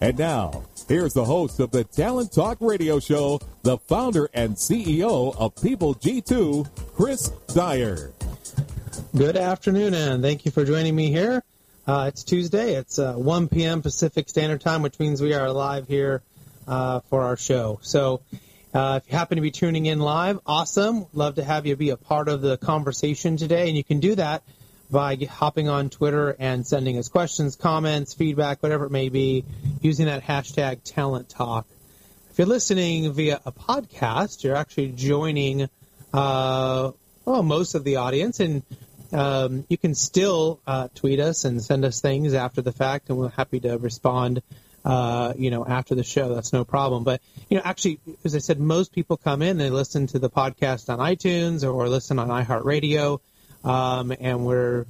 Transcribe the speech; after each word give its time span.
And 0.00 0.16
now, 0.16 0.62
here's 0.86 1.12
the 1.12 1.24
host 1.24 1.58
of 1.58 1.72
the 1.72 1.82
Talent 1.82 2.32
Talk 2.32 2.58
Radio 2.60 3.00
Show, 3.00 3.40
the 3.62 3.78
founder 3.78 4.30
and 4.32 4.54
CEO 4.54 5.36
of 5.36 5.56
People 5.60 5.96
G2, 5.96 6.68
Chris 6.94 7.30
Dyer. 7.52 8.12
Good 9.16 9.36
afternoon, 9.36 9.94
and 9.94 10.22
thank 10.22 10.44
you 10.44 10.52
for 10.52 10.64
joining 10.64 10.94
me 10.94 11.10
here. 11.10 11.42
Uh, 11.84 12.04
it's 12.06 12.22
Tuesday. 12.22 12.74
It's 12.74 13.00
uh, 13.00 13.14
1 13.14 13.48
p.m. 13.48 13.82
Pacific 13.82 14.28
Standard 14.28 14.60
Time, 14.60 14.82
which 14.82 15.00
means 15.00 15.20
we 15.20 15.34
are 15.34 15.50
live 15.50 15.88
here 15.88 16.22
uh, 16.68 17.00
for 17.10 17.22
our 17.22 17.36
show. 17.36 17.80
So, 17.82 18.20
uh, 18.72 19.00
if 19.02 19.10
you 19.10 19.18
happen 19.18 19.34
to 19.34 19.42
be 19.42 19.50
tuning 19.50 19.86
in 19.86 19.98
live, 19.98 20.38
awesome. 20.46 21.06
Love 21.12 21.34
to 21.36 21.44
have 21.44 21.66
you 21.66 21.74
be 21.74 21.90
a 21.90 21.96
part 21.96 22.28
of 22.28 22.40
the 22.40 22.56
conversation 22.56 23.36
today, 23.36 23.66
and 23.66 23.76
you 23.76 23.82
can 23.82 23.98
do 23.98 24.14
that 24.14 24.44
by 24.90 25.16
hopping 25.16 25.68
on 25.68 25.90
Twitter 25.90 26.34
and 26.38 26.66
sending 26.66 26.98
us 26.98 27.08
questions, 27.08 27.56
comments, 27.56 28.14
feedback, 28.14 28.62
whatever 28.62 28.86
it 28.86 28.90
may 28.90 29.08
be, 29.08 29.44
using 29.82 30.06
that 30.06 30.22
hashtag 30.22 30.80
Talent 30.84 31.28
Talk. 31.28 31.66
If 32.30 32.38
you're 32.38 32.46
listening 32.46 33.12
via 33.12 33.40
a 33.44 33.52
podcast, 33.52 34.44
you're 34.44 34.56
actually 34.56 34.92
joining 34.92 35.68
uh, 36.12 36.92
well 37.24 37.42
most 37.42 37.74
of 37.74 37.84
the 37.84 37.96
audience, 37.96 38.40
and 38.40 38.62
um, 39.12 39.64
you 39.68 39.76
can 39.76 39.94
still 39.94 40.60
uh, 40.66 40.88
tweet 40.94 41.20
us 41.20 41.44
and 41.44 41.62
send 41.62 41.84
us 41.84 42.00
things 42.00 42.34
after 42.34 42.62
the 42.62 42.72
fact, 42.72 43.10
and 43.10 43.18
we're 43.18 43.30
happy 43.30 43.60
to 43.60 43.76
respond. 43.78 44.42
Uh, 44.84 45.34
you 45.36 45.50
know, 45.50 45.66
after 45.66 45.94
the 45.94 46.04
show, 46.04 46.34
that's 46.34 46.52
no 46.52 46.64
problem. 46.64 47.04
But 47.04 47.20
you 47.50 47.56
know, 47.56 47.62
actually, 47.64 48.00
as 48.24 48.34
I 48.34 48.38
said, 48.38 48.58
most 48.58 48.92
people 48.92 49.16
come 49.16 49.42
in, 49.42 49.58
they 49.58 49.68
listen 49.70 50.06
to 50.08 50.18
the 50.18 50.30
podcast 50.30 50.88
on 50.88 50.98
iTunes 50.98 51.64
or, 51.64 51.70
or 51.72 51.88
listen 51.88 52.18
on 52.18 52.28
iHeartRadio, 52.28 53.20
um, 53.68 54.12
and 54.18 54.46
we're 54.46 54.86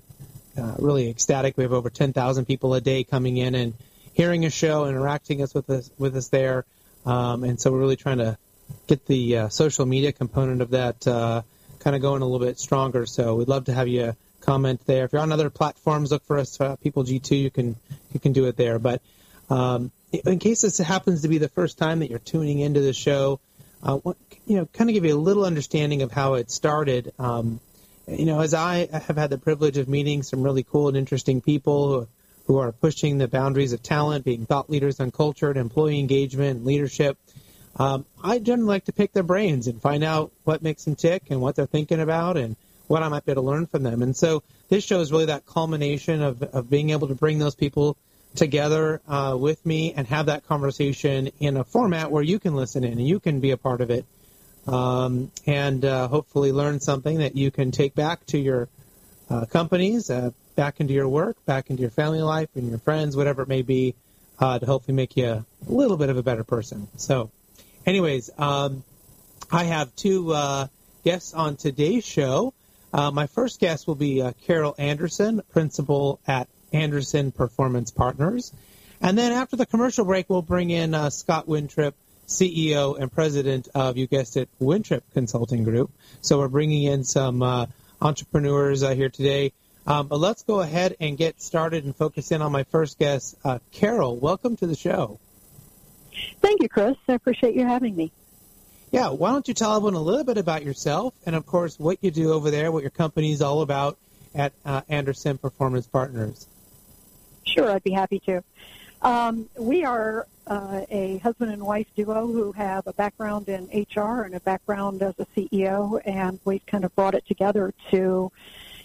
uh, 0.56 0.74
really 0.78 1.10
ecstatic. 1.10 1.56
We 1.56 1.64
have 1.64 1.72
over 1.72 1.90
10,000 1.90 2.44
people 2.44 2.74
a 2.74 2.80
day 2.80 3.04
coming 3.04 3.36
in 3.36 3.54
and 3.54 3.74
hearing 4.14 4.44
a 4.44 4.50
show, 4.50 4.86
interacting 4.86 5.42
us 5.42 5.52
with 5.52 5.68
us 5.68 5.90
with 5.98 6.16
us 6.16 6.28
there, 6.28 6.64
um, 7.04 7.44
and 7.44 7.60
so 7.60 7.72
we're 7.72 7.80
really 7.80 7.96
trying 7.96 8.18
to 8.18 8.38
get 8.86 9.04
the 9.06 9.36
uh, 9.36 9.48
social 9.48 9.84
media 9.84 10.12
component 10.12 10.62
of 10.62 10.70
that 10.70 11.06
uh, 11.06 11.42
kind 11.80 11.96
of 11.96 12.02
going 12.02 12.22
a 12.22 12.24
little 12.24 12.46
bit 12.46 12.58
stronger. 12.58 13.06
So 13.06 13.36
we'd 13.36 13.48
love 13.48 13.64
to 13.64 13.74
have 13.74 13.88
you 13.88 14.14
comment 14.40 14.80
there. 14.86 15.04
If 15.04 15.12
you're 15.12 15.22
on 15.22 15.32
other 15.32 15.50
platforms, 15.50 16.10
look 16.10 16.24
for 16.24 16.38
us, 16.38 16.60
uh, 16.60 16.76
People 16.76 17.04
G2. 17.04 17.38
You 17.38 17.50
can 17.50 17.76
you 18.12 18.20
can 18.20 18.32
do 18.32 18.46
it 18.46 18.56
there. 18.56 18.78
But 18.78 19.02
um, 19.50 19.90
in 20.12 20.38
case 20.38 20.62
this 20.62 20.78
happens 20.78 21.22
to 21.22 21.28
be 21.28 21.38
the 21.38 21.48
first 21.48 21.78
time 21.78 21.98
that 22.00 22.10
you're 22.10 22.18
tuning 22.20 22.60
into 22.60 22.80
the 22.80 22.92
show, 22.92 23.40
uh, 23.82 23.98
you 24.46 24.56
know, 24.56 24.66
kind 24.66 24.88
of 24.88 24.94
give 24.94 25.04
you 25.04 25.16
a 25.16 25.18
little 25.18 25.44
understanding 25.44 26.02
of 26.02 26.12
how 26.12 26.34
it 26.34 26.50
started. 26.50 27.12
Um, 27.18 27.60
you 28.08 28.24
know, 28.24 28.40
as 28.40 28.54
I 28.54 28.88
have 28.90 29.16
had 29.16 29.30
the 29.30 29.38
privilege 29.38 29.76
of 29.76 29.88
meeting 29.88 30.22
some 30.22 30.42
really 30.42 30.62
cool 30.62 30.88
and 30.88 30.96
interesting 30.96 31.40
people 31.40 32.08
who, 32.46 32.58
are 32.58 32.72
pushing 32.72 33.18
the 33.18 33.28
boundaries 33.28 33.74
of 33.74 33.82
talent, 33.82 34.24
being 34.24 34.46
thought 34.46 34.70
leaders 34.70 35.00
on 35.00 35.10
culture 35.10 35.50
and 35.50 35.58
employee 35.58 35.98
engagement 35.98 36.56
and 36.56 36.64
leadership. 36.64 37.18
Um, 37.76 38.06
I 38.24 38.38
generally 38.38 38.68
like 38.68 38.86
to 38.86 38.92
pick 38.92 39.12
their 39.12 39.22
brains 39.22 39.66
and 39.66 39.82
find 39.82 40.02
out 40.02 40.32
what 40.44 40.62
makes 40.62 40.84
them 40.84 40.96
tick 40.96 41.24
and 41.28 41.42
what 41.42 41.56
they're 41.56 41.66
thinking 41.66 42.00
about 42.00 42.38
and 42.38 42.56
what 42.86 43.02
I 43.02 43.08
might 43.08 43.26
be 43.26 43.32
able 43.32 43.42
to 43.42 43.48
learn 43.48 43.66
from 43.66 43.82
them. 43.82 44.00
And 44.00 44.16
so 44.16 44.42
this 44.70 44.82
show 44.82 45.00
is 45.00 45.12
really 45.12 45.26
that 45.26 45.44
culmination 45.44 46.22
of, 46.22 46.42
of 46.42 46.70
being 46.70 46.88
able 46.88 47.08
to 47.08 47.14
bring 47.14 47.38
those 47.38 47.54
people 47.54 47.98
together 48.34 49.02
uh, 49.06 49.36
with 49.38 49.64
me 49.66 49.92
and 49.92 50.06
have 50.06 50.26
that 50.26 50.46
conversation 50.46 51.30
in 51.40 51.58
a 51.58 51.64
format 51.64 52.10
where 52.10 52.22
you 52.22 52.38
can 52.38 52.54
listen 52.56 52.82
in 52.82 52.92
and 52.92 53.06
you 53.06 53.20
can 53.20 53.40
be 53.40 53.50
a 53.50 53.58
part 53.58 53.82
of 53.82 53.90
it 53.90 54.06
um, 54.68 55.30
and 55.46 55.84
uh, 55.84 56.08
hopefully 56.08 56.52
learn 56.52 56.80
something 56.80 57.18
that 57.18 57.36
you 57.36 57.50
can 57.50 57.70
take 57.70 57.94
back 57.94 58.24
to 58.26 58.38
your 58.38 58.68
uh, 59.30 59.46
companies, 59.46 60.10
uh, 60.10 60.30
back 60.56 60.80
into 60.80 60.92
your 60.92 61.08
work, 61.08 61.42
back 61.46 61.70
into 61.70 61.80
your 61.80 61.90
family 61.90 62.20
life 62.20 62.50
and 62.54 62.68
your 62.68 62.78
friends, 62.78 63.16
whatever 63.16 63.42
it 63.42 63.48
may 63.48 63.62
be, 63.62 63.94
uh, 64.38 64.58
to 64.58 64.66
hopefully 64.66 64.94
make 64.94 65.16
you 65.16 65.26
a 65.26 65.44
little 65.66 65.96
bit 65.96 66.10
of 66.10 66.18
a 66.18 66.22
better 66.22 66.44
person. 66.44 66.86
So, 66.96 67.30
anyways, 67.86 68.30
um, 68.36 68.84
I 69.50 69.64
have 69.64 69.94
two 69.96 70.32
uh, 70.34 70.66
guests 71.02 71.32
on 71.32 71.56
today's 71.56 72.04
show. 72.04 72.52
Uh, 72.92 73.10
my 73.10 73.26
first 73.26 73.60
guest 73.60 73.86
will 73.86 73.94
be 73.94 74.22
Carol 74.46 74.74
Anderson, 74.78 75.42
principal 75.50 76.20
at 76.26 76.48
Anderson 76.72 77.32
Performance 77.32 77.90
Partners. 77.90 78.52
And 79.00 79.16
then 79.16 79.32
after 79.32 79.56
the 79.56 79.66
commercial 79.66 80.04
break, 80.04 80.28
we'll 80.28 80.42
bring 80.42 80.70
in 80.70 80.92
Scott 81.10 81.46
Wintrip, 81.46 81.92
CEO 82.28 82.98
and 83.00 83.10
president 83.10 83.68
of, 83.74 83.96
you 83.96 84.06
guessed 84.06 84.36
it, 84.36 84.48
Wintrip 84.60 85.02
Consulting 85.14 85.64
Group. 85.64 85.90
So 86.20 86.38
we're 86.38 86.48
bringing 86.48 86.84
in 86.84 87.02
some 87.02 87.42
uh, 87.42 87.66
entrepreneurs 88.00 88.82
uh, 88.82 88.94
here 88.94 89.08
today. 89.08 89.52
Um, 89.86 90.06
but 90.06 90.20
let's 90.20 90.42
go 90.42 90.60
ahead 90.60 90.96
and 91.00 91.16
get 91.16 91.40
started 91.40 91.84
and 91.84 91.96
focus 91.96 92.30
in 92.30 92.42
on 92.42 92.52
my 92.52 92.64
first 92.64 92.98
guest, 92.98 93.34
uh, 93.44 93.58
Carol. 93.72 94.18
Welcome 94.18 94.56
to 94.58 94.66
the 94.66 94.76
show. 94.76 95.18
Thank 96.40 96.62
you, 96.62 96.68
Chris. 96.68 96.96
I 97.08 97.14
appreciate 97.14 97.54
you 97.54 97.66
having 97.66 97.96
me. 97.96 98.12
Yeah, 98.90 99.08
why 99.10 99.32
don't 99.32 99.48
you 99.48 99.54
tell 99.54 99.74
everyone 99.74 99.94
a 99.94 100.00
little 100.00 100.24
bit 100.24 100.36
about 100.36 100.64
yourself 100.64 101.14
and, 101.24 101.34
of 101.34 101.46
course, 101.46 101.78
what 101.78 101.98
you 102.02 102.10
do 102.10 102.32
over 102.32 102.50
there, 102.50 102.70
what 102.70 102.82
your 102.82 102.90
company 102.90 103.32
is 103.32 103.40
all 103.40 103.62
about 103.62 103.98
at 104.34 104.52
uh, 104.64 104.82
Anderson 104.88 105.38
Performance 105.38 105.86
Partners? 105.86 106.46
Sure, 107.44 107.70
I'd 107.70 107.82
be 107.82 107.92
happy 107.92 108.20
to. 108.26 108.42
Um, 109.02 109.48
we 109.58 109.84
are 109.84 110.26
uh, 110.46 110.84
a 110.90 111.18
husband 111.18 111.52
and 111.52 111.62
wife 111.62 111.86
duo 111.94 112.26
who 112.26 112.52
have 112.52 112.86
a 112.86 112.92
background 112.92 113.48
in 113.48 113.68
HR 113.72 114.22
and 114.22 114.34
a 114.34 114.40
background 114.40 115.02
as 115.02 115.14
a 115.18 115.26
CEO, 115.26 116.00
and 116.04 116.40
we've 116.44 116.64
kind 116.66 116.84
of 116.84 116.94
brought 116.96 117.14
it 117.14 117.24
together 117.26 117.72
to 117.90 118.32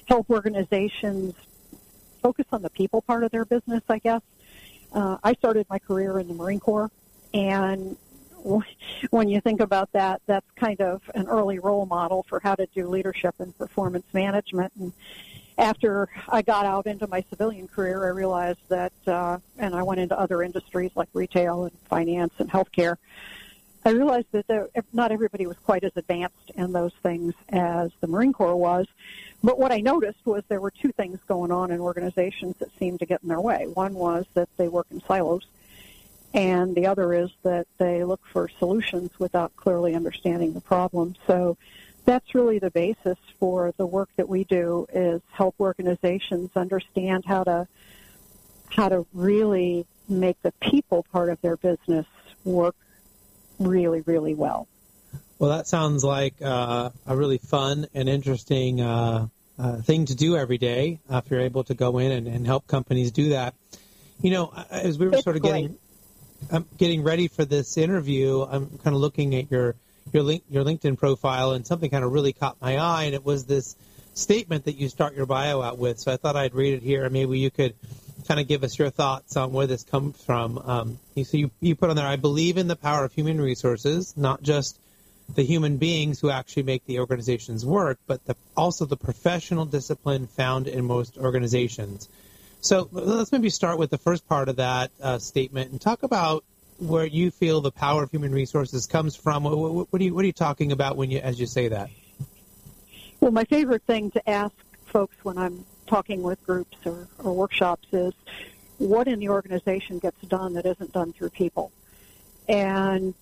help 0.05 0.29
organizations 0.29 1.33
focus 2.21 2.45
on 2.51 2.61
the 2.61 2.69
people 2.69 3.01
part 3.01 3.23
of 3.23 3.31
their 3.31 3.45
business, 3.45 3.81
I 3.89 3.99
guess. 3.99 4.21
Uh, 4.91 5.17
I 5.23 5.33
started 5.33 5.65
my 5.69 5.79
career 5.79 6.19
in 6.19 6.27
the 6.27 6.33
Marine 6.35 6.59
Corps, 6.59 6.91
and 7.33 7.97
when 9.09 9.29
you 9.29 9.41
think 9.41 9.61
about 9.61 9.91
that, 9.93 10.21
that's 10.27 10.49
kind 10.55 10.79
of 10.81 11.01
an 11.15 11.27
early 11.27 11.57
role 11.57 11.85
model 11.85 12.23
for 12.23 12.39
how 12.39 12.53
to 12.55 12.67
do 12.67 12.87
leadership 12.87 13.35
and 13.39 13.57
performance 13.57 14.05
management. 14.13 14.73
And 14.79 14.93
after 15.57 16.09
I 16.27 16.41
got 16.41 16.65
out 16.65 16.87
into 16.87 17.07
my 17.07 17.23
civilian 17.29 17.67
career, 17.67 18.05
I 18.05 18.09
realized 18.09 18.59
that, 18.69 18.93
uh, 19.07 19.39
and 19.57 19.75
I 19.75 19.83
went 19.83 19.99
into 19.99 20.17
other 20.17 20.41
industries 20.41 20.91
like 20.95 21.09
retail 21.13 21.65
and 21.65 21.73
finance 21.89 22.33
and 22.39 22.49
healthcare. 22.49 22.97
I 23.85 23.89
realized 23.89 24.27
that 24.31 24.47
there, 24.47 24.69
not 24.93 25.11
everybody 25.11 25.45
was 25.45 25.57
quite 25.57 25.83
as 25.83 25.91
advanced 25.95 26.51
in 26.55 26.71
those 26.71 26.93
things 27.03 27.33
as 27.49 27.91
the 27.99 28.07
Marine 28.07 28.31
Corps 28.31 28.55
was. 28.55 28.87
But 29.43 29.59
what 29.59 29.73
I 29.73 29.81
noticed 29.81 30.25
was 30.25 30.43
there 30.47 30.61
were 30.61 30.71
two 30.71 30.93
things 30.93 31.19
going 31.27 31.51
on 31.51 31.69
in 31.69 31.81
organizations 31.81 32.55
that 32.59 32.69
seemed 32.79 32.99
to 32.99 33.05
get 33.05 33.21
in 33.23 33.29
their 33.29 33.41
way. 33.41 33.67
One 33.67 33.93
was 33.93 34.25
that 34.35 34.47
they 34.55 34.69
work 34.69 34.87
in 34.89 35.01
silos, 35.01 35.45
and 36.33 36.73
the 36.75 36.87
other 36.87 37.13
is 37.13 37.29
that 37.43 37.67
they 37.77 38.05
look 38.05 38.21
for 38.25 38.47
solutions 38.57 39.11
without 39.19 39.53
clearly 39.57 39.95
understanding 39.95 40.53
the 40.53 40.61
problem. 40.61 41.15
So 41.27 41.57
that's 42.05 42.35
really 42.35 42.59
the 42.59 42.71
basis 42.71 43.17
for 43.39 43.73
the 43.77 43.85
work 43.85 44.09
that 44.17 44.27
we 44.27 44.43
do 44.43 44.85
is 44.93 45.21
help 45.31 45.55
organizations 45.59 46.49
understand 46.55 47.23
how 47.25 47.43
to 47.43 47.67
how 48.69 48.89
to 48.89 49.05
really 49.13 49.85
make 50.09 50.41
the 50.41 50.51
people 50.61 51.05
part 51.11 51.29
of 51.29 51.39
their 51.41 51.55
business 51.57 52.05
work 52.43 52.75
really 53.59 54.01
really 54.01 54.33
well 54.33 54.67
well 55.39 55.51
that 55.51 55.67
sounds 55.67 56.03
like 56.03 56.33
uh, 56.41 56.89
a 57.05 57.15
really 57.15 57.37
fun 57.37 57.87
and 57.93 58.09
interesting 58.09 58.81
uh, 58.81 59.27
uh, 59.57 59.77
thing 59.77 60.05
to 60.05 60.15
do 60.15 60.35
every 60.35 60.57
day 60.57 60.99
if 61.09 61.29
you're 61.29 61.41
able 61.41 61.63
to 61.63 61.73
go 61.73 61.99
in 61.99 62.11
and, 62.11 62.27
and 62.27 62.45
help 62.45 62.67
companies 62.67 63.11
do 63.11 63.29
that 63.29 63.53
you 64.21 64.31
know 64.31 64.51
as 64.69 64.97
we 64.97 65.07
were 65.07 65.13
it's 65.13 65.23
sort 65.23 65.35
of 65.35 65.41
great. 65.41 65.51
getting 65.51 65.77
um, 66.51 66.65
getting 66.77 67.03
ready 67.03 67.27
for 67.29 67.45
this 67.45 67.77
interview 67.77 68.43
i'm 68.43 68.67
kind 68.79 68.95
of 68.95 69.01
looking 69.01 69.35
at 69.35 69.49
your 69.49 69.75
your 70.11 70.23
link, 70.23 70.43
your 70.49 70.63
LinkedIn 70.63 70.97
profile, 70.97 71.51
and 71.51 71.65
something 71.65 71.89
kind 71.89 72.03
of 72.03 72.11
really 72.11 72.33
caught 72.33 72.61
my 72.61 72.77
eye, 72.77 73.03
and 73.03 73.15
it 73.15 73.23
was 73.23 73.45
this 73.45 73.75
statement 74.13 74.65
that 74.65 74.75
you 74.75 74.89
start 74.89 75.15
your 75.15 75.25
bio 75.25 75.61
out 75.61 75.77
with. 75.77 75.99
So 75.99 76.11
I 76.11 76.17
thought 76.17 76.35
I'd 76.35 76.53
read 76.53 76.75
it 76.75 76.83
here, 76.83 77.03
and 77.05 77.13
maybe 77.13 77.39
you 77.39 77.49
could 77.49 77.73
kind 78.27 78.39
of 78.39 78.47
give 78.47 78.63
us 78.63 78.77
your 78.77 78.89
thoughts 78.89 79.35
on 79.35 79.51
where 79.51 79.67
this 79.67 79.83
comes 79.83 80.21
from. 80.23 80.57
Um, 80.57 80.99
so 81.23 81.37
you, 81.37 81.51
you 81.59 81.75
put 81.75 81.89
on 81.89 81.95
there, 81.95 82.07
I 82.07 82.15
believe 82.15 82.57
in 82.57 82.67
the 82.67 82.75
power 82.75 83.03
of 83.03 83.13
human 83.13 83.39
resources, 83.41 84.15
not 84.15 84.41
just 84.41 84.79
the 85.35 85.43
human 85.43 85.77
beings 85.77 86.19
who 86.19 86.29
actually 86.29 86.63
make 86.63 86.85
the 86.85 86.99
organizations 86.99 87.65
work, 87.65 87.97
but 88.07 88.23
the, 88.25 88.35
also 88.55 88.85
the 88.85 88.97
professional 88.97 89.65
discipline 89.65 90.27
found 90.27 90.67
in 90.67 90.85
most 90.85 91.17
organizations. 91.17 92.07
So 92.61 92.87
let's 92.91 93.31
maybe 93.31 93.49
start 93.49 93.77
with 93.77 93.89
the 93.89 93.97
first 93.97 94.27
part 94.27 94.47
of 94.47 94.57
that 94.57 94.91
uh, 95.01 95.19
statement 95.19 95.71
and 95.71 95.81
talk 95.81 96.03
about 96.03 96.43
where 96.79 97.05
you 97.05 97.31
feel 97.31 97.61
the 97.61 97.71
power 97.71 98.03
of 98.03 98.11
human 98.11 98.31
resources 98.31 98.85
comes 98.85 99.15
from. 99.15 99.43
What, 99.43 99.91
what, 99.91 100.01
are 100.01 100.03
you 100.03 100.13
What 100.13 100.23
are 100.23 100.27
you 100.27 100.33
talking 100.33 100.71
about 100.71 100.97
when 100.97 101.11
you 101.11 101.19
as 101.19 101.39
you 101.39 101.45
say 101.45 101.67
that? 101.69 101.89
Well, 103.19 103.31
my 103.31 103.45
favorite 103.45 103.83
thing 103.83 104.11
to 104.11 104.29
ask 104.29 104.53
folks 104.85 105.15
when 105.23 105.37
I'm 105.37 105.65
talking 105.87 106.21
with 106.21 106.43
groups 106.45 106.77
or, 106.85 107.07
or 107.23 107.33
workshops 107.33 107.87
is 107.91 108.13
what 108.77 109.07
in 109.07 109.19
the 109.19 109.29
organization 109.29 109.99
gets 109.99 110.19
done 110.21 110.53
that 110.53 110.65
isn't 110.65 110.91
done 110.91 111.13
through 111.13 111.29
people. 111.29 111.71
And 112.49 113.13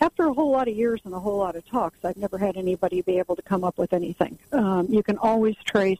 after 0.00 0.24
a 0.24 0.32
whole 0.32 0.50
lot 0.50 0.68
of 0.68 0.76
years 0.76 1.00
and 1.04 1.12
a 1.12 1.20
whole 1.20 1.36
lot 1.36 1.56
of 1.56 1.66
talks, 1.66 1.98
I've 2.04 2.16
never 2.16 2.38
had 2.38 2.56
anybody 2.56 3.02
be 3.02 3.18
able 3.18 3.36
to 3.36 3.42
come 3.42 3.64
up 3.64 3.76
with 3.76 3.92
anything. 3.92 4.38
Um, 4.52 4.86
you 4.88 5.02
can 5.02 5.18
always 5.18 5.56
trace 5.64 5.98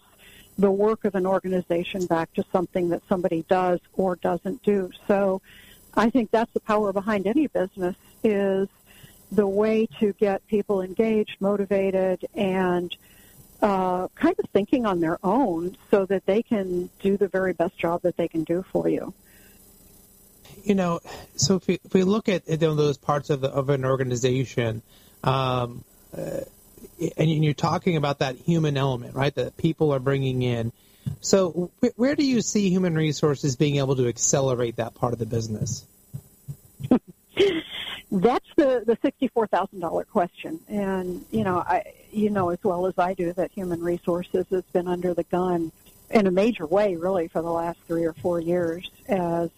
the 0.59 0.71
work 0.71 1.05
of 1.05 1.15
an 1.15 1.27
organization 1.27 2.07
back 2.07 2.33
to 2.35 2.45
something 2.53 2.89
that 2.91 3.03
somebody 3.09 3.45
does 3.49 3.81
or 3.93 4.17
doesn't 4.17 4.63
do. 4.63 4.91
So 5.07 5.43
I 5.95 6.11
think 6.11 6.31
that's 6.31 6.53
the 6.53 6.61
power 6.61 6.93
behind 6.93 7.27
any 7.27 7.47
business 7.47 7.97
is 8.23 8.69
the 9.33 9.47
way 9.47 9.87
to 10.01 10.13
get 10.15 10.47
people 10.47 10.83
engaged, 10.83 11.37
motivated, 11.41 12.27
and 12.35 12.95
uh, 13.63 14.09
kind 14.15 14.35
of 14.39 14.49
thinking 14.51 14.87
on 14.87 15.01
their 15.01 15.19
own 15.23 15.77
so 15.91 16.07
that 16.07 16.27
they 16.27 16.43
can 16.43 16.91
do 17.01 17.17
the 17.17 17.29
very 17.29 17.53
best 17.53 17.77
job 17.79 18.03
that 18.03 18.17
they 18.17 18.29
can 18.29 18.45
do 18.45 18.65
for 18.73 18.89
you. 18.89 19.13
You 20.65 20.75
know, 20.75 21.01
so 21.37 21.57
if 21.57 21.67
we, 21.67 21.81
if 21.85 21.95
we 21.95 22.03
look 22.03 22.29
at 22.29 22.47
those 22.47 22.99
parts 22.99 23.31
of, 23.31 23.41
the, 23.41 23.49
of 23.49 23.69
an 23.71 23.85
organization, 23.85 24.83
um, 25.23 25.85
uh, 26.17 26.41
and 27.17 27.45
you're 27.45 27.55
talking 27.55 27.97
about 27.97 28.19
that 28.19 28.37
human 28.37 28.77
element, 28.77 29.15
right, 29.15 29.35
that 29.35 29.57
people 29.57 29.93
are 29.93 29.99
bringing 29.99 30.43
in. 30.43 30.73
So, 31.21 31.71
where 31.97 32.15
do 32.15 32.25
you 32.25 32.41
see 32.41 32.71
human 32.71 32.95
resources 32.95 33.57
being 33.57 33.77
able 33.77 33.97
to 33.97 34.09
accelerate 34.09 34.77
that 34.77 34.95
part 34.95 35.13
of 35.13 35.19
the 35.19 35.27
business? 35.27 35.85
That's 38.13 38.47
the 38.57 38.83
the 38.85 38.99
sixty 39.03 39.29
four 39.29 39.47
thousand 39.47 39.81
dollar 39.81 40.05
question, 40.05 40.61
and 40.69 41.25
you 41.31 41.45
know, 41.45 41.59
I 41.59 41.85
you 42.11 42.31
know 42.31 42.51
as 42.51 42.59
well 42.63 42.87
as 42.87 42.99
I 42.99 43.15
do 43.15 43.33
that 43.35 43.53
human 43.53 43.81
resources 43.83 44.47
has 44.51 44.65
been 44.73 44.89
under 44.89 45.15
the 45.15 45.25
gun 45.25 45.71
in 46.11 46.27
a 46.27 46.31
major 46.31 46.67
way, 46.67 46.97
really, 46.97 47.29
for 47.29 47.41
the 47.41 47.51
last 47.51 47.79
three 47.87 48.05
or 48.05 48.13
four 48.15 48.41
years 48.41 48.91
as 49.09 49.51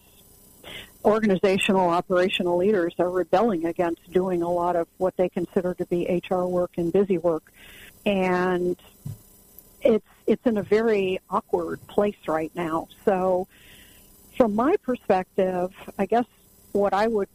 organizational 1.05 1.89
operational 1.89 2.57
leaders 2.57 2.95
are 2.99 3.11
rebelling 3.11 3.65
against 3.67 4.13
doing 4.13 4.43
a 4.43 4.51
lot 4.51 4.77
of 4.77 4.87
what 4.99 5.17
they 5.17 5.29
consider 5.29 5.75
to 5.75 5.85
be 5.87 6.23
HR 6.31 6.45
work 6.45 6.73
and 6.77 6.93
busy 6.93 7.19
work. 7.19 7.53
And 8.07 8.77
it's 9.85 10.07
it's 10.27 10.47
in 10.47 10.57
a 10.57 10.63
very 10.63 11.21
awkward 11.31 11.85
place 11.87 12.17
right 12.27 12.53
now. 12.55 12.89
So 13.05 13.49
from 14.37 14.55
my 14.55 14.77
perspective, 14.83 15.73
I 15.99 16.07
guess 16.07 16.27
what 16.73 16.95
I 16.95 17.07
would 17.07 17.29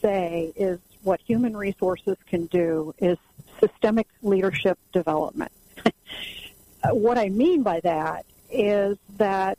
say 0.00 0.52
is 0.56 0.78
what 1.02 1.20
human 1.20 1.56
resources 1.56 2.16
can 2.26 2.46
do 2.46 2.94
is 2.98 3.18
systemic 3.60 4.06
leadership 4.22 4.78
development. 4.92 5.52
what 6.90 7.18
I 7.18 7.28
mean 7.28 7.62
by 7.62 7.80
that 7.80 8.24
is 8.50 8.96
that 9.16 9.58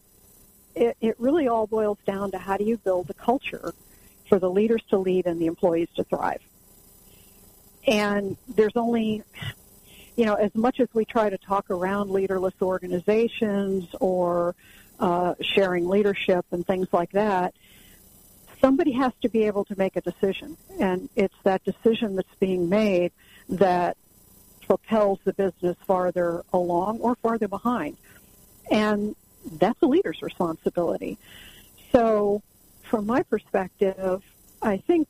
it, 0.76 0.98
it 1.02 1.16
really 1.20 1.48
all 1.48 1.68
boils 1.68 1.98
down 2.06 2.32
to 2.32 2.38
how 2.38 2.58
do 2.58 2.64
you 2.64 2.78
build 2.78 3.08
the 3.08 3.14
culture 3.14 3.74
for 4.28 4.40
the 4.40 4.50
leaders 4.50 4.82
to 4.90 4.98
lead 4.98 5.26
and 5.26 5.40
the 5.40 5.46
employees 5.46 5.88
to 5.96 6.04
thrive. 6.04 6.42
And 7.88 8.36
there's 8.48 8.76
only, 8.76 9.24
you 10.16 10.26
know, 10.26 10.36
as 10.36 10.54
much 10.56 10.80
as 10.80 10.88
we 10.94 11.06
try 11.06 11.30
to 11.30 11.38
talk 11.38 11.70
around 11.70 12.10
leaderless 12.10 12.54
organizations 12.62 13.88
or 14.00 14.56
uh, 15.00 15.36
sharing 15.42 15.88
leadership 15.88 16.46
and 16.52 16.66
things 16.66 16.88
like 16.92 17.12
that, 17.12 17.54
somebody 18.62 18.92
has 18.94 19.12
to 19.22 19.30
be 19.30 19.44
able 19.44 19.66
to 19.66 19.78
make 19.78 19.96
a 19.96 20.02
decision. 20.02 20.58
And 20.80 21.10
it's 21.16 21.36
that 21.44 21.64
decision 21.64 22.16
that's 22.16 22.36
being 22.40 22.70
made 22.70 23.12
that 23.50 23.98
propels 24.66 25.20
the 25.24 25.34
business 25.34 25.78
farther 25.86 26.44
along 26.54 27.00
or 27.00 27.16
farther 27.16 27.48
behind. 27.48 27.98
And 28.72 29.16
that's 29.52 29.82
a 29.82 29.86
leader's 29.86 30.22
responsibility. 30.22 31.18
So, 31.92 32.42
from 32.84 33.06
my 33.06 33.24
perspective, 33.24 34.24
I 34.62 34.78
think 34.78 35.08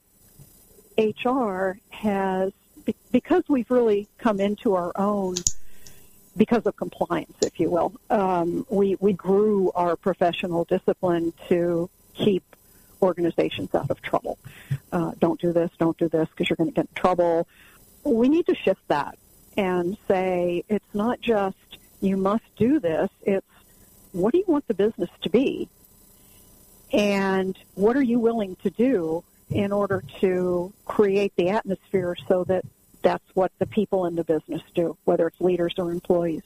HR 0.98 1.78
has, 1.90 2.52
because 3.12 3.44
we've 3.48 3.70
really 3.70 4.08
come 4.18 4.40
into 4.40 4.76
our 4.76 4.92
own 4.96 5.36
because 6.38 6.66
of 6.66 6.76
compliance, 6.76 7.36
if 7.42 7.60
you 7.60 7.70
will. 7.70 7.94
Um, 8.10 8.66
we, 8.70 8.96
we 9.00 9.14
grew 9.14 9.72
our 9.74 9.96
professional 9.96 10.66
discipline 10.66 11.34
to 11.50 11.90
keep 12.14 12.44
organizations 13.02 13.74
out 13.74 13.90
of 13.90 14.02
trouble. 14.02 14.38
Uh, 14.92 15.12
don't 15.20 15.40
do 15.40 15.54
this, 15.54 15.72
don't 15.78 15.98
do 15.98 16.10
this 16.10 16.28
because 16.30 16.50
you're 16.50 16.58
going 16.58 16.70
to 16.70 16.76
get 16.76 16.88
in 16.90 16.96
trouble. 16.96 17.48
We 18.04 18.30
need 18.30 18.46
to 18.48 18.56
shift 18.56 18.88
that 18.88 19.18
and 19.58 19.98
say 20.08 20.64
it's 20.68 20.94
not 20.94 21.22
just 21.22 21.56
you 22.02 22.18
must 22.18 22.44
do 22.58 22.80
this, 22.80 23.10
it's 23.24 23.48
what 24.12 24.32
do 24.32 24.40
you 24.40 24.46
want 24.48 24.68
the 24.68 24.74
business 24.74 25.10
to 25.24 25.30
be? 25.30 25.70
And 26.92 27.58
what 27.74 27.98
are 27.98 28.02
you 28.02 28.20
willing 28.20 28.56
to 28.64 28.70
do 28.70 29.24
in 29.50 29.72
order 29.72 30.04
to 30.22 30.74
create 30.86 31.34
the 31.36 31.50
atmosphere 31.50 32.16
so 32.28 32.44
that 32.46 32.66
that's 33.06 33.24
what 33.36 33.52
the 33.60 33.68
people 33.68 34.08
in 34.08 34.16
the 34.16 34.24
business 34.24 34.64
do, 34.74 34.98
whether 35.06 35.28
it's 35.28 35.40
leaders 35.40 35.76
or 35.78 35.92
employees? 35.92 36.42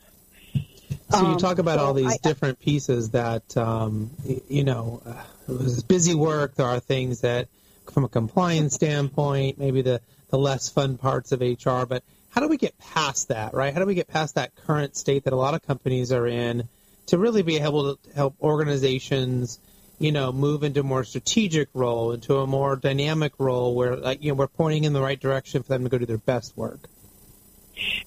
So 1.09 1.31
you 1.31 1.37
talk 1.37 1.57
about 1.57 1.79
um, 1.79 1.83
so 1.83 1.85
all 1.85 1.93
these 1.93 2.13
I, 2.13 2.17
different 2.21 2.59
pieces 2.59 3.11
that, 3.11 3.55
um, 3.57 4.11
you 4.49 4.65
know, 4.65 5.01
uh, 5.05 5.23
it 5.47 5.57
was 5.57 5.81
busy 5.83 6.13
work. 6.13 6.55
There 6.55 6.67
are 6.67 6.81
things 6.81 7.21
that, 7.21 7.47
from 7.91 8.03
a 8.03 8.09
compliance 8.09 8.75
standpoint, 8.75 9.57
maybe 9.57 9.81
the, 9.81 10.01
the 10.29 10.37
less 10.37 10.69
fun 10.69 10.97
parts 10.97 11.31
of 11.31 11.39
HR, 11.39 11.85
but 11.87 12.03
how 12.29 12.41
do 12.41 12.49
we 12.49 12.57
get 12.57 12.77
past 12.77 13.29
that, 13.29 13.53
right? 13.53 13.73
How 13.73 13.79
do 13.79 13.85
we 13.85 13.95
get 13.95 14.07
past 14.07 14.35
that 14.35 14.53
current 14.67 14.95
state 14.97 15.23
that 15.23 15.33
a 15.33 15.37
lot 15.37 15.53
of 15.53 15.65
companies 15.65 16.11
are 16.11 16.27
in 16.27 16.67
to 17.07 17.17
really 17.17 17.41
be 17.41 17.57
able 17.57 17.95
to 17.95 18.13
help 18.13 18.35
organizations, 18.41 19.59
you 19.99 20.11
know, 20.11 20.31
move 20.31 20.63
into 20.63 20.79
a 20.79 20.83
more 20.83 21.03
strategic 21.03 21.69
role, 21.73 22.13
into 22.13 22.37
a 22.37 22.47
more 22.47 22.75
dynamic 22.75 23.33
role 23.37 23.75
where, 23.75 23.95
like, 23.95 24.23
you 24.23 24.31
know, 24.31 24.35
we're 24.35 24.47
pointing 24.47 24.85
in 24.85 24.93
the 24.93 25.01
right 25.01 25.19
direction 25.19 25.61
for 25.61 25.69
them 25.69 25.83
to 25.83 25.89
go 25.89 25.97
do 25.97 26.05
their 26.05 26.17
best 26.17 26.55
work? 26.57 26.79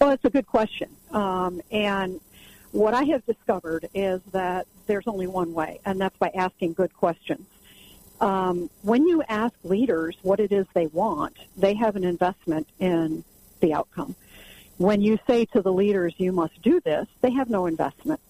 Well, 0.00 0.10
it's 0.10 0.24
a 0.24 0.30
good 0.30 0.46
question. 0.46 0.90
Um, 1.10 1.60
and 1.70 2.20
what 2.72 2.94
I 2.94 3.04
have 3.04 3.24
discovered 3.26 3.88
is 3.94 4.22
that 4.32 4.66
there's 4.86 5.06
only 5.06 5.26
one 5.26 5.52
way, 5.52 5.80
and 5.84 6.00
that's 6.00 6.16
by 6.16 6.30
asking 6.34 6.72
good 6.72 6.94
questions. 6.94 7.46
Um, 8.20 8.70
when 8.82 9.06
you 9.06 9.22
ask 9.28 9.54
leaders 9.64 10.16
what 10.22 10.40
it 10.40 10.52
is 10.52 10.66
they 10.74 10.86
want, 10.86 11.36
they 11.56 11.74
have 11.74 11.96
an 11.96 12.04
investment 12.04 12.68
in 12.78 13.24
the 13.60 13.74
outcome. 13.74 14.14
When 14.78 15.02
you 15.02 15.18
say 15.26 15.44
to 15.46 15.60
the 15.60 15.72
leaders, 15.72 16.14
you 16.16 16.32
must 16.32 16.60
do 16.62 16.80
this, 16.80 17.06
they 17.20 17.32
have 17.32 17.50
no 17.50 17.66
investment. 17.66 18.20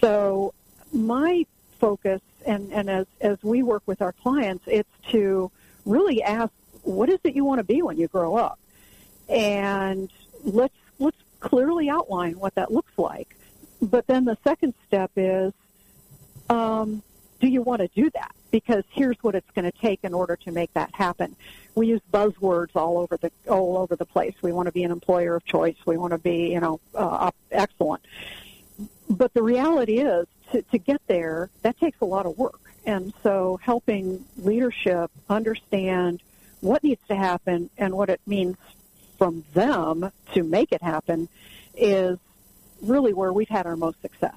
So 0.00 0.54
my 0.92 1.46
focus, 1.78 2.20
and, 2.46 2.72
and 2.72 2.90
as, 2.90 3.06
as 3.20 3.38
we 3.42 3.62
work 3.62 3.82
with 3.86 4.02
our 4.02 4.12
clients, 4.12 4.64
it's 4.66 4.88
to 5.10 5.50
really 5.84 6.22
ask, 6.22 6.52
what 6.82 7.08
is 7.08 7.18
it 7.24 7.34
you 7.34 7.44
want 7.44 7.58
to 7.58 7.64
be 7.64 7.82
when 7.82 7.96
you 7.96 8.08
grow 8.08 8.36
up? 8.36 8.58
And 9.28 10.10
let's, 10.44 10.74
let's 10.98 11.16
clearly 11.40 11.88
outline 11.88 12.38
what 12.38 12.54
that 12.56 12.72
looks 12.72 12.92
like. 12.96 13.36
But 13.80 14.06
then 14.06 14.24
the 14.24 14.36
second 14.44 14.74
step 14.86 15.10
is, 15.16 15.52
um, 16.48 17.02
do 17.40 17.48
you 17.48 17.62
want 17.62 17.80
to 17.82 17.88
do 17.88 18.10
that? 18.10 18.34
Because 18.50 18.84
here's 18.90 19.16
what 19.22 19.34
it's 19.34 19.50
going 19.50 19.70
to 19.70 19.76
take 19.76 20.00
in 20.04 20.14
order 20.14 20.36
to 20.36 20.52
make 20.52 20.72
that 20.74 20.94
happen. 20.94 21.34
We 21.74 21.88
use 21.88 22.00
buzzwords 22.12 22.76
all 22.76 22.98
over 22.98 23.16
the 23.16 23.32
all 23.48 23.76
over 23.76 23.96
the 23.96 24.04
place. 24.04 24.34
We 24.40 24.52
want 24.52 24.66
to 24.66 24.72
be 24.72 24.84
an 24.84 24.92
employer 24.92 25.34
of 25.34 25.44
choice. 25.44 25.76
We 25.84 25.96
want 25.96 26.12
to 26.12 26.18
be, 26.18 26.52
you 26.52 26.60
know, 26.60 26.80
uh, 26.94 27.32
excellent 27.50 28.04
but 29.08 29.32
the 29.34 29.42
reality 29.42 29.98
is 29.98 30.26
to, 30.52 30.62
to 30.62 30.78
get 30.78 31.00
there, 31.06 31.50
that 31.62 31.78
takes 31.78 32.00
a 32.00 32.04
lot 32.04 32.26
of 32.26 32.36
work. 32.38 32.60
And 32.86 33.12
so 33.22 33.58
helping 33.62 34.24
leadership 34.36 35.10
understand 35.28 36.22
what 36.60 36.82
needs 36.82 37.00
to 37.08 37.14
happen 37.14 37.70
and 37.78 37.94
what 37.94 38.10
it 38.10 38.20
means 38.26 38.56
from 39.18 39.44
them 39.54 40.10
to 40.34 40.42
make 40.42 40.72
it 40.72 40.82
happen 40.82 41.28
is 41.76 42.18
really 42.82 43.12
where 43.12 43.32
we've 43.32 43.48
had 43.48 43.66
our 43.66 43.76
most 43.76 44.00
success. 44.02 44.36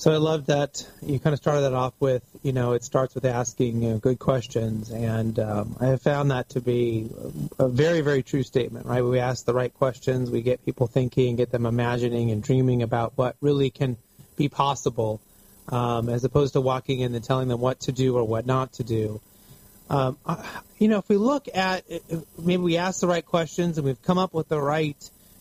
So 0.00 0.10
I 0.10 0.16
love 0.16 0.46
that 0.46 0.88
you 1.02 1.20
kind 1.20 1.34
of 1.34 1.40
started 1.40 1.60
that 1.60 1.74
off 1.74 1.92
with, 2.00 2.24
you 2.42 2.52
know, 2.52 2.72
it 2.72 2.84
starts 2.84 3.14
with 3.14 3.26
asking 3.26 3.82
you 3.82 3.90
know, 3.90 3.98
good 3.98 4.18
questions, 4.18 4.90
and 4.90 5.38
um, 5.38 5.76
I 5.78 5.88
have 5.88 6.00
found 6.00 6.30
that 6.30 6.48
to 6.50 6.62
be 6.62 7.10
a 7.58 7.68
very, 7.68 8.00
very 8.00 8.22
true 8.22 8.42
statement. 8.42 8.86
Right? 8.86 9.04
We 9.04 9.18
ask 9.18 9.44
the 9.44 9.52
right 9.52 9.74
questions, 9.74 10.30
we 10.30 10.40
get 10.40 10.64
people 10.64 10.86
thinking, 10.86 11.36
get 11.36 11.52
them 11.52 11.66
imagining 11.66 12.30
and 12.30 12.42
dreaming 12.42 12.80
about 12.80 13.12
what 13.16 13.36
really 13.42 13.68
can 13.68 13.98
be 14.38 14.48
possible, 14.48 15.20
um, 15.68 16.08
as 16.08 16.24
opposed 16.24 16.54
to 16.54 16.62
walking 16.62 17.00
in 17.00 17.14
and 17.14 17.22
telling 17.22 17.48
them 17.48 17.60
what 17.60 17.80
to 17.80 17.92
do 17.92 18.16
or 18.16 18.24
what 18.24 18.46
not 18.46 18.72
to 18.72 18.84
do. 18.84 19.20
Um, 19.90 20.16
you 20.78 20.88
know, 20.88 20.96
if 20.96 21.10
we 21.10 21.18
look 21.18 21.46
at 21.54 21.84
maybe 22.38 22.62
we 22.62 22.78
ask 22.78 23.02
the 23.02 23.06
right 23.06 23.26
questions 23.26 23.76
and 23.76 23.84
we've 23.84 24.00
come 24.00 24.16
up 24.16 24.32
with 24.32 24.48
the 24.48 24.62
right 24.62 24.96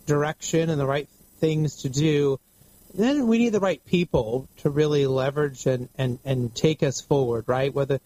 direction 0.06 0.70
and 0.70 0.78
the 0.78 0.86
right 0.86 1.08
things 1.40 1.84
to 1.84 1.90
do 1.90 2.42
then 2.94 3.28
we 3.28 3.38
need 3.38 3.50
the 3.50 3.60
right 3.60 3.84
people 3.86 4.48
to 4.58 4.70
really 4.70 5.06
leverage 5.08 5.66
and, 5.66 5.90
and, 5.98 6.20
and 6.26 6.54
take 6.56 6.84
us 6.84 7.02
forward, 7.02 7.46
right? 7.48 7.74
Whether 7.74 8.00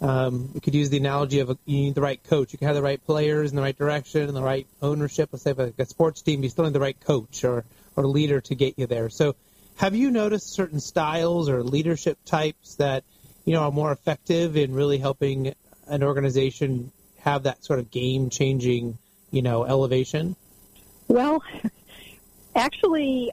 um, 0.00 0.50
we 0.54 0.60
could 0.60 0.74
use 0.74 0.88
the 0.88 0.98
analogy 0.98 1.40
of 1.40 1.50
a, 1.50 1.58
you 1.66 1.76
need 1.78 1.94
the 1.94 2.00
right 2.00 2.22
coach. 2.24 2.52
You 2.52 2.58
can 2.58 2.68
have 2.68 2.76
the 2.76 2.82
right 2.82 3.04
players 3.04 3.50
in 3.50 3.56
the 3.56 3.62
right 3.62 3.76
direction 3.76 4.22
and 4.22 4.36
the 4.36 4.42
right 4.42 4.66
ownership. 4.80 5.30
Let's 5.32 5.42
say 5.42 5.52
like 5.52 5.78
a 5.78 5.86
sports 5.86 6.22
team, 6.22 6.42
you 6.42 6.48
still 6.48 6.64
need 6.64 6.72
the 6.72 6.80
right 6.80 6.98
coach 7.00 7.44
or, 7.44 7.64
or 7.96 8.06
leader 8.06 8.40
to 8.42 8.54
get 8.54 8.78
you 8.78 8.86
there. 8.86 9.10
So 9.10 9.34
have 9.76 9.94
you 9.94 10.10
noticed 10.10 10.52
certain 10.52 10.80
styles 10.80 11.48
or 11.48 11.62
leadership 11.62 12.18
types 12.24 12.76
that, 12.76 13.04
you 13.44 13.54
know, 13.54 13.62
are 13.62 13.72
more 13.72 13.92
effective 13.92 14.56
in 14.56 14.74
really 14.74 14.98
helping 14.98 15.54
an 15.86 16.02
organization 16.02 16.92
have 17.20 17.42
that 17.42 17.64
sort 17.64 17.78
of 17.78 17.90
game 17.90 18.30
changing, 18.30 18.96
you 19.30 19.42
know, 19.42 19.64
elevation? 19.64 20.36
Well, 21.08 21.42
actually, 22.54 23.32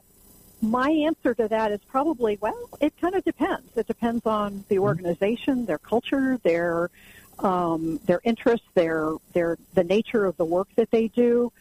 my 0.60 0.90
answer 0.90 1.34
to 1.34 1.48
that 1.48 1.72
is 1.72 1.80
probably, 1.88 2.38
well, 2.40 2.68
it 2.80 2.92
kind 3.00 3.14
of 3.14 3.24
depends. 3.24 3.76
It 3.76 3.86
depends 3.86 4.26
on 4.26 4.64
the 4.68 4.76
mm-hmm. 4.76 4.84
organization, 4.84 5.66
their 5.66 5.78
culture, 5.78 6.38
their 6.42 6.90
um, 7.38 8.00
their 8.04 8.20
interests, 8.24 8.66
their 8.74 9.12
their 9.32 9.58
the 9.74 9.84
nature 9.84 10.24
of 10.24 10.36
the 10.36 10.44
work 10.44 10.68
that 10.74 10.90
they 10.90 11.06
do, 11.06 11.52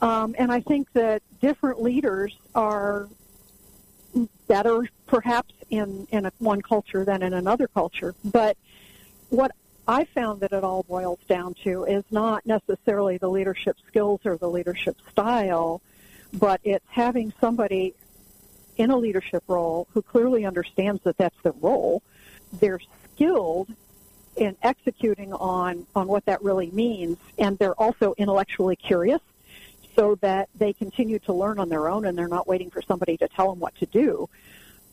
um, 0.00 0.34
and 0.36 0.50
I 0.50 0.60
think 0.60 0.92
that 0.94 1.22
different 1.40 1.80
leaders 1.80 2.36
are 2.52 3.08
better, 4.48 4.88
perhaps 5.06 5.54
in 5.68 6.08
in 6.10 6.26
a, 6.26 6.32
one 6.38 6.62
culture 6.62 7.04
than 7.04 7.22
in 7.22 7.32
another 7.32 7.68
culture. 7.68 8.14
But 8.24 8.56
what 9.28 9.52
I 9.86 10.04
found 10.04 10.40
that 10.40 10.52
it 10.52 10.64
all 10.64 10.82
boils 10.82 11.20
down 11.28 11.54
to 11.64 11.84
is 11.84 12.04
not 12.10 12.44
necessarily 12.44 13.18
the 13.18 13.28
leadership 13.28 13.76
skills 13.86 14.20
or 14.24 14.36
the 14.36 14.50
leadership 14.50 14.96
style, 15.10 15.80
but 16.32 16.60
it's 16.64 16.84
having 16.88 17.32
somebody 17.40 17.94
in 18.80 18.90
a 18.90 18.96
leadership 18.96 19.44
role 19.46 19.86
who 19.92 20.00
clearly 20.00 20.46
understands 20.46 21.02
that 21.04 21.18
that's 21.18 21.36
the 21.42 21.52
role. 21.52 22.02
They're 22.54 22.80
skilled 23.12 23.68
in 24.36 24.56
executing 24.62 25.34
on, 25.34 25.86
on 25.94 26.08
what 26.08 26.24
that 26.24 26.42
really 26.42 26.70
means, 26.70 27.18
and 27.38 27.58
they're 27.58 27.78
also 27.78 28.14
intellectually 28.16 28.76
curious 28.76 29.20
so 29.94 30.14
that 30.22 30.48
they 30.54 30.72
continue 30.72 31.18
to 31.18 31.32
learn 31.32 31.58
on 31.58 31.68
their 31.68 31.88
own 31.88 32.06
and 32.06 32.16
they're 32.16 32.28
not 32.28 32.48
waiting 32.48 32.70
for 32.70 32.80
somebody 32.80 33.18
to 33.18 33.28
tell 33.28 33.50
them 33.50 33.60
what 33.60 33.74
to 33.74 33.86
do. 33.86 34.28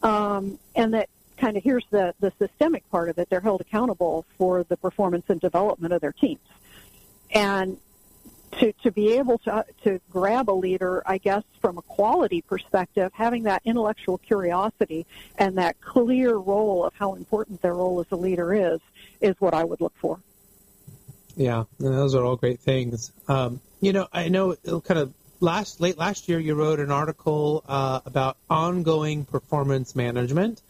Um, 0.04 0.60
and 0.76 0.94
that 0.94 1.08
kind 1.38 1.56
of 1.56 1.64
here's 1.64 1.86
the, 1.90 2.14
the 2.20 2.34
systemic 2.40 2.90
part 2.92 3.08
of 3.08 3.18
it. 3.20 3.30
They're 3.30 3.40
held 3.40 3.62
accountable 3.62 4.26
for 4.38 4.64
the 4.64 4.76
performance 4.76 5.26
and 5.30 5.40
development 5.40 5.94
of 5.94 6.02
their 6.02 6.12
teams. 6.12 6.42
And 7.32 7.78
to, 8.54 8.74
to 8.84 8.92
be 8.92 9.14
able 9.14 9.38
to, 9.40 9.66
to 9.84 10.00
grab 10.12 10.50
a 10.50 10.54
leader, 10.54 11.04
I 11.06 11.18
guess, 11.18 11.44
from 11.62 11.78
a 11.78 11.82
quality 11.82 12.42
perspective, 12.42 13.12
having 13.14 13.44
that 13.44 13.62
intellectual 13.66 14.18
curiosity 14.18 15.06
and 15.38 15.58
that 15.58 15.80
clear 15.82 16.36
role 16.36 16.86
of 16.86 16.94
how 16.96 17.16
important 17.16 17.62
their 17.62 17.76
role 17.76 18.00
as 18.00 18.08
a 18.12 18.16
leader 18.16 18.54
is, 18.54 18.80
is 19.22 19.36
what 19.40 19.54
I 19.54 19.64
would 19.64 19.82
look 19.82 19.94
for. 19.98 20.20
Yeah, 21.36 21.66
those 21.80 22.16
are 22.16 22.24
all 22.24 22.36
great 22.36 22.60
things. 22.60 23.12
Um, 23.28 23.62
you 23.80 23.94
know, 23.94 24.08
I 24.12 24.30
know 24.30 24.56
kind 24.84 25.00
of 25.00 25.14
last 25.40 25.80
late 25.80 25.98
last 25.98 26.28
year 26.28 26.40
you 26.40 26.56
wrote 26.56 26.80
an 26.80 26.92
article 26.92 27.64
uh, 27.68 28.02
about 28.06 28.38
ongoing 28.50 29.26
performance 29.26 29.96
management. 29.96 30.62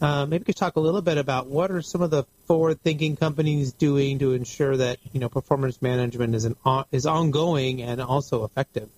Uh, 0.00 0.26
maybe 0.26 0.42
you 0.42 0.44
could 0.46 0.56
talk 0.56 0.76
a 0.76 0.80
little 0.80 1.02
bit 1.02 1.18
about 1.18 1.46
what 1.46 1.70
are 1.70 1.80
some 1.80 2.02
of 2.02 2.10
the 2.10 2.24
forward-thinking 2.46 3.16
companies 3.16 3.72
doing 3.72 4.18
to 4.18 4.32
ensure 4.32 4.76
that 4.76 4.98
you 5.12 5.20
know 5.20 5.28
performance 5.28 5.80
management 5.80 6.34
is 6.34 6.44
an 6.44 6.56
is 6.90 7.06
ongoing 7.06 7.80
and 7.80 8.00
also 8.00 8.44
effective. 8.44 8.88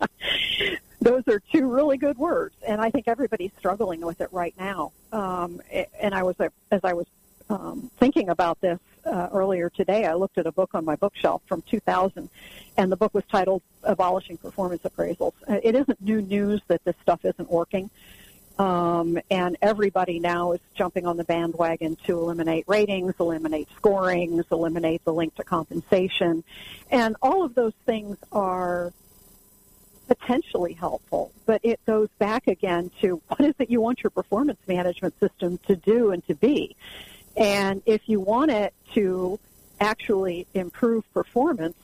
Those 1.00 1.22
are 1.28 1.40
two 1.52 1.70
really 1.70 1.96
good 1.96 2.18
words, 2.18 2.54
and 2.66 2.80
I 2.80 2.90
think 2.90 3.08
everybody's 3.08 3.52
struggling 3.58 4.00
with 4.00 4.20
it 4.20 4.28
right 4.32 4.54
now. 4.58 4.92
Um, 5.12 5.60
and 6.00 6.14
I 6.14 6.22
was 6.22 6.36
as 6.70 6.80
I 6.82 6.92
was 6.92 7.06
um, 7.50 7.90
thinking 7.98 8.28
about 8.28 8.60
this 8.60 8.78
uh, 9.04 9.28
earlier 9.32 9.70
today, 9.70 10.06
I 10.06 10.14
looked 10.14 10.38
at 10.38 10.46
a 10.46 10.52
book 10.52 10.70
on 10.74 10.84
my 10.84 10.96
bookshelf 10.96 11.42
from 11.46 11.62
2000, 11.62 12.28
and 12.76 12.92
the 12.92 12.96
book 12.96 13.12
was 13.12 13.24
titled 13.30 13.62
"Abolishing 13.82 14.36
Performance 14.38 14.82
Appraisals." 14.82 15.32
Uh, 15.48 15.58
it 15.62 15.74
isn't 15.74 16.00
new 16.00 16.22
news 16.22 16.60
that 16.68 16.84
this 16.84 16.94
stuff 17.02 17.24
isn't 17.24 17.50
working. 17.50 17.90
Um, 18.56 19.18
and 19.30 19.56
everybody 19.60 20.20
now 20.20 20.52
is 20.52 20.60
jumping 20.76 21.06
on 21.06 21.16
the 21.16 21.24
bandwagon 21.24 21.96
to 22.06 22.18
eliminate 22.18 22.64
ratings, 22.68 23.14
eliminate 23.18 23.68
scorings, 23.76 24.44
eliminate 24.52 25.04
the 25.04 25.12
link 25.12 25.34
to 25.36 25.44
compensation. 25.44 26.44
And 26.90 27.16
all 27.20 27.44
of 27.44 27.56
those 27.56 27.72
things 27.84 28.16
are 28.30 28.92
potentially 30.06 30.74
helpful, 30.74 31.32
but 31.46 31.60
it 31.64 31.80
goes 31.86 32.08
back 32.18 32.46
again 32.46 32.90
to 33.00 33.20
what 33.28 33.40
is 33.40 33.54
it 33.58 33.70
you 33.70 33.80
want 33.80 34.02
your 34.02 34.10
performance 34.10 34.60
management 34.68 35.18
system 35.18 35.58
to 35.66 35.74
do 35.74 36.10
and 36.12 36.24
to 36.28 36.34
be. 36.34 36.76
And 37.36 37.82
if 37.86 38.08
you 38.08 38.20
want 38.20 38.50
it 38.50 38.72
to 38.94 39.40
actually 39.80 40.46
improve 40.54 41.10
performance, 41.12 41.76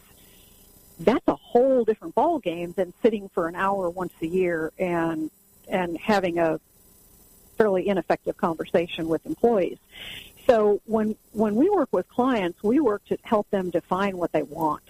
that's 1.00 1.26
a 1.26 1.34
whole 1.34 1.84
different 1.84 2.14
ballgame 2.14 2.74
than 2.74 2.92
sitting 3.02 3.28
for 3.30 3.48
an 3.48 3.56
hour 3.56 3.88
once 3.88 4.12
a 4.22 4.26
year 4.26 4.70
and 4.78 5.30
and 5.70 5.96
having 5.98 6.38
a 6.38 6.60
fairly 7.56 7.88
ineffective 7.88 8.36
conversation 8.36 9.08
with 9.08 9.24
employees. 9.26 9.78
So 10.46 10.80
when 10.86 11.16
when 11.32 11.54
we 11.54 11.68
work 11.70 11.90
with 11.92 12.08
clients, 12.08 12.62
we 12.62 12.80
work 12.80 13.04
to 13.06 13.18
help 13.22 13.48
them 13.50 13.70
define 13.70 14.16
what 14.16 14.32
they 14.32 14.42
want. 14.42 14.82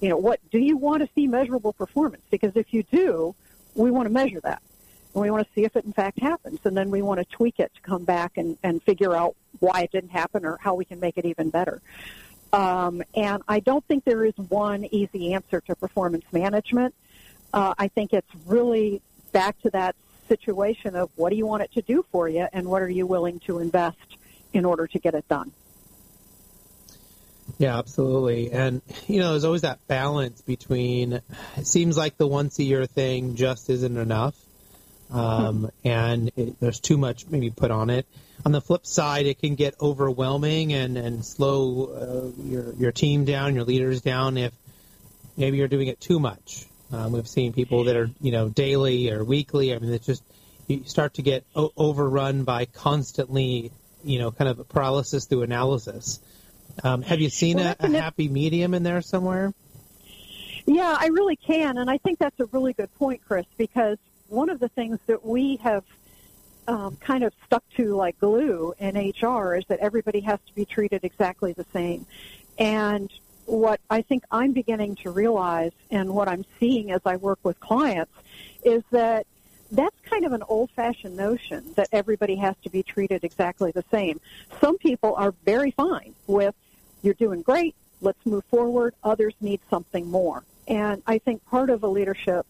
You 0.00 0.10
know, 0.10 0.16
what 0.16 0.40
do 0.50 0.58
you 0.58 0.76
want 0.76 1.02
to 1.02 1.08
see 1.14 1.26
measurable 1.26 1.72
performance? 1.72 2.22
Because 2.30 2.52
if 2.54 2.74
you 2.74 2.82
do, 2.82 3.34
we 3.74 3.90
want 3.90 4.06
to 4.06 4.12
measure 4.12 4.40
that. 4.40 4.60
And 5.14 5.22
we 5.22 5.30
want 5.30 5.46
to 5.46 5.52
see 5.54 5.64
if 5.64 5.74
it 5.76 5.84
in 5.84 5.92
fact 5.92 6.20
happens. 6.20 6.60
And 6.64 6.76
then 6.76 6.90
we 6.90 7.00
want 7.00 7.20
to 7.20 7.24
tweak 7.24 7.58
it 7.60 7.72
to 7.74 7.80
come 7.80 8.04
back 8.04 8.36
and, 8.36 8.58
and 8.62 8.82
figure 8.82 9.14
out 9.14 9.34
why 9.60 9.82
it 9.82 9.92
didn't 9.92 10.10
happen 10.10 10.44
or 10.44 10.58
how 10.60 10.74
we 10.74 10.84
can 10.84 11.00
make 11.00 11.16
it 11.16 11.24
even 11.24 11.48
better. 11.48 11.80
Um, 12.52 13.02
and 13.14 13.42
I 13.48 13.60
don't 13.60 13.84
think 13.86 14.04
there 14.04 14.24
is 14.24 14.34
one 14.36 14.84
easy 14.86 15.32
answer 15.32 15.60
to 15.62 15.74
performance 15.74 16.24
management. 16.32 16.94
Uh, 17.52 17.74
I 17.78 17.88
think 17.88 18.12
it's 18.12 18.30
really 18.44 19.00
back 19.32 19.60
to 19.62 19.70
that 19.70 19.96
situation 20.26 20.96
of 20.96 21.10
what 21.16 21.30
do 21.30 21.36
you 21.36 21.46
want 21.46 21.62
it 21.62 21.72
to 21.72 21.82
do 21.82 22.04
for 22.10 22.28
you 22.28 22.46
and 22.52 22.66
what 22.66 22.82
are 22.82 22.88
you 22.88 23.06
willing 23.06 23.40
to 23.40 23.58
invest 23.58 24.16
in 24.52 24.64
order 24.64 24.86
to 24.86 24.98
get 24.98 25.14
it 25.14 25.28
done. 25.28 25.52
Yeah, 27.58 27.78
absolutely. 27.78 28.50
And, 28.50 28.82
you 29.06 29.20
know, 29.20 29.30
there's 29.30 29.44
always 29.44 29.62
that 29.62 29.86
balance 29.86 30.40
between 30.42 31.14
it 31.56 31.66
seems 31.66 31.96
like 31.96 32.16
the 32.16 32.26
once 32.26 32.58
a 32.58 32.64
year 32.64 32.86
thing 32.86 33.36
just 33.36 33.70
isn't 33.70 33.96
enough. 33.96 34.34
Um, 35.08 35.56
hmm. 35.58 35.88
and 35.88 36.32
it, 36.36 36.58
there's 36.58 36.80
too 36.80 36.98
much 36.98 37.28
maybe 37.28 37.50
put 37.50 37.70
on 37.70 37.90
it. 37.90 38.06
On 38.44 38.52
the 38.52 38.60
flip 38.60 38.84
side, 38.84 39.26
it 39.26 39.38
can 39.38 39.54
get 39.54 39.74
overwhelming 39.80 40.72
and, 40.72 40.98
and 40.98 41.24
slow 41.24 41.86
uh, 41.86 42.42
your, 42.42 42.74
your 42.74 42.92
team 42.92 43.24
down, 43.24 43.54
your 43.54 43.64
leaders 43.64 44.00
down 44.00 44.36
if 44.36 44.52
maybe 45.36 45.58
you're 45.58 45.68
doing 45.68 45.86
it 45.86 46.00
too 46.00 46.18
much. 46.18 46.66
Um, 46.92 47.12
we've 47.12 47.28
seen 47.28 47.52
people 47.52 47.84
that 47.84 47.96
are, 47.96 48.10
you 48.20 48.32
know, 48.32 48.48
daily 48.48 49.10
or 49.10 49.24
weekly. 49.24 49.74
I 49.74 49.78
mean, 49.78 49.92
it's 49.92 50.06
just 50.06 50.22
you 50.68 50.84
start 50.84 51.14
to 51.14 51.22
get 51.22 51.44
o- 51.54 51.72
overrun 51.76 52.44
by 52.44 52.66
constantly, 52.66 53.72
you 54.04 54.18
know, 54.18 54.30
kind 54.30 54.48
of 54.48 54.68
paralysis 54.68 55.26
through 55.26 55.42
analysis. 55.42 56.20
Um, 56.84 57.02
have 57.02 57.20
you 57.20 57.30
seen 57.30 57.56
well, 57.56 57.74
a, 57.78 57.86
a 57.86 57.90
happy 57.90 58.28
medium 58.28 58.74
in 58.74 58.82
there 58.82 59.02
somewhere? 59.02 59.52
Yeah, 60.66 60.96
I 60.98 61.06
really 61.06 61.36
can, 61.36 61.78
and 61.78 61.88
I 61.88 61.98
think 61.98 62.18
that's 62.18 62.38
a 62.40 62.46
really 62.46 62.72
good 62.72 62.92
point, 62.96 63.20
Chris, 63.24 63.46
because 63.56 63.98
one 64.28 64.50
of 64.50 64.58
the 64.58 64.68
things 64.68 64.98
that 65.06 65.24
we 65.24 65.56
have 65.56 65.84
um, 66.66 66.96
kind 66.96 67.22
of 67.22 67.32
stuck 67.46 67.62
to 67.76 67.94
like 67.94 68.18
glue 68.18 68.74
in 68.78 68.96
HR 68.96 69.54
is 69.54 69.64
that 69.68 69.78
everybody 69.78 70.20
has 70.20 70.40
to 70.48 70.54
be 70.54 70.64
treated 70.64 71.04
exactly 71.04 71.52
the 71.52 71.66
same. 71.72 72.06
And 72.58 73.10
what 73.46 73.80
I 73.88 74.02
think 74.02 74.24
I'm 74.30 74.52
beginning 74.52 74.96
to 74.96 75.10
realize 75.10 75.72
and 75.90 76.14
what 76.14 76.28
I'm 76.28 76.44
seeing 76.60 76.90
as 76.90 77.00
I 77.06 77.16
work 77.16 77.38
with 77.42 77.58
clients 77.60 78.12
is 78.64 78.82
that 78.90 79.26
that's 79.72 79.96
kind 80.02 80.24
of 80.24 80.32
an 80.32 80.42
old 80.48 80.70
fashioned 80.70 81.16
notion 81.16 81.72
that 81.76 81.88
everybody 81.92 82.36
has 82.36 82.54
to 82.62 82.70
be 82.70 82.82
treated 82.82 83.24
exactly 83.24 83.72
the 83.72 83.84
same. 83.90 84.20
Some 84.60 84.78
people 84.78 85.14
are 85.16 85.32
very 85.44 85.70
fine 85.70 86.14
with 86.26 86.54
you're 87.02 87.14
doing 87.14 87.42
great, 87.42 87.74
let's 88.00 88.24
move 88.24 88.44
forward. 88.44 88.94
Others 89.02 89.34
need 89.40 89.60
something 89.70 90.10
more. 90.10 90.44
And 90.68 91.02
I 91.06 91.18
think 91.18 91.44
part 91.46 91.70
of 91.70 91.82
a 91.82 91.88
leadership 91.88 92.46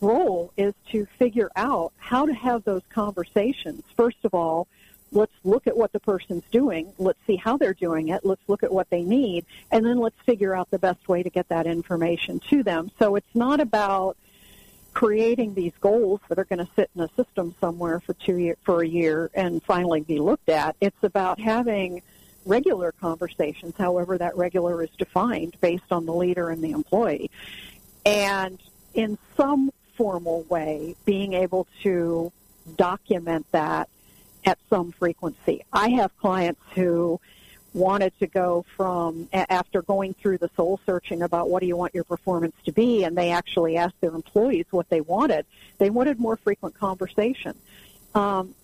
role 0.00 0.52
is 0.56 0.74
to 0.90 1.06
figure 1.18 1.50
out 1.56 1.92
how 1.96 2.26
to 2.26 2.32
have 2.32 2.64
those 2.64 2.82
conversations. 2.90 3.82
First 3.96 4.18
of 4.24 4.34
all, 4.34 4.68
let's 5.12 5.32
look 5.44 5.66
at 5.66 5.76
what 5.76 5.92
the 5.92 6.00
person's 6.00 6.44
doing. 6.50 6.92
Let's 6.98 7.18
see 7.26 7.36
how 7.36 7.56
they're 7.56 7.74
doing 7.74 8.08
it. 8.08 8.24
Let's 8.24 8.42
look 8.48 8.62
at 8.62 8.72
what 8.72 8.90
they 8.90 9.02
need. 9.02 9.46
And 9.70 9.84
then 9.84 9.98
let's 9.98 10.20
figure 10.26 10.54
out 10.54 10.70
the 10.70 10.78
best 10.78 11.08
way 11.08 11.22
to 11.22 11.30
get 11.30 11.48
that 11.48 11.66
information 11.66 12.40
to 12.50 12.62
them. 12.62 12.90
So 12.98 13.16
it's 13.16 13.34
not 13.34 13.60
about 13.60 14.16
creating 14.92 15.54
these 15.54 15.72
goals 15.80 16.20
that 16.28 16.38
are 16.38 16.44
going 16.44 16.64
to 16.64 16.68
sit 16.74 16.90
in 16.96 17.02
a 17.02 17.08
system 17.16 17.54
somewhere 17.60 18.00
for 18.00 18.14
two 18.14 18.36
year, 18.36 18.56
for 18.64 18.82
a 18.82 18.88
year 18.88 19.30
and 19.34 19.62
finally 19.62 20.00
be 20.00 20.18
looked 20.18 20.48
at. 20.48 20.76
It's 20.80 21.02
about 21.02 21.40
having 21.40 22.02
regular 22.44 22.92
conversations, 22.92 23.74
however 23.76 24.18
that 24.18 24.36
regular 24.36 24.82
is 24.82 24.90
defined 24.98 25.56
based 25.60 25.90
on 25.90 26.06
the 26.06 26.14
leader 26.14 26.50
and 26.50 26.62
the 26.62 26.72
employee. 26.72 27.30
And 28.04 28.58
in 28.94 29.18
some 29.36 29.70
formal 29.96 30.42
way, 30.44 30.96
being 31.04 31.34
able 31.34 31.66
to 31.82 32.32
document 32.76 33.46
that 33.52 33.88
at 34.48 34.58
some 34.70 34.92
frequency. 34.92 35.62
I 35.74 35.90
have 35.90 36.16
clients 36.16 36.62
who 36.74 37.20
wanted 37.74 38.18
to 38.18 38.26
go 38.26 38.64
from 38.76 39.28
after 39.32 39.82
going 39.82 40.14
through 40.14 40.38
the 40.38 40.48
soul 40.56 40.80
searching 40.86 41.20
about 41.20 41.50
what 41.50 41.60
do 41.60 41.66
you 41.66 41.76
want 41.76 41.94
your 41.94 42.04
performance 42.04 42.54
to 42.64 42.72
be 42.72 43.04
and 43.04 43.16
they 43.16 43.30
actually 43.30 43.76
asked 43.76 44.00
their 44.00 44.14
employees 44.14 44.64
what 44.70 44.88
they 44.88 45.02
wanted 45.02 45.44
they 45.76 45.90
wanted 45.90 46.18
more 46.18 46.36
frequent 46.36 46.74
conversation. 46.74 47.54
Um, 48.14 48.54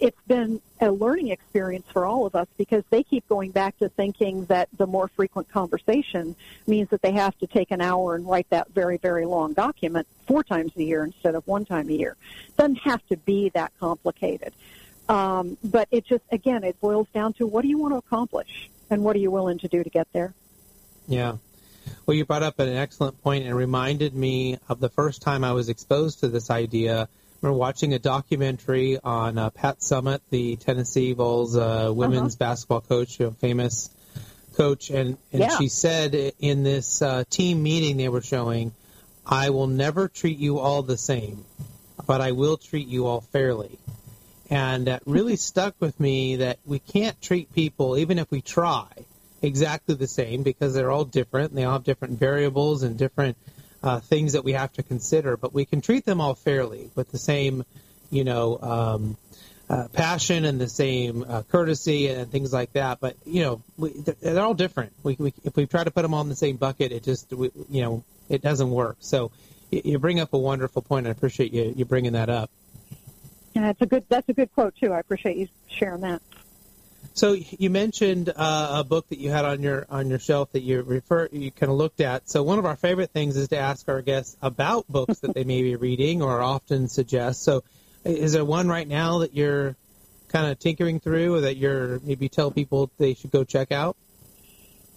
it's 0.00 0.20
been 0.26 0.62
a 0.80 0.90
learning 0.90 1.28
experience 1.28 1.84
for 1.92 2.06
all 2.06 2.24
of 2.24 2.34
us 2.34 2.48
because 2.56 2.82
they 2.88 3.02
keep 3.02 3.28
going 3.28 3.50
back 3.50 3.78
to 3.80 3.90
thinking 3.90 4.46
that 4.46 4.70
the 4.78 4.86
more 4.86 5.08
frequent 5.08 5.46
conversation 5.50 6.34
means 6.66 6.88
that 6.88 7.02
they 7.02 7.12
have 7.12 7.36
to 7.40 7.46
take 7.46 7.70
an 7.70 7.82
hour 7.82 8.14
and 8.14 8.26
write 8.26 8.48
that 8.48 8.70
very 8.70 8.96
very 8.96 9.26
long 9.26 9.52
document 9.52 10.06
four 10.26 10.42
times 10.42 10.72
a 10.76 10.82
year 10.82 11.04
instead 11.04 11.34
of 11.34 11.46
one 11.46 11.66
time 11.66 11.90
a 11.90 11.92
year. 11.92 12.16
It 12.48 12.56
doesn't 12.56 12.76
have 12.76 13.06
to 13.08 13.18
be 13.18 13.50
that 13.50 13.72
complicated 13.78 14.54
um, 15.08 15.56
but 15.62 15.88
it 15.90 16.06
just, 16.06 16.24
again, 16.30 16.64
it 16.64 16.80
boils 16.80 17.06
down 17.14 17.32
to 17.34 17.46
what 17.46 17.62
do 17.62 17.68
you 17.68 17.78
want 17.78 17.94
to 17.94 17.98
accomplish 17.98 18.70
and 18.90 19.04
what 19.04 19.16
are 19.16 19.18
you 19.18 19.30
willing 19.30 19.58
to 19.58 19.68
do 19.68 19.82
to 19.82 19.90
get 19.90 20.08
there? 20.12 20.34
Yeah. 21.06 21.36
Well, 22.06 22.16
you 22.16 22.24
brought 22.24 22.42
up 22.42 22.58
an 22.58 22.70
excellent 22.70 23.22
point 23.22 23.46
and 23.46 23.54
reminded 23.54 24.14
me 24.14 24.58
of 24.68 24.80
the 24.80 24.88
first 24.88 25.22
time 25.22 25.44
I 25.44 25.52
was 25.52 25.68
exposed 25.68 26.20
to 26.20 26.28
this 26.28 26.50
idea. 26.50 27.08
We 27.42 27.50
were 27.50 27.56
watching 27.56 27.92
a 27.92 27.98
documentary 27.98 28.98
on 29.02 29.36
uh, 29.36 29.50
Pat 29.50 29.80
Summitt, 29.80 30.20
the 30.30 30.56
Tennessee 30.56 31.12
Vols 31.12 31.56
uh, 31.56 31.92
women's 31.94 32.34
uh-huh. 32.34 32.50
basketball 32.50 32.80
coach, 32.80 33.20
a 33.20 33.32
famous 33.32 33.90
coach, 34.56 34.90
and, 34.90 35.18
and 35.32 35.42
yeah. 35.42 35.58
she 35.58 35.68
said 35.68 36.14
in 36.38 36.62
this 36.62 37.02
uh, 37.02 37.24
team 37.28 37.62
meeting 37.62 37.96
they 37.96 38.08
were 38.08 38.22
showing, 38.22 38.72
I 39.26 39.50
will 39.50 39.66
never 39.66 40.08
treat 40.08 40.38
you 40.38 40.58
all 40.58 40.82
the 40.82 40.96
same, 40.96 41.44
but 42.06 42.20
I 42.20 42.32
will 42.32 42.56
treat 42.56 42.88
you 42.88 43.06
all 43.06 43.20
fairly. 43.20 43.78
And 44.54 44.86
that 44.86 45.02
really 45.04 45.34
stuck 45.34 45.74
with 45.80 45.98
me 45.98 46.36
that 46.36 46.60
we 46.64 46.78
can't 46.78 47.20
treat 47.20 47.52
people, 47.52 47.98
even 47.98 48.20
if 48.20 48.30
we 48.30 48.40
try, 48.40 48.86
exactly 49.42 49.96
the 49.96 50.06
same 50.06 50.44
because 50.44 50.74
they're 50.74 50.92
all 50.92 51.04
different 51.04 51.50
and 51.50 51.58
they 51.58 51.64
all 51.64 51.72
have 51.72 51.82
different 51.82 52.20
variables 52.20 52.84
and 52.84 52.96
different 52.96 53.36
uh, 53.82 53.98
things 53.98 54.34
that 54.34 54.44
we 54.44 54.52
have 54.52 54.72
to 54.74 54.84
consider. 54.84 55.36
But 55.36 55.52
we 55.52 55.64
can 55.64 55.80
treat 55.80 56.04
them 56.04 56.20
all 56.20 56.36
fairly 56.36 56.88
with 56.94 57.10
the 57.10 57.18
same, 57.18 57.64
you 58.12 58.22
know, 58.22 58.56
um, 58.62 59.16
uh, 59.68 59.88
passion 59.92 60.44
and 60.44 60.60
the 60.60 60.68
same 60.68 61.24
uh, 61.28 61.42
courtesy 61.42 62.06
and 62.06 62.30
things 62.30 62.52
like 62.52 62.74
that. 62.74 63.00
But 63.00 63.16
you 63.26 63.42
know, 63.42 63.62
we, 63.76 63.90
they're 64.22 64.38
all 64.38 64.54
different. 64.54 64.92
We, 65.02 65.16
we, 65.18 65.34
if 65.42 65.56
we 65.56 65.66
try 65.66 65.82
to 65.82 65.90
put 65.90 66.02
them 66.02 66.14
all 66.14 66.22
in 66.22 66.28
the 66.28 66.36
same 66.36 66.58
bucket, 66.58 66.92
it 66.92 67.02
just, 67.02 67.32
we, 67.32 67.50
you 67.68 67.82
know, 67.82 68.04
it 68.28 68.40
doesn't 68.40 68.70
work. 68.70 68.98
So 69.00 69.32
you 69.72 69.98
bring 69.98 70.20
up 70.20 70.32
a 70.32 70.38
wonderful 70.38 70.80
point. 70.80 71.08
I 71.08 71.10
appreciate 71.10 71.52
you 71.52 71.74
you 71.76 71.84
bringing 71.84 72.12
that 72.12 72.28
up. 72.28 72.50
Yeah, 73.54 73.70
it's 73.70 73.80
a 73.80 73.86
good. 73.86 74.04
That's 74.08 74.28
a 74.28 74.32
good 74.32 74.52
quote 74.52 74.74
too. 74.76 74.92
I 74.92 74.98
appreciate 74.98 75.36
you 75.36 75.48
sharing 75.68 76.00
that. 76.00 76.20
So 77.12 77.32
you 77.32 77.70
mentioned 77.70 78.32
uh, 78.34 78.80
a 78.80 78.84
book 78.84 79.08
that 79.10 79.18
you 79.18 79.30
had 79.30 79.44
on 79.44 79.62
your 79.62 79.86
on 79.88 80.08
your 80.08 80.18
shelf 80.18 80.50
that 80.52 80.62
you 80.62 80.82
refer 80.82 81.28
you 81.30 81.52
kind 81.52 81.70
of 81.70 81.78
looked 81.78 82.00
at. 82.00 82.28
So 82.28 82.42
one 82.42 82.58
of 82.58 82.66
our 82.66 82.76
favorite 82.76 83.10
things 83.10 83.36
is 83.36 83.48
to 83.48 83.56
ask 83.56 83.88
our 83.88 84.02
guests 84.02 84.36
about 84.42 84.86
books 84.90 85.20
that 85.20 85.34
they 85.34 85.44
may 85.44 85.62
be 85.62 85.76
reading 85.76 86.22
or 86.22 86.42
often 86.42 86.88
suggest. 86.88 87.44
So 87.44 87.62
is 88.04 88.32
there 88.32 88.44
one 88.44 88.68
right 88.68 88.88
now 88.88 89.18
that 89.18 89.34
you're 89.34 89.76
kind 90.28 90.50
of 90.50 90.58
tinkering 90.58 90.98
through 90.98 91.36
or 91.36 91.40
that 91.42 91.56
you're 91.56 92.00
maybe 92.00 92.28
tell 92.28 92.50
people 92.50 92.90
they 92.98 93.14
should 93.14 93.30
go 93.30 93.44
check 93.44 93.70
out? 93.70 93.96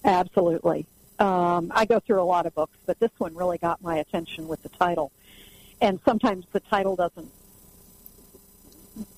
Absolutely. 0.04 0.88
Um, 1.20 1.72
I 1.76 1.86
go 1.86 2.00
through 2.00 2.22
a 2.22 2.26
lot 2.26 2.46
of 2.46 2.56
books, 2.56 2.78
but 2.86 3.00
this 3.00 3.12
one 3.18 3.36
really 3.36 3.58
got 3.58 3.82
my 3.82 3.98
attention 3.98 4.48
with 4.48 4.64
the 4.64 4.70
title. 4.70 5.12
And 5.82 6.00
sometimes 6.06 6.46
the 6.52 6.60
title 6.60 6.96
doesn't 6.96 7.32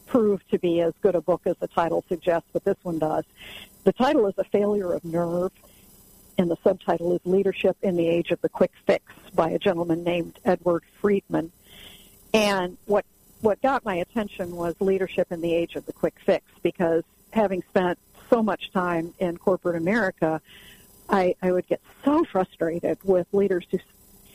prove 0.09 0.45
to 0.49 0.59
be 0.59 0.81
as 0.81 0.93
good 1.01 1.15
a 1.15 1.21
book 1.21 1.41
as 1.45 1.55
the 1.57 1.67
title 1.67 2.03
suggests, 2.09 2.49
but 2.51 2.65
this 2.65 2.77
one 2.83 2.99
does. 2.99 3.23
The 3.83 3.93
title 3.93 4.27
is 4.27 4.33
A 4.37 4.43
Failure 4.43 4.91
of 4.91 5.05
Nerve, 5.05 5.51
and 6.37 6.49
the 6.49 6.57
subtitle 6.63 7.13
is 7.15 7.21
Leadership 7.25 7.77
in 7.81 7.95
the 7.95 8.07
Age 8.07 8.31
of 8.31 8.41
the 8.41 8.49
Quick 8.49 8.71
Fix 8.85 9.03
by 9.33 9.51
a 9.51 9.59
gentleman 9.59 10.03
named 10.03 10.39
Edward 10.43 10.83
Friedman. 10.99 11.51
And 12.33 12.77
what 12.85 13.05
what 13.41 13.61
got 13.61 13.85
my 13.85 13.95
attention 13.95 14.55
was 14.55 14.75
leadership 14.79 15.31
in 15.31 15.39
the 15.39 15.53
age 15.53 15.75
of 15.75 15.85
the 15.85 15.93
quick 15.93 16.15
fix 16.25 16.43
because 16.61 17.03
having 17.31 17.63
spent 17.69 17.97
so 18.29 18.43
much 18.43 18.71
time 18.71 19.13
in 19.19 19.37
corporate 19.37 19.77
America, 19.77 20.41
I, 21.07 21.35
I 21.41 21.53
would 21.53 21.65
get 21.67 21.81
so 22.03 22.25
frustrated 22.25 22.97
with 23.03 23.27
leaders 23.31 23.65
who 23.71 23.79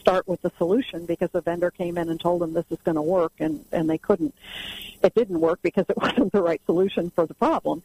start 0.04 0.28
with 0.28 0.42
the 0.42 0.52
solution 0.58 1.06
because 1.06 1.30
the 1.30 1.40
vendor 1.40 1.70
came 1.70 1.96
in 1.96 2.10
and 2.10 2.20
told 2.20 2.42
them 2.42 2.52
this 2.52 2.66
is 2.68 2.76
going 2.84 2.94
to 2.94 3.02
work 3.02 3.32
and, 3.38 3.64
and 3.72 3.88
they 3.88 3.96
couldn't. 3.96 4.34
It 5.02 5.14
didn't 5.14 5.40
work 5.40 5.60
because 5.62 5.86
it 5.88 5.96
wasn't 6.04 6.30
the 6.32 6.42
right 6.42 6.60
solution 6.66 7.10
for 7.10 7.24
the 7.26 7.32
problem. 7.32 7.82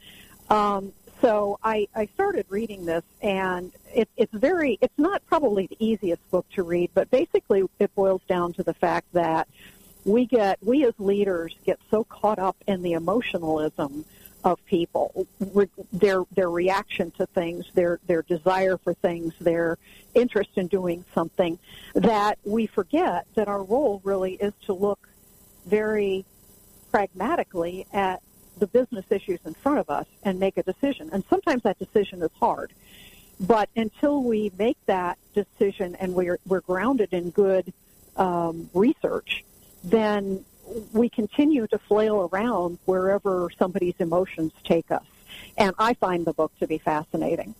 Um, 0.49 0.91
so 1.21 1.59
I, 1.63 1.87
I 1.95 2.07
started 2.07 2.45
reading 2.49 2.85
this 2.85 3.03
and 3.21 3.71
it, 3.93 4.09
it's 4.17 4.33
very, 4.33 4.77
it's 4.81 4.97
not 4.97 5.25
probably 5.27 5.67
the 5.67 5.77
easiest 5.79 6.29
book 6.29 6.45
to 6.55 6.63
read, 6.63 6.91
but 6.93 7.09
basically 7.09 7.63
it 7.79 7.95
boils 7.95 8.21
down 8.27 8.51
to 8.53 8.63
the 8.63 8.73
fact 8.73 9.07
that 9.13 9.47
we 10.03 10.25
get, 10.25 10.59
we 10.61 10.85
as 10.85 10.93
leaders 10.97 11.55
get 11.65 11.79
so 11.89 12.03
caught 12.03 12.39
up 12.39 12.57
in 12.67 12.81
the 12.81 12.93
emotionalism 12.93 14.03
of 14.43 14.63
people, 14.65 15.27
their 15.91 16.23
their 16.31 16.49
reaction 16.49 17.11
to 17.11 17.25
things, 17.27 17.65
their 17.73 17.99
their 18.07 18.21
desire 18.21 18.77
for 18.77 18.93
things, 18.93 19.33
their 19.39 19.77
interest 20.13 20.51
in 20.55 20.67
doing 20.67 21.03
something, 21.13 21.59
that 21.93 22.39
we 22.45 22.65
forget 22.67 23.25
that 23.35 23.47
our 23.47 23.63
role 23.63 24.01
really 24.03 24.33
is 24.33 24.53
to 24.65 24.73
look 24.73 25.09
very 25.65 26.25
pragmatically 26.91 27.85
at 27.93 28.21
the 28.57 28.67
business 28.67 29.05
issues 29.09 29.39
in 29.45 29.53
front 29.53 29.79
of 29.79 29.89
us 29.89 30.05
and 30.23 30.39
make 30.39 30.57
a 30.57 30.63
decision. 30.63 31.09
And 31.11 31.23
sometimes 31.29 31.63
that 31.63 31.79
decision 31.79 32.21
is 32.21 32.31
hard. 32.39 32.73
But 33.39 33.69
until 33.75 34.21
we 34.21 34.51
make 34.57 34.77
that 34.85 35.17
decision 35.33 35.95
and 35.95 36.13
we're, 36.13 36.39
we're 36.45 36.59
grounded 36.61 37.13
in 37.13 37.29
good 37.29 37.71
um, 38.17 38.69
research, 38.73 39.45
then 39.83 40.43
we 40.93 41.09
continue 41.09 41.67
to 41.67 41.77
flail 41.77 42.29
around 42.31 42.79
wherever 42.85 43.49
somebody's 43.57 43.95
emotions 43.99 44.51
take 44.63 44.91
us. 44.91 45.05
And 45.57 45.75
I 45.77 45.93
find 45.93 46.25
the 46.25 46.33
book 46.33 46.51
to 46.59 46.67
be 46.67 46.77
fascinating. 46.77 47.55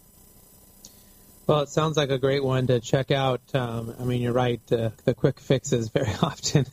Well, 1.48 1.62
it 1.62 1.70
sounds 1.70 1.98
like 1.98 2.12
a 2.12 2.20
great 2.20 2.44
one 2.44 2.68
to 2.68 2.80
check 2.80 3.10
out. 3.10 3.42
Um, 3.56 3.96
I 4.00 4.04
mean, 4.04 4.22
you're 4.22 4.34
right. 4.34 4.62
Uh, 4.72 4.92
the 5.06 5.16
quick 5.16 5.40
fixes 5.40 5.90
very 5.94 6.14
often 6.22 6.68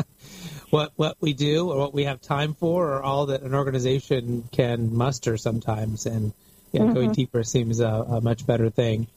what 0.70 0.92
what 0.94 1.16
we 1.20 1.32
do 1.32 1.70
or 1.70 1.78
what 1.78 1.92
we 1.92 2.04
have 2.04 2.20
time 2.20 2.54
for, 2.54 2.92
or 2.92 3.02
all 3.02 3.26
that 3.26 3.42
an 3.42 3.54
organization 3.54 4.48
can 4.52 4.94
muster 4.94 5.36
sometimes. 5.36 6.06
And 6.06 6.32
yeah, 6.70 6.82
mm-hmm. 6.82 6.92
going 6.94 7.12
deeper 7.12 7.42
seems 7.42 7.80
a, 7.80 7.88
a 7.88 8.20
much 8.20 8.46
better 8.46 8.70
thing. 8.70 9.08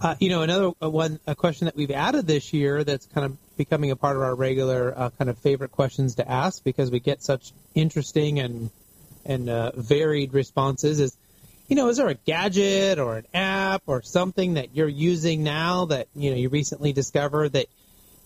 Uh, 0.00 0.14
you 0.20 0.28
know, 0.28 0.42
another 0.42 0.70
uh, 0.82 0.88
one 0.88 1.18
a 1.26 1.34
question 1.34 1.64
that 1.66 1.76
we've 1.76 1.90
added 1.90 2.26
this 2.26 2.52
year 2.52 2.84
that's 2.84 3.06
kind 3.06 3.24
of 3.24 3.36
becoming 3.56 3.90
a 3.90 3.96
part 3.96 4.16
of 4.16 4.22
our 4.22 4.34
regular 4.34 4.94
uh, 4.96 5.10
kind 5.10 5.28
of 5.28 5.38
favorite 5.38 5.72
questions 5.72 6.14
to 6.16 6.30
ask 6.30 6.62
because 6.64 6.90
we 6.90 7.00
get 7.00 7.22
such 7.22 7.52
interesting 7.74 8.38
and 8.38 8.70
and 9.24 9.50
uh, 9.50 9.72
varied 9.74 10.32
responses 10.32 11.00
is 11.00 11.16
you 11.68 11.76
know 11.76 11.88
is 11.88 11.98
there 11.98 12.08
a 12.08 12.14
gadget 12.14 12.98
or 12.98 13.18
an 13.18 13.26
app 13.34 13.82
or 13.86 14.00
something 14.02 14.54
that 14.54 14.74
you're 14.74 14.88
using 14.88 15.42
now 15.42 15.84
that 15.86 16.08
you 16.14 16.30
know 16.30 16.36
you 16.36 16.48
recently 16.48 16.92
discovered 16.92 17.52
that 17.52 17.66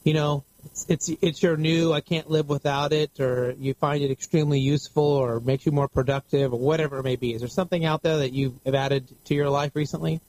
you 0.05 0.15
know 0.15 0.45
it's 0.67 0.87
it's, 0.89 1.11
it's 1.21 1.43
your 1.43 1.57
new 1.57 1.93
I 1.93 2.01
can't 2.01 2.31
live 2.31 2.49
without 2.49 2.93
it 2.93 3.19
or 3.19 3.55
you 3.59 3.75
find 3.75 4.03
it 4.03 4.11
extremely 4.11 4.61
useful 4.61 5.03
or 5.03 5.41
makes 5.41 5.67
you 5.67 5.73
more 5.73 5.89
productive 5.89 6.53
or 6.53 6.59
whatever 6.59 6.99
it 6.99 7.03
may 7.03 7.17
be. 7.17 7.35
Is 7.35 7.41
there 7.41 7.49
something 7.49 7.85
out 7.85 8.03
there 8.03 8.19
that 8.19 8.33
you've 8.33 8.55
added 8.67 9.09
to 9.27 9.35
your 9.35 9.51
life 9.51 9.73
recently 9.75 10.21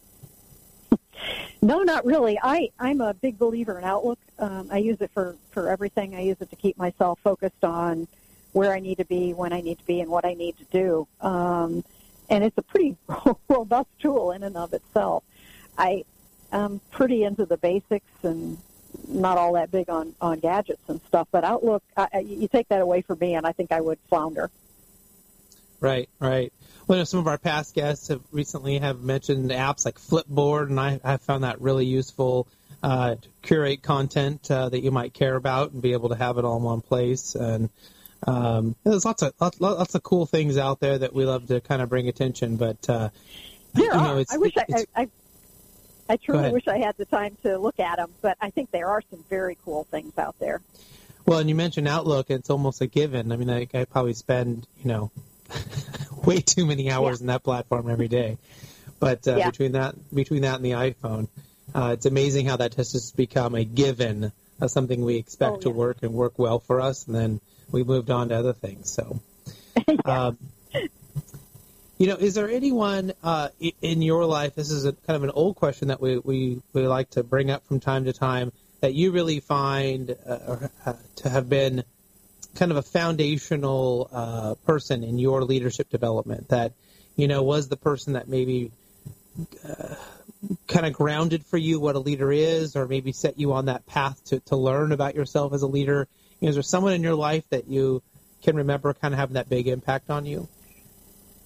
no, 1.62 1.84
not 1.84 2.06
really. 2.06 2.38
I, 2.42 2.70
I'm 2.80 3.02
a 3.02 3.14
big 3.14 3.38
believer 3.38 3.78
in 3.78 3.84
Outlook. 3.84 4.20
Um, 4.40 4.70
I 4.72 4.78
use 4.78 5.02
it 5.02 5.12
for, 5.14 5.36
for 5.52 5.70
everything. 5.70 6.16
I 6.16 6.22
use 6.22 6.38
it 6.40 6.50
to 6.50 6.56
keep 6.56 6.78
myself 6.78 7.20
focused 7.24 7.64
on 7.64 8.08
where 8.54 8.74
I 8.74 8.80
need 8.80 9.00
to 9.00 9.06
be, 9.06 9.34
when 9.34 9.52
I 9.52 9.62
need 9.62 9.80
to 9.80 9.86
be, 9.86 10.00
and 10.02 10.10
what 10.10 10.26
I 10.26 10.34
need 10.34 10.58
to 10.58 10.66
do. 10.66 11.08
Um, 11.22 11.84
and 12.30 12.44
it's 12.44 12.58
a 12.58 12.62
pretty 12.62 12.98
robust 13.50 13.90
tool 14.00 14.32
in 14.32 14.44
and 14.44 14.56
of 14.58 14.74
itself. 14.74 15.24
I 15.78 16.06
am 16.52 16.80
pretty 16.92 17.24
into 17.24 17.46
the 17.46 17.58
basics 17.58 18.12
and 18.24 18.58
not 19.08 19.38
all 19.38 19.54
that 19.54 19.72
big 19.72 19.90
on 19.90 20.16
on 20.22 20.40
gadgets 20.40 20.82
and 20.88 21.02
stuff. 21.08 21.28
But 21.32 21.44
Outlook, 21.44 21.84
I, 21.98 22.20
you 22.20 22.48
take 22.48 22.68
that 22.70 22.82
away 22.82 23.02
from 23.02 23.20
me, 23.20 23.36
and 23.36 23.46
I 23.46 23.52
think 23.52 23.72
I 23.72 23.82
would 23.82 24.00
flounder. 24.10 24.50
Right, 25.86 26.10
right. 26.20 26.52
Well, 26.88 26.98
you 26.98 27.02
know, 27.02 27.04
some 27.04 27.20
of 27.20 27.28
our 27.28 27.38
past 27.38 27.76
guests 27.76 28.08
have 28.08 28.22
recently 28.32 28.80
have 28.80 29.04
mentioned 29.04 29.52
apps 29.52 29.86
like 29.86 30.00
Flipboard, 30.00 30.70
and 30.70 30.80
I 30.80 31.00
have 31.04 31.22
found 31.22 31.44
that 31.44 31.62
really 31.62 31.86
useful 31.86 32.48
uh, 32.82 33.14
to 33.14 33.30
curate 33.44 33.84
content 33.84 34.50
uh, 34.50 34.70
that 34.70 34.80
you 34.80 34.90
might 34.90 35.14
care 35.14 35.36
about 35.36 35.74
and 35.74 35.84
be 35.84 35.94
able 35.94 36.10
to 36.10 36.16
have 36.16 36.40
it 36.40 36.44
all 36.44 36.58
in 36.58 36.64
one 36.64 36.82
place. 36.82 37.36
And 37.36 37.70
um, 38.26 38.76
there's 38.84 39.06
lots 39.06 39.22
of 39.22 39.34
lots, 39.40 39.62
lots 39.62 39.94
of 39.94 40.02
cool 40.02 40.26
things 40.26 40.58
out 40.58 40.80
there 40.80 40.98
that 40.98 41.14
we 41.14 41.24
love 41.24 41.46
to 41.50 41.62
kind 41.62 41.84
of 41.84 41.90
bring 41.90 42.08
attention. 42.08 42.58
But 42.58 42.90
uh, 42.90 43.10
there 43.74 43.84
you 43.86 43.90
know, 43.92 44.00
are. 44.00 44.26
I 44.28 44.38
wish 44.38 44.54
I, 44.58 44.86
I, 44.96 45.08
I 46.10 46.18
truly 46.18 46.52
wish 46.52 46.68
I 46.68 46.80
had 46.80 46.98
the 46.98 47.06
time 47.06 47.38
to 47.44 47.60
look 47.60 47.80
at 47.80 47.98
them, 47.98 48.10
but 48.24 48.38
I 48.42 48.50
think 48.50 48.72
there 48.72 48.88
are 48.88 49.04
some 49.12 49.24
very 49.30 49.56
cool 49.64 49.84
things 49.84 50.18
out 50.18 50.36
there. 50.40 50.62
Well, 51.28 51.38
and 51.38 51.48
you 51.48 51.54
mentioned 51.54 51.88
Outlook; 51.88 52.32
it's 52.32 52.50
almost 52.50 52.82
a 52.82 52.88
given. 52.88 53.32
I 53.32 53.36
mean, 53.36 53.52
I, 53.52 53.68
I 53.72 53.86
probably 53.86 54.14
spend 54.14 54.66
you 54.82 54.88
know 54.88 55.12
way 56.26 56.42
too 56.42 56.66
many 56.66 56.92
hours 56.92 57.20
yeah. 57.20 57.24
in 57.24 57.28
that 57.28 57.44
platform 57.44 57.90
every 57.90 58.08
day. 58.08 58.38
But 59.00 59.28
uh, 59.28 59.36
yeah. 59.36 59.50
between 59.50 59.74
that 59.74 59.96
between 60.14 60.44
that 60.44 60.56
and 60.56 60.66
the 60.66 60.72
iPhone, 60.72 61.28
uh, 61.74 61.92
it's 61.94 62.06
amazing 62.06 62.46
how 62.46 62.58
that 62.58 62.76
has 62.76 62.92
just 62.92 63.18
become 63.18 63.56
a 63.56 63.64
given, 63.64 64.32
uh, 64.62 64.68
something 64.68 65.04
we 65.04 65.16
expect 65.18 65.52
oh, 65.52 65.56
yeah. 65.56 65.62
to 65.62 65.70
work 65.70 65.98
and 66.02 66.14
work 66.14 66.40
well 66.40 66.60
for 66.60 66.82
us, 66.82 67.06
and 67.08 67.16
then 67.16 67.42
we 67.72 67.84
moved 67.84 68.10
on 68.10 68.30
to 68.30 68.36
other 68.36 68.54
things. 68.54 68.90
So, 68.90 69.20
um, 70.06 70.38
you 71.98 72.08
know, 72.08 72.16
is 72.16 72.36
there 72.36 72.50
anyone 72.50 73.14
uh, 73.24 73.50
in 73.82 74.02
your 74.02 74.26
life? 74.26 74.56
This 74.56 74.72
is 74.72 74.86
a, 74.86 74.94
kind 74.94 75.16
of 75.16 75.24
an 75.24 75.32
old 75.32 75.56
question 75.56 75.90
that 75.90 76.02
we, 76.02 76.18
we, 76.18 76.62
we 76.74 76.88
like 76.88 77.12
to 77.12 77.24
bring 77.24 77.52
up 77.52 77.66
from 77.66 77.80
time 77.80 78.06
to 78.06 78.14
time 78.14 78.52
that 78.82 78.94
you 78.94 79.12
really 79.12 79.40
find 79.40 80.16
uh, 80.28 80.58
uh, 80.86 80.94
to 81.18 81.30
have 81.30 81.50
been 81.50 81.84
kind 82.56 82.72
of 82.72 82.78
a 82.78 82.82
foundational 82.82 84.10
uh, 84.12 84.56
person 84.66 85.04
in 85.04 85.20
your 85.20 85.44
leadership 85.44 85.90
development. 85.90 86.50
That 86.50 86.74
you 87.16 87.28
know 87.28 87.44
was 87.44 87.68
the 87.68 87.78
person 87.78 88.14
that 88.14 88.28
maybe 88.28 88.72
uh, 89.68 89.96
kind 90.68 90.86
of 90.86 90.94
grounded 90.94 91.46
for 91.46 91.58
you 91.58 91.80
what 91.80 91.96
a 91.96 92.00
leader 92.00 92.32
is, 92.32 92.76
or 92.76 92.88
maybe 92.88 93.12
set 93.12 93.38
you 93.40 93.54
on 93.54 93.66
that 93.66 93.86
path 93.86 94.24
to, 94.26 94.40
to 94.42 94.56
learn 94.56 94.92
about 94.92 95.16
yourself 95.16 95.54
as 95.54 95.62
a 95.62 95.68
leader? 95.68 96.08
You 96.40 96.48
know, 96.48 96.50
is 96.50 96.56
there 96.56 96.64
someone 96.64 96.94
in 96.94 97.04
your 97.04 97.16
life 97.16 97.44
that 97.50 97.68
you 97.68 98.02
can 98.44 98.56
remember 98.56 98.94
kind 98.94 99.14
of 99.14 99.20
having 99.20 99.36
that 99.36 99.50
big 99.50 99.68
impact 99.68 100.10
on 100.10 100.26
you? 100.26 100.48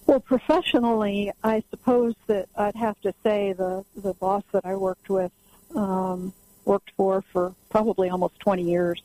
Well, 0.06 0.20
professionally, 0.20 1.32
I 1.42 1.62
suppose 1.70 2.14
that 2.26 2.48
I'd 2.56 2.74
have 2.74 3.00
to 3.02 3.14
say 3.22 3.52
the 3.52 3.84
the 3.96 4.14
boss 4.14 4.42
that 4.52 4.66
I 4.66 4.76
worked 4.76 5.08
with, 5.08 5.30
um, 5.74 6.32
worked 6.64 6.90
for 6.96 7.22
for 7.32 7.54
probably 7.68 8.10
almost 8.10 8.38
20 8.40 8.62
years, 8.64 9.00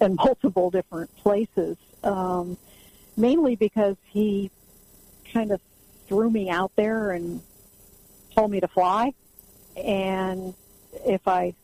in 0.00 0.14
multiple 0.16 0.70
different 0.70 1.14
places. 1.18 1.76
Um, 2.02 2.56
mainly 3.16 3.56
because 3.56 3.96
he 4.06 4.50
kind 5.32 5.52
of 5.52 5.60
threw 6.08 6.30
me 6.30 6.50
out 6.50 6.72
there 6.76 7.12
and 7.12 7.40
told 8.34 8.50
me 8.50 8.60
to 8.60 8.68
fly. 8.68 9.12
And 9.76 10.54
if 11.06 11.28
I 11.28 11.54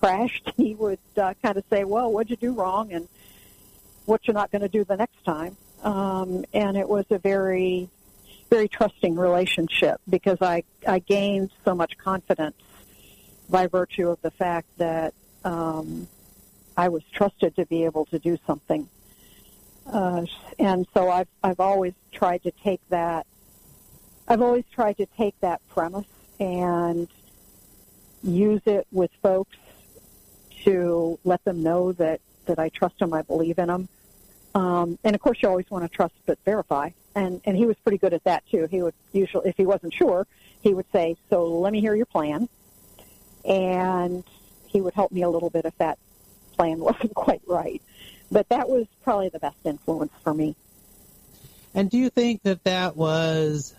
crashed, 0.00 0.52
he 0.56 0.74
would 0.74 0.98
uh, 1.16 1.34
kind 1.42 1.56
of 1.56 1.64
say, 1.70 1.84
"Well, 1.84 2.12
what'd 2.12 2.30
you 2.30 2.36
do 2.36 2.52
wrong?" 2.52 2.92
and 2.92 3.08
what 4.04 4.26
you're 4.26 4.34
not 4.34 4.50
going 4.50 4.62
to 4.62 4.68
do 4.68 4.84
the 4.84 4.96
next 4.96 5.24
time. 5.24 5.56
Um, 5.82 6.44
and 6.52 6.76
it 6.76 6.88
was 6.88 7.06
a 7.10 7.18
very, 7.18 7.88
very 8.50 8.68
trusting 8.68 9.16
relationship 9.16 10.00
because 10.08 10.38
I 10.40 10.64
I 10.86 11.00
gained 11.00 11.50
so 11.64 11.74
much 11.74 11.98
confidence 11.98 12.56
by 13.50 13.66
virtue 13.66 14.08
of 14.08 14.20
the 14.22 14.30
fact 14.30 14.66
that 14.78 15.14
um, 15.44 16.06
I 16.76 16.88
was 16.88 17.02
trusted 17.12 17.56
to 17.56 17.66
be 17.66 17.84
able 17.84 18.06
to 18.06 18.18
do 18.18 18.38
something. 18.46 18.88
Uh, 19.86 20.26
and 20.58 20.86
so 20.94 21.10
I've 21.10 21.28
I've 21.42 21.60
always 21.60 21.94
tried 22.12 22.44
to 22.44 22.52
take 22.52 22.80
that 22.88 23.26
I've 24.28 24.42
always 24.42 24.64
tried 24.72 24.96
to 24.98 25.06
take 25.06 25.38
that 25.40 25.60
premise 25.68 26.06
and 26.38 27.08
use 28.22 28.62
it 28.66 28.86
with 28.92 29.10
folks 29.22 29.56
to 30.64 31.18
let 31.24 31.44
them 31.44 31.62
know 31.62 31.92
that, 31.92 32.20
that 32.46 32.58
I 32.58 32.68
trust 32.68 32.98
them, 32.98 33.12
I 33.12 33.22
believe 33.22 33.58
in 33.58 33.66
them. 33.66 33.88
Um, 34.54 34.98
and 35.02 35.14
of 35.14 35.20
course, 35.20 35.38
you 35.42 35.48
always 35.48 35.70
want 35.70 35.84
to 35.84 35.94
trust 35.94 36.14
but 36.24 36.38
verify. 36.44 36.90
And, 37.14 37.40
and 37.44 37.56
he 37.56 37.66
was 37.66 37.76
pretty 37.78 37.98
good 37.98 38.14
at 38.14 38.24
that 38.24 38.44
too. 38.48 38.66
He 38.70 38.80
would 38.80 38.94
usually, 39.12 39.48
if 39.48 39.56
he 39.56 39.66
wasn't 39.66 39.92
sure, 39.92 40.26
he 40.62 40.72
would 40.72 40.86
say, 40.92 41.16
so 41.28 41.44
let 41.44 41.72
me 41.72 41.80
hear 41.80 41.94
your 41.94 42.06
plan. 42.06 42.48
And 43.44 44.24
he 44.68 44.80
would 44.80 44.94
help 44.94 45.10
me 45.10 45.22
a 45.22 45.28
little 45.28 45.50
bit 45.50 45.64
if 45.64 45.76
that 45.78 45.98
plan 46.56 46.78
wasn't 46.90 47.14
quite 47.14 47.42
right. 47.46 47.82
But 48.30 48.48
that 48.48 48.68
was 48.68 48.86
probably 49.04 49.28
the 49.28 49.38
best 49.38 49.58
influence 49.64 50.12
for 50.22 50.32
me. 50.32 50.56
And 51.74 51.90
do 51.90 51.98
you 51.98 52.10
think 52.10 52.42
that 52.42 52.64
that 52.64 52.96
was 52.96 53.74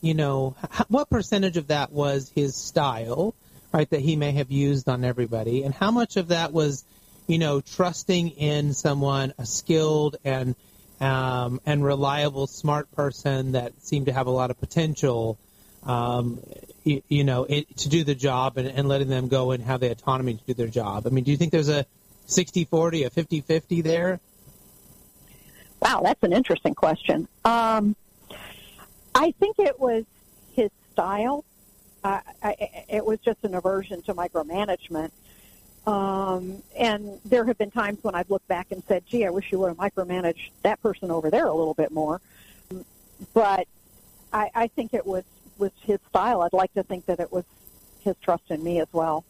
you 0.00 0.14
know, 0.14 0.54
what 0.88 1.10
percentage 1.10 1.56
of 1.56 1.68
that 1.68 1.92
was 1.92 2.30
his 2.34 2.54
style, 2.54 3.34
right, 3.72 3.88
that 3.90 4.00
he 4.00 4.16
may 4.16 4.32
have 4.32 4.50
used 4.50 4.88
on 4.88 5.04
everybody, 5.04 5.64
and 5.64 5.74
how 5.74 5.90
much 5.90 6.16
of 6.16 6.28
that 6.28 6.52
was, 6.52 6.84
you 7.26 7.38
know, 7.38 7.60
trusting 7.60 8.30
in 8.30 8.72
someone, 8.72 9.32
a 9.38 9.46
skilled 9.46 10.16
and 10.24 10.54
um, 11.00 11.60
and 11.66 11.84
reliable, 11.84 12.46
smart 12.46 12.90
person 12.92 13.52
that 13.52 13.72
seemed 13.82 14.06
to 14.06 14.12
have 14.12 14.28
a 14.28 14.30
lot 14.30 14.50
of 14.50 14.58
potential, 14.58 15.38
um, 15.82 16.40
you, 16.84 17.02
you, 17.08 17.22
know, 17.22 17.44
it, 17.44 17.76
to 17.78 17.90
do 17.90 18.02
the 18.02 18.14
job 18.14 18.56
and, 18.56 18.66
and 18.66 18.88
letting 18.88 19.08
them 19.08 19.28
go 19.28 19.50
and 19.50 19.62
have 19.62 19.80
the 19.80 19.90
autonomy 19.90 20.34
to 20.34 20.44
do 20.46 20.54
their 20.54 20.68
job. 20.68 21.06
I 21.06 21.10
mean, 21.10 21.24
do 21.24 21.32
you 21.32 21.36
think 21.36 21.52
there's 21.52 21.68
a 21.68 21.84
60-40, 22.26 23.06
a 23.06 23.10
50-50 23.10 23.82
there? 23.82 24.20
Wow, 25.80 26.00
that's 26.02 26.22
an 26.22 26.32
interesting 26.32 26.74
question. 26.74 27.28
Um, 27.44 27.94
I 29.14 29.30
think 29.32 29.58
it 29.58 29.78
was 29.78 30.04
his 30.52 30.70
style. 30.92 31.44
Uh, 32.02 32.20
I, 32.42 32.84
it 32.88 33.04
was 33.04 33.18
just 33.20 33.38
an 33.44 33.54
aversion 33.54 34.02
to 34.02 34.14
micromanagement. 34.14 35.10
Um, 35.86 36.62
and 36.76 37.20
there 37.24 37.44
have 37.44 37.58
been 37.58 37.70
times 37.70 38.02
when 38.02 38.14
I've 38.14 38.30
looked 38.30 38.48
back 38.48 38.72
and 38.72 38.82
said, 38.88 39.04
gee, 39.06 39.24
I 39.24 39.30
wish 39.30 39.52
you 39.52 39.60
would 39.60 39.68
have 39.68 39.76
micromanaged 39.76 40.50
that 40.62 40.82
person 40.82 41.10
over 41.10 41.30
there 41.30 41.46
a 41.46 41.54
little 41.54 41.74
bit 41.74 41.92
more. 41.92 42.20
But 43.32 43.68
I, 44.32 44.50
I 44.54 44.66
think 44.66 44.94
it 44.94 45.06
was, 45.06 45.24
was 45.58 45.70
his 45.82 46.00
style. 46.08 46.42
I'd 46.42 46.52
like 46.52 46.74
to 46.74 46.82
think 46.82 47.06
that 47.06 47.20
it 47.20 47.30
was 47.30 47.44
his 48.02 48.16
trust 48.20 48.50
in 48.50 48.62
me 48.64 48.80
as 48.80 48.88
well. 48.92 49.24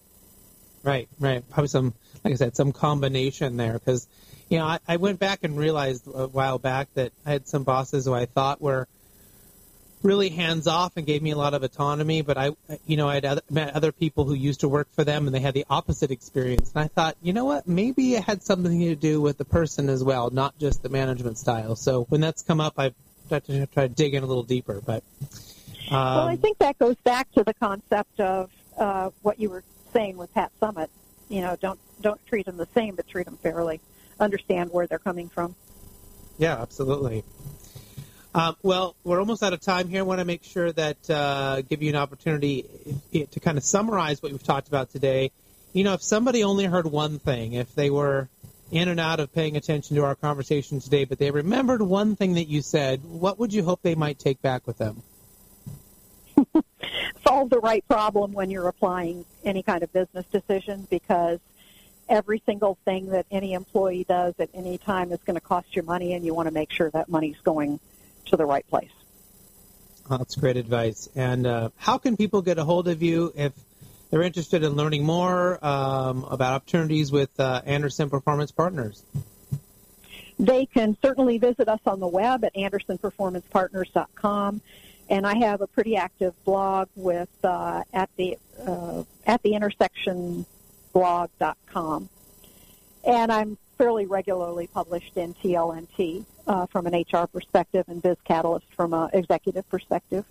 Right, 0.83 1.09
right. 1.21 1.49
Probably 1.51 1.69
some, 1.69 1.93
like 2.27 2.35
I 2.35 2.37
said, 2.37 2.57
some 2.57 2.73
combination 2.73 3.57
there. 3.57 3.75
Because, 3.75 4.09
you 4.49 4.59
know, 4.59 4.65
I, 4.65 4.81
I 4.89 4.97
went 4.97 5.21
back 5.21 5.45
and 5.45 5.57
realized 5.57 6.09
a 6.13 6.27
while 6.27 6.59
back 6.59 6.93
that 6.95 7.13
I 7.25 7.31
had 7.31 7.47
some 7.47 7.63
bosses 7.63 8.05
who 8.05 8.15
I 8.15 8.27
thought 8.27 8.61
were 8.61 8.89
really 10.03 10.29
hands 10.29 10.67
off 10.67 10.97
and 10.97 11.07
gave 11.07 11.23
me 11.23 11.31
a 11.31 11.37
lot 11.37 11.55
of 11.55 11.63
autonomy. 11.63 12.23
But 12.23 12.37
I, 12.37 12.51
you 12.85 12.97
know, 12.97 13.09
I 13.09 13.15
had 13.15 13.25
other, 13.25 13.43
met 13.49 13.75
other 13.75 13.93
people 13.93 14.25
who 14.25 14.35
used 14.35 14.61
to 14.61 14.69
work 14.69 14.89
for 14.93 15.05
them 15.05 15.27
and 15.27 15.35
they 15.35 15.41
had 15.41 15.55
the 15.55 15.67
opposite 15.71 16.11
experience. 16.11 16.73
And 16.75 16.83
I 16.83 16.89
thought, 16.89 17.17
you 17.23 17.33
know 17.33 17.45
what, 17.45 17.69
maybe 17.69 18.15
it 18.15 18.25
had 18.25 18.43
something 18.43 18.81
to 18.81 18.97
do 18.97 19.21
with 19.21 19.39
the 19.39 19.45
person 19.45 19.89
as 19.89 20.03
well, 20.03 20.31
not 20.31 20.59
just 20.59 20.83
the 20.83 20.89
management 20.89 21.39
style. 21.39 21.77
So 21.77 22.05
when 22.09 22.21
that's 22.21 22.43
come 22.43 22.61
up, 22.61 22.75
I've 22.77 22.95
tried 23.29 23.45
to 23.45 23.67
try 23.67 23.87
to 23.87 23.95
dig 23.95 24.15
in 24.15 24.25
a 24.25 24.27
little 24.27 24.43
deeper. 24.43 24.83
But 24.85 25.05
um, 25.93 26.17
well, 26.17 26.29
I 26.29 26.37
think 26.37 26.59
that 26.59 26.77
goes 26.81 26.97
back 27.05 27.31
to 27.33 27.45
the 27.45 27.55
concept 27.55 28.19
of 28.19 28.51
uh, 28.77 29.11
what 29.23 29.39
you 29.39 29.49
were 29.51 29.63
saying 29.93 30.17
with 30.17 30.35
Pat 30.35 30.51
Summitt. 30.61 30.89
You 31.29 31.41
know, 31.41 31.57
don't 31.57 31.79
don't 32.01 32.25
treat 32.27 32.47
them 32.47 32.57
the 32.57 32.69
same, 32.75 32.95
but 32.95 33.09
treat 33.09 33.27
them 33.27 33.37
fairly. 33.37 33.81
Understand 34.19 34.71
where 34.73 34.87
they're 34.87 34.99
coming 34.99 35.29
from. 35.29 35.55
Yeah, 36.39 36.61
absolutely. 36.61 37.25
Um, 38.35 38.55
well, 38.63 38.95
we're 39.03 39.19
almost 39.19 39.43
out 39.43 39.55
of 39.55 39.61
time 39.61 39.89
here. 39.89 40.01
I 40.01 40.03
want 40.03 40.21
to 40.21 40.27
make 40.27 40.45
sure 40.45 40.71
that 40.71 41.09
uh, 41.09 41.63
give 41.63 41.83
you 41.83 41.89
an 41.89 41.97
opportunity 41.97 42.67
to 43.13 43.41
kind 43.41 43.57
of 43.57 43.65
summarize 43.65 44.23
what 44.23 44.31
we've 44.31 44.43
talked 44.43 44.69
about 44.69 44.91
today. 44.91 45.31
You 45.73 45.85
know, 45.85 45.95
if 45.95 46.03
somebody 46.03 46.45
only 46.45 46.65
heard 46.65 46.87
one 46.87 47.19
thing, 47.19 47.55
if 47.55 47.75
they 47.75 47.89
were 47.89 48.29
in 48.71 48.89
and 48.89 49.01
out 49.01 49.21
of 49.21 49.33
paying 49.33 49.57
attention 49.57 49.97
to 49.97 50.05
our 50.05 50.15
conversation 50.15 50.81
today, 50.81 51.05
but 51.05 51.19
they 51.19 51.31
remembered 51.31 51.81
one 51.81 52.15
thing 52.17 52.35
that 52.35 52.45
you 52.45 52.61
said, 52.61 53.03
what 53.05 53.39
would 53.39 53.55
you 53.55 53.63
hope 53.63 53.81
they 53.83 53.95
might 53.95 54.19
take 54.19 54.43
back 54.43 54.67
with 54.67 54.77
them? 54.77 55.03
Solve 57.27 57.51
the 57.51 57.59
right 57.59 57.87
problem 57.89 58.33
when 58.33 58.51
you're 58.51 58.69
applying 58.69 59.25
any 59.45 59.63
kind 59.63 59.83
of 59.83 59.93
business 59.93 60.25
decision 60.27 60.87
because 60.91 61.41
every 62.09 62.41
single 62.47 62.79
thing 62.85 63.11
that 63.11 63.27
any 63.31 63.55
employee 63.55 64.05
does 64.09 64.35
at 64.39 64.49
any 64.55 64.79
time 64.79 65.11
is 65.11 65.19
going 65.25 65.35
to 65.35 65.41
cost 65.41 65.75
you 65.75 65.83
money 65.83 66.13
and 66.13 66.25
you 66.25 66.35
want 66.35 66.47
to 66.47 66.55
make 66.55 66.71
sure 66.71 66.91
that 66.91 67.09
money's 67.09 67.39
going 67.43 67.81
to 68.27 68.37
the 68.37 68.47
right 68.47 68.69
place. 68.69 68.91
Oh, 70.09 70.19
that's 70.19 70.37
great 70.37 70.57
advice. 70.57 71.09
And 71.17 71.47
uh, 71.47 71.71
how 71.77 71.99
can 71.99 72.17
people 72.17 72.43
get 72.43 72.59
a 72.59 72.65
hold 72.65 72.87
of 72.87 73.03
you 73.03 73.33
if 73.35 73.53
they're 74.11 74.23
interested 74.23 74.63
in 74.63 74.75
learning 74.75 75.05
more 75.05 75.59
um, 75.65 76.23
about 76.25 76.55
opportunities 76.55 77.11
with 77.11 77.41
uh, 77.41 77.63
Anderson 77.67 78.09
Performance 78.09 78.53
Partners? 78.53 79.03
They 80.39 80.67
can 80.67 80.97
certainly 81.03 81.39
visit 81.39 81.69
us 81.69 81.81
on 81.87 81.99
the 81.99 82.07
web 82.07 82.45
at 82.45 82.55
andersonperformancepartners.com. 82.55 84.61
And 85.09 85.27
I 85.27 85.37
have 85.39 85.61
a 85.61 85.67
pretty 85.67 85.97
active 85.97 86.35
blog 86.45 86.89
with 86.97 87.29
uh, 87.45 87.85
at 87.93 88.11
the 88.17 88.39
uh, 88.67 89.05
at 89.27 89.43
the 89.43 89.55
intersection 89.55 90.47
talentblog.com. 90.97 92.09
And 93.05 93.33
I'm 93.33 93.59
fairly 93.79 94.07
regularly 94.07 94.69
published 94.73 95.17
in 95.17 95.35
TLNT 95.35 96.25
uh, 96.47 96.67
from 96.67 96.87
an 96.87 96.95
HR 96.95 97.27
perspective 97.27 97.85
and 97.89 98.03
Biz 98.03 98.17
Catalyst 98.25 98.67
from 98.75 98.95
an 98.95 99.11
executive 99.13 99.69
perspective. 99.69 100.25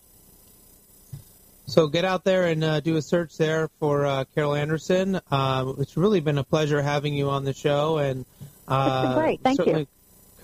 So 1.67 1.87
get 1.87 2.05
out 2.05 2.23
there 2.23 2.45
and 2.45 2.63
uh, 2.63 2.79
do 2.79 2.95
a 2.95 3.01
search 3.01 3.37
there 3.37 3.69
for 3.79 4.05
uh, 4.05 4.25
Carol 4.35 4.53
Anderson. 4.53 5.19
Uh, 5.31 5.73
it's 5.79 5.97
really 5.97 6.19
been 6.19 6.37
a 6.37 6.43
pleasure 6.43 6.81
having 6.81 7.15
you 7.15 7.29
on 7.29 7.43
the 7.43 7.53
show, 7.53 7.97
and 7.97 8.25
uh, 8.67 9.15
great. 9.15 9.41
Thank 9.41 9.65
you. 9.65 9.87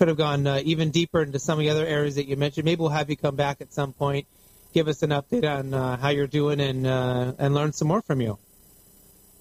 Could 0.02 0.08
have 0.08 0.18
gone 0.18 0.48
uh, 0.48 0.60
even 0.64 0.90
deeper 0.90 1.22
into 1.22 1.38
some 1.38 1.60
of 1.60 1.64
the 1.64 1.70
other 1.70 1.86
areas 1.86 2.16
that 2.16 2.26
you 2.26 2.36
mentioned. 2.36 2.64
Maybe 2.64 2.80
we'll 2.80 2.88
have 2.88 3.08
you 3.08 3.16
come 3.16 3.36
back 3.36 3.60
at 3.60 3.72
some 3.72 3.92
point, 3.92 4.26
give 4.74 4.88
us 4.88 5.04
an 5.04 5.10
update 5.10 5.48
on 5.48 5.72
uh, 5.72 5.96
how 5.96 6.08
you're 6.08 6.26
doing, 6.26 6.58
and 6.58 6.84
and 6.88 7.54
learn 7.54 7.72
some 7.72 7.86
more 7.86 8.02
from 8.02 8.20
you. 8.20 8.36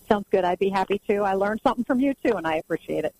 Sounds 0.07 0.27
good. 0.29 0.45
I'd 0.45 0.59
be 0.59 0.69
happy 0.69 1.01
to. 1.07 1.23
I 1.23 1.33
learned 1.33 1.61
something 1.63 1.83
from 1.83 1.99
you 1.99 2.13
too, 2.23 2.35
and 2.37 2.45
I 2.45 2.57
appreciate 2.57 3.05
it. 3.05 3.15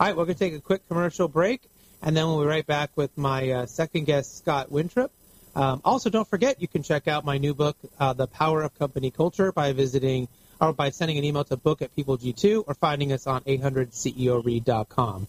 All 0.00 0.08
right, 0.08 0.16
we're 0.16 0.24
going 0.24 0.34
to 0.34 0.38
take 0.40 0.54
a 0.54 0.60
quick 0.60 0.88
commercial 0.88 1.28
break, 1.28 1.62
and 2.02 2.16
then 2.16 2.26
we'll 2.26 2.40
be 2.40 2.46
right 2.46 2.66
back 2.66 2.90
with 2.96 3.16
my 3.16 3.66
second 3.66 4.06
guest, 4.06 4.36
Scott 4.36 4.68
Wintrip. 4.68 5.10
Um, 5.54 5.80
also, 5.84 6.10
don't 6.10 6.26
forget 6.26 6.60
you 6.60 6.66
can 6.66 6.82
check 6.82 7.06
out 7.06 7.24
my 7.24 7.38
new 7.38 7.54
book, 7.54 7.76
uh, 8.00 8.12
The 8.12 8.26
Power 8.26 8.62
of 8.62 8.76
Company 8.76 9.12
Culture, 9.12 9.52
by 9.52 9.72
visiting 9.72 10.26
or 10.60 10.72
by 10.72 10.90
sending 10.90 11.16
an 11.16 11.22
email 11.22 11.44
to 11.44 11.56
book 11.56 11.80
at 11.80 11.94
PeopleG2 11.94 12.64
or 12.66 12.74
finding 12.74 13.12
us 13.12 13.28
on 13.28 13.42
800ceoread.com. 13.42 15.28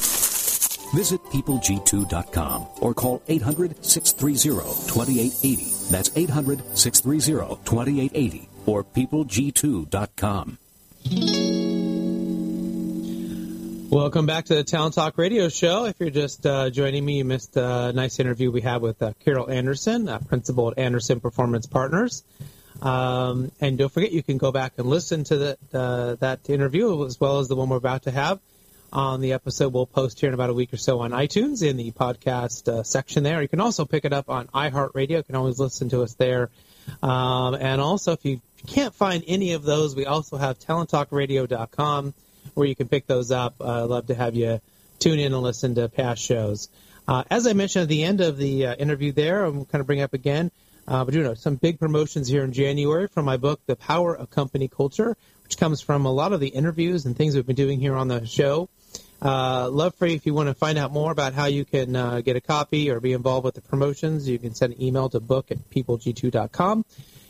Visit 0.93 1.23
peopleg2.com 1.25 2.67
or 2.81 2.93
call 2.93 3.21
800 3.27 3.83
630 3.83 4.87
2880. 4.87 5.71
That's 5.89 6.11
800 6.15 6.77
630 6.77 7.63
2880 7.63 8.49
or 8.65 8.83
peopleg2.com. 8.83 10.57
Welcome 13.89 14.25
back 14.25 14.45
to 14.45 14.55
the 14.55 14.63
Talent 14.63 14.95
Talk 14.95 15.17
Radio 15.17 15.49
Show. 15.49 15.85
If 15.85 15.99
you're 15.99 16.09
just 16.09 16.45
uh, 16.45 16.69
joining 16.69 17.03
me, 17.03 17.17
you 17.17 17.25
missed 17.25 17.57
a 17.57 17.91
nice 17.93 18.19
interview 18.19 18.49
we 18.49 18.61
had 18.61 18.81
with 18.81 19.01
uh, 19.01 19.11
Carol 19.25 19.49
Anderson, 19.49 20.07
uh, 20.07 20.19
principal 20.19 20.71
at 20.71 20.77
Anderson 20.77 21.19
Performance 21.19 21.65
Partners. 21.65 22.23
Um, 22.81 23.51
and 23.59 23.77
don't 23.77 23.91
forget, 23.91 24.11
you 24.11 24.23
can 24.23 24.37
go 24.37 24.51
back 24.51 24.73
and 24.77 24.87
listen 24.87 25.23
to 25.25 25.37
that 25.37 25.57
uh, 25.73 26.15
that 26.15 26.49
interview 26.49 27.05
as 27.05 27.19
well 27.19 27.39
as 27.39 27.47
the 27.47 27.55
one 27.55 27.69
we're 27.69 27.77
about 27.77 28.03
to 28.03 28.11
have 28.11 28.39
on 28.93 29.21
the 29.21 29.33
episode 29.33 29.73
we'll 29.73 29.85
post 29.85 30.19
here 30.19 30.27
in 30.27 30.33
about 30.33 30.49
a 30.49 30.53
week 30.53 30.73
or 30.73 30.77
so 30.77 30.99
on 30.99 31.11
iTunes 31.11 31.63
in 31.63 31.77
the 31.77 31.91
podcast 31.91 32.67
uh, 32.67 32.83
section 32.83 33.23
there. 33.23 33.41
You 33.41 33.47
can 33.47 33.61
also 33.61 33.85
pick 33.85 34.05
it 34.05 34.11
up 34.11 34.29
on 34.29 34.47
iHeartRadio. 34.47 35.17
You 35.17 35.23
can 35.23 35.35
always 35.35 35.59
listen 35.59 35.89
to 35.89 36.01
us 36.01 36.13
there. 36.15 36.49
Um, 37.01 37.55
and 37.55 37.79
also, 37.79 38.13
if 38.13 38.25
you 38.25 38.41
can't 38.67 38.93
find 38.93 39.23
any 39.27 39.53
of 39.53 39.63
those, 39.63 39.95
we 39.95 40.05
also 40.05 40.37
have 40.37 40.59
talenttalkradio.com 40.59 42.13
where 42.53 42.67
you 42.67 42.75
can 42.75 42.87
pick 42.87 43.07
those 43.07 43.31
up. 43.31 43.55
Uh, 43.61 43.83
I'd 43.83 43.89
love 43.89 44.07
to 44.07 44.15
have 44.15 44.35
you 44.35 44.59
tune 44.99 45.19
in 45.19 45.33
and 45.33 45.41
listen 45.41 45.75
to 45.75 45.87
past 45.87 46.21
shows. 46.21 46.69
Uh, 47.07 47.23
as 47.29 47.47
I 47.47 47.53
mentioned 47.53 47.83
at 47.83 47.89
the 47.89 48.03
end 48.03 48.21
of 48.21 48.37
the 48.37 48.67
uh, 48.67 48.75
interview 48.75 49.11
there, 49.11 49.45
I'm 49.45 49.65
kind 49.65 49.79
of 49.79 49.87
bring 49.87 50.01
up 50.01 50.13
again, 50.13 50.51
uh, 50.87 51.03
but 51.05 51.13
you 51.13 51.23
know, 51.23 51.33
some 51.33 51.55
big 51.55 51.79
promotions 51.79 52.27
here 52.27 52.43
in 52.43 52.53
January 52.53 53.07
from 53.07 53.25
my 53.25 53.37
book, 53.37 53.61
The 53.65 53.75
Power 53.75 54.15
of 54.15 54.29
Company 54.29 54.67
Culture, 54.67 55.17
which 55.43 55.57
comes 55.57 55.81
from 55.81 56.05
a 56.05 56.11
lot 56.11 56.33
of 56.33 56.39
the 56.39 56.49
interviews 56.49 57.05
and 57.05 57.15
things 57.15 57.35
we've 57.35 57.45
been 57.45 57.55
doing 57.55 57.79
here 57.79 57.95
on 57.95 58.07
the 58.07 58.25
show. 58.25 58.69
Uh, 59.21 59.69
love 59.69 59.93
you 60.01 60.07
if 60.07 60.25
you 60.25 60.33
want 60.33 60.49
to 60.49 60.55
find 60.55 60.79
out 60.79 60.91
more 60.91 61.11
about 61.11 61.33
how 61.33 61.45
you 61.45 61.63
can 61.63 61.95
uh, 61.95 62.21
get 62.21 62.35
a 62.35 62.41
copy 62.41 62.89
or 62.89 62.99
be 62.99 63.13
involved 63.13 63.45
with 63.45 63.53
the 63.53 63.61
promotions. 63.61 64.27
You 64.27 64.39
can 64.39 64.55
send 64.55 64.73
an 64.73 64.81
email 64.81 65.09
to 65.09 65.19
book 65.19 65.51
at 65.51 65.69
peopleg2.com. 65.69 66.85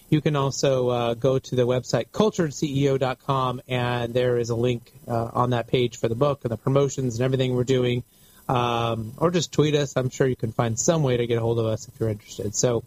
You 0.09 0.21
can 0.21 0.35
also 0.35 0.89
uh, 0.89 1.13
go 1.15 1.39
to 1.39 1.55
the 1.55 1.65
website 1.65 2.09
culturedceo.com, 2.11 3.61
and 3.67 4.13
there 4.13 4.37
is 4.37 4.49
a 4.49 4.55
link 4.55 4.91
uh, 5.07 5.31
on 5.33 5.49
that 5.51 5.67
page 5.67 5.97
for 5.97 6.07
the 6.07 6.15
book 6.15 6.41
and 6.43 6.51
the 6.51 6.57
promotions 6.57 7.15
and 7.15 7.25
everything 7.25 7.55
we're 7.55 7.63
doing. 7.63 8.03
Um, 8.47 9.13
or 9.17 9.31
just 9.31 9.53
tweet 9.53 9.75
us. 9.75 9.95
I'm 9.95 10.09
sure 10.09 10.27
you 10.27 10.35
can 10.35 10.51
find 10.51 10.77
some 10.77 11.03
way 11.03 11.15
to 11.17 11.27
get 11.27 11.37
a 11.37 11.41
hold 11.41 11.59
of 11.59 11.65
us 11.65 11.87
if 11.87 11.97
you're 11.99 12.09
interested. 12.09 12.55
So 12.55 12.83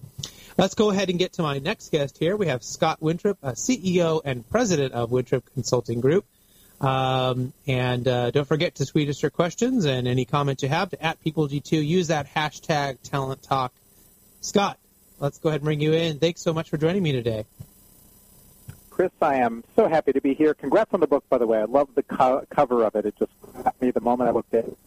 let's 0.59 0.75
go 0.75 0.91
ahead 0.91 1.09
and 1.09 1.19
get 1.19 1.35
to 1.35 1.43
my 1.43 1.59
next 1.59 1.93
guest 1.93 2.19
here. 2.19 2.37
We 2.37 2.49
have 2.49 2.63
Scott 2.63 3.01
Wintrip, 3.01 3.37
a 3.43 3.53
CEO 3.53 4.21
and 4.25 4.49
president 4.51 4.93
of 4.93 5.11
Wintrip 5.11 5.43
Consulting 5.55 6.01
Group. 6.01 6.27
Um, 6.85 7.55
and 7.67 8.07
uh, 8.07 8.31
don't 8.31 8.47
forget 8.47 8.75
to 8.77 8.87
tweet 8.87 9.09
us 9.09 9.23
your 9.23 9.31
questions 9.31 9.87
and 9.87 10.07
any 10.07 10.27
comments 10.27 10.63
you 10.63 10.69
have 10.69 10.91
to 10.91 11.03
at 11.03 11.23
PeopleG2. 11.25 11.85
Use 11.85 12.09
that 12.09 12.29
hashtag 12.35 12.99
Talent 13.03 13.43
Talk. 13.43 13.73
Scott, 14.43 14.79
let's 15.19 15.39
go 15.39 15.49
ahead 15.49 15.63
and 15.63 15.65
bring 15.65 15.81
you 15.81 15.95
in. 15.95 16.19
Thanks 16.19 16.43
so 16.43 16.53
much 16.53 16.69
for 16.69 16.77
joining 16.77 17.03
me 17.03 17.13
today. 17.13 17.47
Chris, 18.91 19.11
I 19.23 19.37
am 19.37 19.65
so 19.75 19.89
happy 19.89 20.13
to 20.13 20.21
be 20.21 20.35
here. 20.35 20.53
Congrats 20.53 20.93
on 20.93 21.01
the 21.01 21.07
book, 21.07 21.25
by 21.31 21.39
the 21.39 21.47
way. 21.47 21.59
I 21.59 21.65
love 21.65 21.89
the 21.95 22.03
co- 22.03 22.45
cover 22.51 22.85
of 22.85 22.95
it. 22.97 23.07
It 23.07 23.15
just 23.19 23.33
got 23.63 23.81
me 23.81 23.91
the 23.91 24.03
moment 24.03 24.29
I 24.29 24.33
looked 24.33 24.53
at 24.53 24.67
it. 24.67 24.79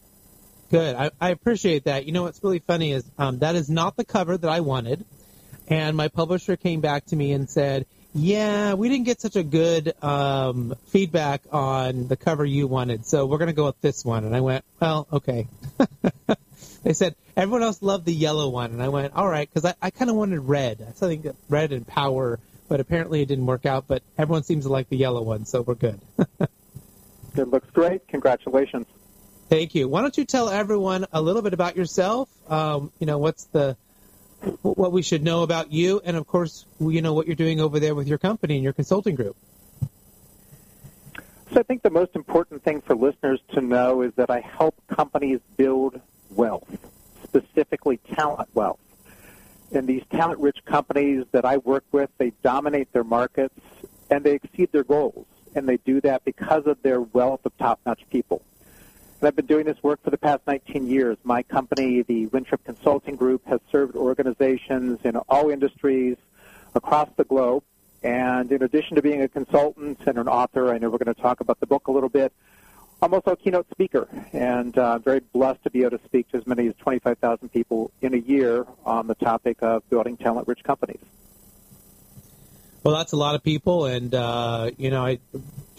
Good. 0.70 0.94
I, 0.94 1.10
I 1.20 1.30
appreciate 1.30 1.84
that. 1.84 2.06
You 2.06 2.12
know 2.12 2.22
what's 2.22 2.42
really 2.44 2.60
funny 2.60 2.92
is 2.92 3.04
um, 3.18 3.40
that 3.40 3.56
is 3.56 3.68
not 3.68 3.96
the 3.96 4.04
cover 4.04 4.36
that 4.36 4.48
I 4.48 4.60
wanted. 4.60 5.04
And 5.66 5.96
my 5.96 6.08
publisher 6.08 6.56
came 6.56 6.80
back 6.80 7.06
to 7.06 7.16
me 7.16 7.32
and 7.32 7.50
said, 7.50 7.86
yeah, 8.18 8.74
we 8.74 8.88
didn't 8.88 9.04
get 9.04 9.20
such 9.20 9.36
a 9.36 9.44
good 9.44 9.94
um, 10.02 10.74
feedback 10.88 11.42
on 11.52 12.08
the 12.08 12.16
cover 12.16 12.44
you 12.44 12.66
wanted, 12.66 13.06
so 13.06 13.26
we're 13.26 13.38
going 13.38 13.48
to 13.48 13.54
go 13.54 13.66
with 13.66 13.80
this 13.80 14.04
one. 14.04 14.24
And 14.24 14.34
I 14.34 14.40
went, 14.40 14.64
well, 14.80 15.06
okay. 15.12 15.46
they 16.82 16.94
said 16.94 17.14
everyone 17.36 17.62
else 17.62 17.80
loved 17.80 18.06
the 18.06 18.12
yellow 18.12 18.48
one, 18.48 18.72
and 18.72 18.82
I 18.82 18.88
went, 18.88 19.14
all 19.14 19.28
right, 19.28 19.48
because 19.48 19.70
I, 19.70 19.74
I 19.80 19.90
kind 19.90 20.10
of 20.10 20.16
wanted 20.16 20.40
red. 20.40 20.84
I 20.86 20.90
think 20.90 21.26
red 21.48 21.72
and 21.72 21.86
power, 21.86 22.40
but 22.68 22.80
apparently 22.80 23.22
it 23.22 23.26
didn't 23.26 23.46
work 23.46 23.66
out. 23.66 23.84
But 23.86 24.02
everyone 24.18 24.42
seems 24.42 24.64
to 24.64 24.72
like 24.72 24.88
the 24.88 24.96
yellow 24.96 25.22
one, 25.22 25.46
so 25.46 25.62
we're 25.62 25.76
good. 25.76 26.00
it 26.40 27.48
looks 27.48 27.70
great. 27.70 28.08
Congratulations. 28.08 28.86
Thank 29.48 29.76
you. 29.76 29.88
Why 29.88 30.02
don't 30.02 30.16
you 30.18 30.24
tell 30.24 30.50
everyone 30.50 31.06
a 31.12 31.22
little 31.22 31.42
bit 31.42 31.54
about 31.54 31.76
yourself? 31.76 32.28
Um, 32.50 32.90
you 32.98 33.06
know, 33.06 33.18
what's 33.18 33.44
the 33.44 33.76
what 34.62 34.92
we 34.92 35.02
should 35.02 35.22
know 35.22 35.42
about 35.42 35.72
you, 35.72 36.00
and 36.04 36.16
of 36.16 36.26
course, 36.26 36.64
you 36.80 37.02
know 37.02 37.12
what 37.12 37.26
you're 37.26 37.36
doing 37.36 37.60
over 37.60 37.80
there 37.80 37.94
with 37.94 38.06
your 38.06 38.18
company 38.18 38.54
and 38.54 38.64
your 38.64 38.72
consulting 38.72 39.14
group. 39.14 39.36
So 41.52 41.60
I 41.60 41.62
think 41.62 41.82
the 41.82 41.90
most 41.90 42.14
important 42.14 42.62
thing 42.62 42.82
for 42.82 42.94
listeners 42.94 43.40
to 43.54 43.60
know 43.60 44.02
is 44.02 44.12
that 44.16 44.30
I 44.30 44.40
help 44.40 44.74
companies 44.86 45.40
build 45.56 46.00
wealth, 46.30 46.68
specifically 47.24 47.98
talent 48.14 48.50
wealth. 48.54 48.78
And 49.72 49.86
these 49.86 50.02
talent-rich 50.10 50.64
companies 50.64 51.24
that 51.32 51.44
I 51.44 51.56
work 51.58 51.84
with, 51.90 52.10
they 52.18 52.32
dominate 52.42 52.92
their 52.92 53.04
markets 53.04 53.58
and 54.10 54.24
they 54.24 54.34
exceed 54.34 54.72
their 54.72 54.84
goals. 54.84 55.26
And 55.54 55.68
they 55.68 55.78
do 55.78 56.00
that 56.02 56.24
because 56.24 56.66
of 56.66 56.80
their 56.82 57.00
wealth 57.00 57.40
of 57.44 57.56
top-notch 57.58 58.02
people. 58.10 58.42
I've 59.20 59.34
been 59.34 59.46
doing 59.46 59.66
this 59.66 59.82
work 59.82 60.02
for 60.02 60.10
the 60.10 60.18
past 60.18 60.42
19 60.46 60.86
years. 60.86 61.16
My 61.24 61.42
company, 61.42 62.02
the 62.02 62.26
Wintrip 62.28 62.62
Consulting 62.64 63.16
Group, 63.16 63.44
has 63.46 63.60
served 63.72 63.96
organizations 63.96 65.00
in 65.02 65.16
all 65.16 65.50
industries 65.50 66.16
across 66.74 67.08
the 67.16 67.24
globe. 67.24 67.64
And 68.02 68.52
in 68.52 68.62
addition 68.62 68.94
to 68.94 69.02
being 69.02 69.22
a 69.22 69.28
consultant 69.28 69.98
and 70.06 70.18
an 70.18 70.28
author, 70.28 70.72
I 70.72 70.78
know 70.78 70.88
we're 70.88 70.98
going 70.98 71.12
to 71.12 71.20
talk 71.20 71.40
about 71.40 71.58
the 71.58 71.66
book 71.66 71.88
a 71.88 71.92
little 71.92 72.08
bit. 72.08 72.32
I'm 73.02 73.12
also 73.12 73.32
a 73.32 73.36
keynote 73.36 73.68
speaker, 73.70 74.08
and 74.32 74.76
uh, 74.76 74.94
I'm 74.94 75.02
very 75.02 75.20
blessed 75.20 75.62
to 75.64 75.70
be 75.70 75.80
able 75.80 75.98
to 75.98 76.04
speak 76.04 76.30
to 76.30 76.36
as 76.36 76.46
many 76.46 76.68
as 76.68 76.74
25,000 76.76 77.48
people 77.48 77.90
in 78.00 78.14
a 78.14 78.18
year 78.18 78.66
on 78.84 79.06
the 79.06 79.14
topic 79.14 79.62
of 79.62 79.88
building 79.88 80.16
talent-rich 80.16 80.64
companies. 80.64 81.00
Well, 82.82 82.96
that's 82.96 83.12
a 83.12 83.16
lot 83.16 83.34
of 83.34 83.42
people, 83.42 83.86
and 83.86 84.14
uh, 84.14 84.70
you 84.78 84.90
know, 84.90 85.04
I 85.04 85.18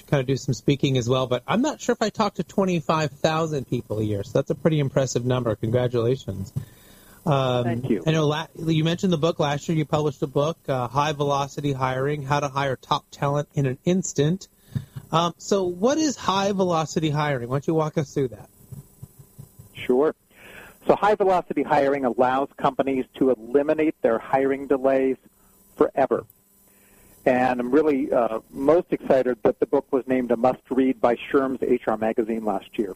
kind 0.09 0.21
of 0.21 0.27
do 0.27 0.37
some 0.37 0.53
speaking 0.53 0.97
as 0.97 1.07
well, 1.07 1.27
but 1.27 1.43
I'm 1.47 1.61
not 1.61 1.79
sure 1.79 1.93
if 1.93 2.01
I 2.01 2.09
talk 2.09 2.35
to 2.35 2.43
25,000 2.43 3.67
people 3.67 3.99
a 3.99 4.03
year, 4.03 4.23
so 4.23 4.31
that's 4.33 4.49
a 4.49 4.55
pretty 4.55 4.79
impressive 4.79 5.25
number. 5.25 5.55
Congratulations. 5.55 6.51
Um, 7.25 7.63
Thank 7.63 7.89
you. 7.89 8.03
I 8.07 8.11
know 8.11 8.27
la- 8.27 8.47
you 8.57 8.83
mentioned 8.83 9.13
the 9.13 9.17
book 9.17 9.39
last 9.39 9.67
year. 9.67 9.77
You 9.77 9.85
published 9.85 10.21
a 10.23 10.27
book, 10.27 10.57
uh, 10.67 10.87
High 10.87 11.11
Velocity 11.11 11.73
Hiring: 11.73 12.23
How 12.23 12.39
to 12.39 12.47
Hire 12.47 12.75
Top 12.75 13.05
Talent 13.11 13.49
in 13.53 13.65
an 13.65 13.77
Instant. 13.85 14.47
Um, 15.11 15.33
so, 15.37 15.63
what 15.63 15.97
is 15.97 16.15
high 16.15 16.51
velocity 16.51 17.09
hiring? 17.09 17.49
Why 17.49 17.55
don't 17.55 17.67
you 17.67 17.73
walk 17.73 17.97
us 17.97 18.13
through 18.13 18.29
that? 18.29 18.49
Sure. 19.73 20.15
So 20.87 20.95
high 20.95 21.15
velocity 21.15 21.63
hiring 21.63 22.05
allows 22.05 22.49
companies 22.57 23.05
to 23.15 23.31
eliminate 23.31 23.95
their 24.01 24.17
hiring 24.17 24.67
delays 24.67 25.17
forever. 25.77 26.25
And 27.29 27.59
I'm 27.59 27.69
really 27.69 28.11
uh, 28.11 28.39
most 28.49 28.87
excited 28.89 29.37
that 29.43 29.59
the 29.59 29.67
book 29.67 29.85
was 29.91 30.03
named 30.07 30.31
a 30.31 30.35
must 30.35 30.63
read 30.71 30.99
by 30.99 31.15
SHRM's 31.15 31.61
HR 31.61 31.93
magazine 31.93 32.43
last 32.43 32.79
year. 32.79 32.95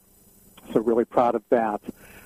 So 0.74 0.80
really 0.80 1.06
proud 1.06 1.36
of 1.36 1.44
that. 1.50 1.82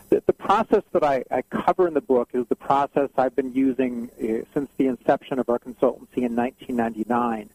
The, 0.07 0.23
the 0.25 0.31
process 0.31 0.83
that 0.93 1.03
I, 1.03 1.25
I, 1.29 1.41
cover 1.41 1.85
in 1.85 1.93
the 1.93 1.99
book 1.99 2.29
is 2.31 2.45
the 2.47 2.55
process 2.55 3.09
I've 3.17 3.35
been 3.35 3.53
using 3.53 4.09
uh, 4.23 4.45
since 4.53 4.69
the 4.77 4.87
inception 4.87 5.37
of 5.37 5.49
our 5.49 5.59
consultancy 5.59 6.23
in 6.23 6.33
1999. 6.33 7.49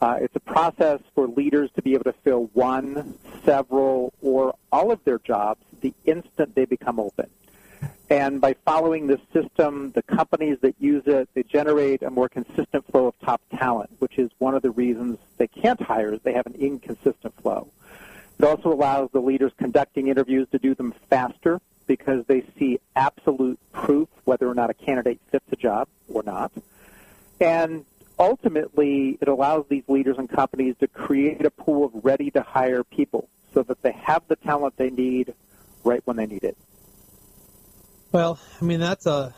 Uh, 0.00 0.16
it's 0.18 0.34
a 0.34 0.40
process 0.40 1.00
for 1.14 1.28
leaders 1.28 1.68
to 1.76 1.82
be 1.82 1.92
able 1.92 2.04
to 2.04 2.14
fill 2.24 2.48
one, 2.54 3.18
several, 3.44 4.14
or 4.22 4.54
all 4.72 4.90
of 4.92 5.04
their 5.04 5.18
jobs 5.18 5.60
the 5.82 5.92
instant 6.06 6.54
they 6.54 6.64
become 6.64 6.98
open. 6.98 7.28
And 8.10 8.40
by 8.40 8.56
following 8.64 9.06
this 9.06 9.20
system, 9.32 9.92
the 9.92 10.02
companies 10.02 10.58
that 10.62 10.74
use 10.80 11.04
it, 11.06 11.28
they 11.32 11.44
generate 11.44 12.02
a 12.02 12.10
more 12.10 12.28
consistent 12.28 12.84
flow 12.90 13.06
of 13.06 13.14
top 13.20 13.40
talent, 13.56 13.90
which 14.00 14.18
is 14.18 14.32
one 14.38 14.56
of 14.56 14.62
the 14.62 14.72
reasons 14.72 15.18
they 15.38 15.46
can't 15.46 15.80
hire 15.80 16.12
is 16.12 16.20
they 16.22 16.32
have 16.32 16.46
an 16.46 16.56
inconsistent 16.56 17.40
flow. 17.40 17.68
It 18.36 18.44
also 18.44 18.72
allows 18.72 19.10
the 19.12 19.20
leaders 19.20 19.52
conducting 19.56 20.08
interviews 20.08 20.48
to 20.50 20.58
do 20.58 20.74
them 20.74 20.92
faster 21.08 21.60
because 21.86 22.24
they 22.26 22.44
see 22.58 22.80
absolute 22.96 23.60
proof 23.72 24.08
whether 24.24 24.48
or 24.48 24.54
not 24.54 24.70
a 24.70 24.74
candidate 24.74 25.20
fits 25.30 25.46
a 25.52 25.56
job 25.56 25.86
or 26.08 26.24
not. 26.24 26.50
And 27.40 27.84
ultimately, 28.18 29.18
it 29.20 29.28
allows 29.28 29.66
these 29.68 29.84
leaders 29.86 30.18
and 30.18 30.28
companies 30.28 30.74
to 30.80 30.88
create 30.88 31.46
a 31.46 31.50
pool 31.50 31.84
of 31.84 32.04
ready 32.04 32.32
to 32.32 32.42
hire 32.42 32.82
people 32.82 33.28
so 33.54 33.62
that 33.62 33.82
they 33.82 33.92
have 33.92 34.24
the 34.26 34.36
talent 34.36 34.76
they 34.76 34.90
need 34.90 35.32
right 35.84 36.02
when 36.06 36.16
they 36.16 36.26
need 36.26 36.42
it. 36.42 36.56
Well, 38.12 38.38
I 38.60 38.64
mean 38.64 38.80
that's 38.80 39.06
a 39.06 39.34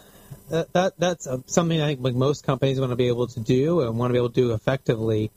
that, 0.48 0.72
that 0.72 0.92
that's 0.98 1.26
a, 1.26 1.42
something 1.46 1.80
I 1.80 1.88
think 1.88 2.00
like 2.00 2.14
most 2.14 2.44
companies 2.44 2.80
want 2.80 2.90
to 2.90 2.96
be 2.96 3.08
able 3.08 3.26
to 3.28 3.40
do 3.40 3.80
and 3.82 3.98
want 3.98 4.10
to 4.10 4.12
be 4.12 4.18
able 4.18 4.30
to 4.30 4.34
do 4.34 4.52
effectively. 4.52 5.30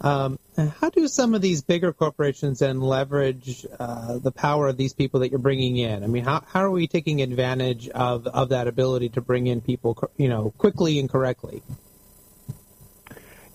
Um, 0.00 0.38
how 0.80 0.90
do 0.90 1.08
some 1.08 1.34
of 1.34 1.40
these 1.40 1.62
bigger 1.62 1.92
corporations 1.92 2.58
then 2.58 2.80
leverage 2.80 3.64
uh, 3.78 4.18
the 4.18 4.30
power 4.30 4.68
of 4.68 4.76
these 4.76 4.92
people 4.92 5.20
that 5.20 5.30
you're 5.30 5.38
bringing 5.38 5.76
in? 5.76 6.04
I 6.04 6.06
mean, 6.06 6.24
how 6.24 6.42
how 6.46 6.64
are 6.64 6.70
we 6.70 6.86
taking 6.86 7.22
advantage 7.22 7.88
of 7.88 8.26
of 8.26 8.50
that 8.50 8.66
ability 8.66 9.10
to 9.10 9.20
bring 9.20 9.46
in 9.46 9.60
people, 9.60 10.10
you 10.16 10.28
know, 10.28 10.52
quickly 10.58 10.98
and 10.98 11.08
correctly? 11.08 11.62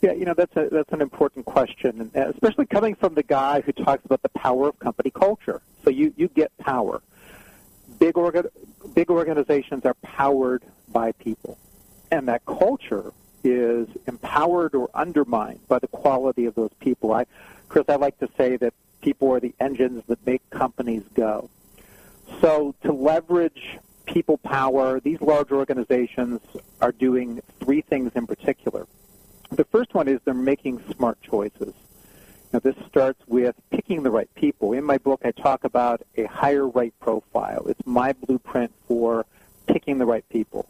Yeah, 0.01 0.13
you 0.13 0.25
know 0.25 0.33
that's 0.33 0.55
a 0.55 0.69
that's 0.71 0.93
an 0.93 1.01
important 1.01 1.45
question, 1.45 2.11
especially 2.13 2.65
coming 2.67 2.95
from 2.95 3.15
the 3.15 3.23
guy 3.23 3.61
who 3.61 3.71
talks 3.71 4.05
about 4.05 4.21
the 4.21 4.29
power 4.29 4.69
of 4.69 4.79
company 4.79 5.09
culture. 5.09 5.61
So 5.83 5.89
you 5.89 6.13
you 6.15 6.27
get 6.27 6.55
power. 6.57 7.01
Big 7.99 8.17
organ, 8.17 8.45
big 8.93 9.09
organizations 9.09 9.85
are 9.85 9.93
powered 9.95 10.63
by 10.89 11.11
people, 11.13 11.57
and 12.11 12.27
that 12.27 12.45
culture 12.45 13.13
is 13.43 13.87
empowered 14.07 14.73
or 14.73 14.89
undermined 14.93 15.67
by 15.67 15.79
the 15.79 15.87
quality 15.87 16.45
of 16.45 16.55
those 16.55 16.71
people. 16.79 17.13
I, 17.13 17.25
Chris, 17.69 17.85
I 17.87 17.95
like 17.95 18.17
to 18.19 18.29
say 18.37 18.57
that 18.57 18.73
people 19.01 19.31
are 19.31 19.39
the 19.39 19.53
engines 19.59 20.03
that 20.07 20.25
make 20.25 20.47
companies 20.49 21.03
go. 21.13 21.49
So 22.41 22.73
to 22.83 22.91
leverage 22.91 23.77
people 24.05 24.37
power, 24.37 24.99
these 24.99 25.21
large 25.21 25.51
organizations 25.51 26.41
are 26.81 26.91
doing 26.91 27.41
three 27.59 27.81
things 27.81 28.11
in 28.15 28.25
particular. 28.25 28.87
The 29.51 29.65
first 29.65 29.93
one 29.93 30.07
is 30.07 30.19
they're 30.25 30.33
making 30.33 30.83
smart 30.95 31.21
choices. 31.21 31.73
Now, 32.55 32.59
this 32.59 32.75
starts 32.87 33.19
with 33.27 33.53
picking 33.69 34.03
the 34.03 34.11
right 34.11 34.33
people. 34.33 34.71
In 34.71 34.85
my 34.85 34.97
book, 34.97 35.23
I 35.25 35.31
talk 35.31 35.65
about 35.65 36.03
a 36.15 36.23
hire 36.23 36.65
right 36.65 36.93
profile. 37.01 37.65
It's 37.67 37.85
my 37.85 38.13
blueprint 38.13 38.71
for 38.87 39.25
picking 39.67 39.97
the 39.97 40.05
right 40.05 40.23
people. 40.29 40.65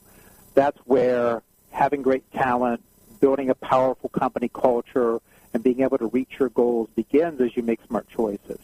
That's 0.56 0.80
where 0.86 1.44
having 1.70 2.02
great 2.02 2.24
talent, 2.32 2.82
building 3.20 3.52
a 3.52 3.54
powerful 3.54 4.10
company 4.10 4.50
culture, 4.52 5.20
and 5.54 5.62
being 5.62 5.82
able 5.82 6.00
to 6.00 6.08
reach 6.08 6.40
your 6.40 6.50
goals 6.50 6.90
begins 6.96 7.40
as 7.40 7.56
you 7.56 7.62
make 7.62 7.80
smart 7.86 8.10
choices. 8.10 8.58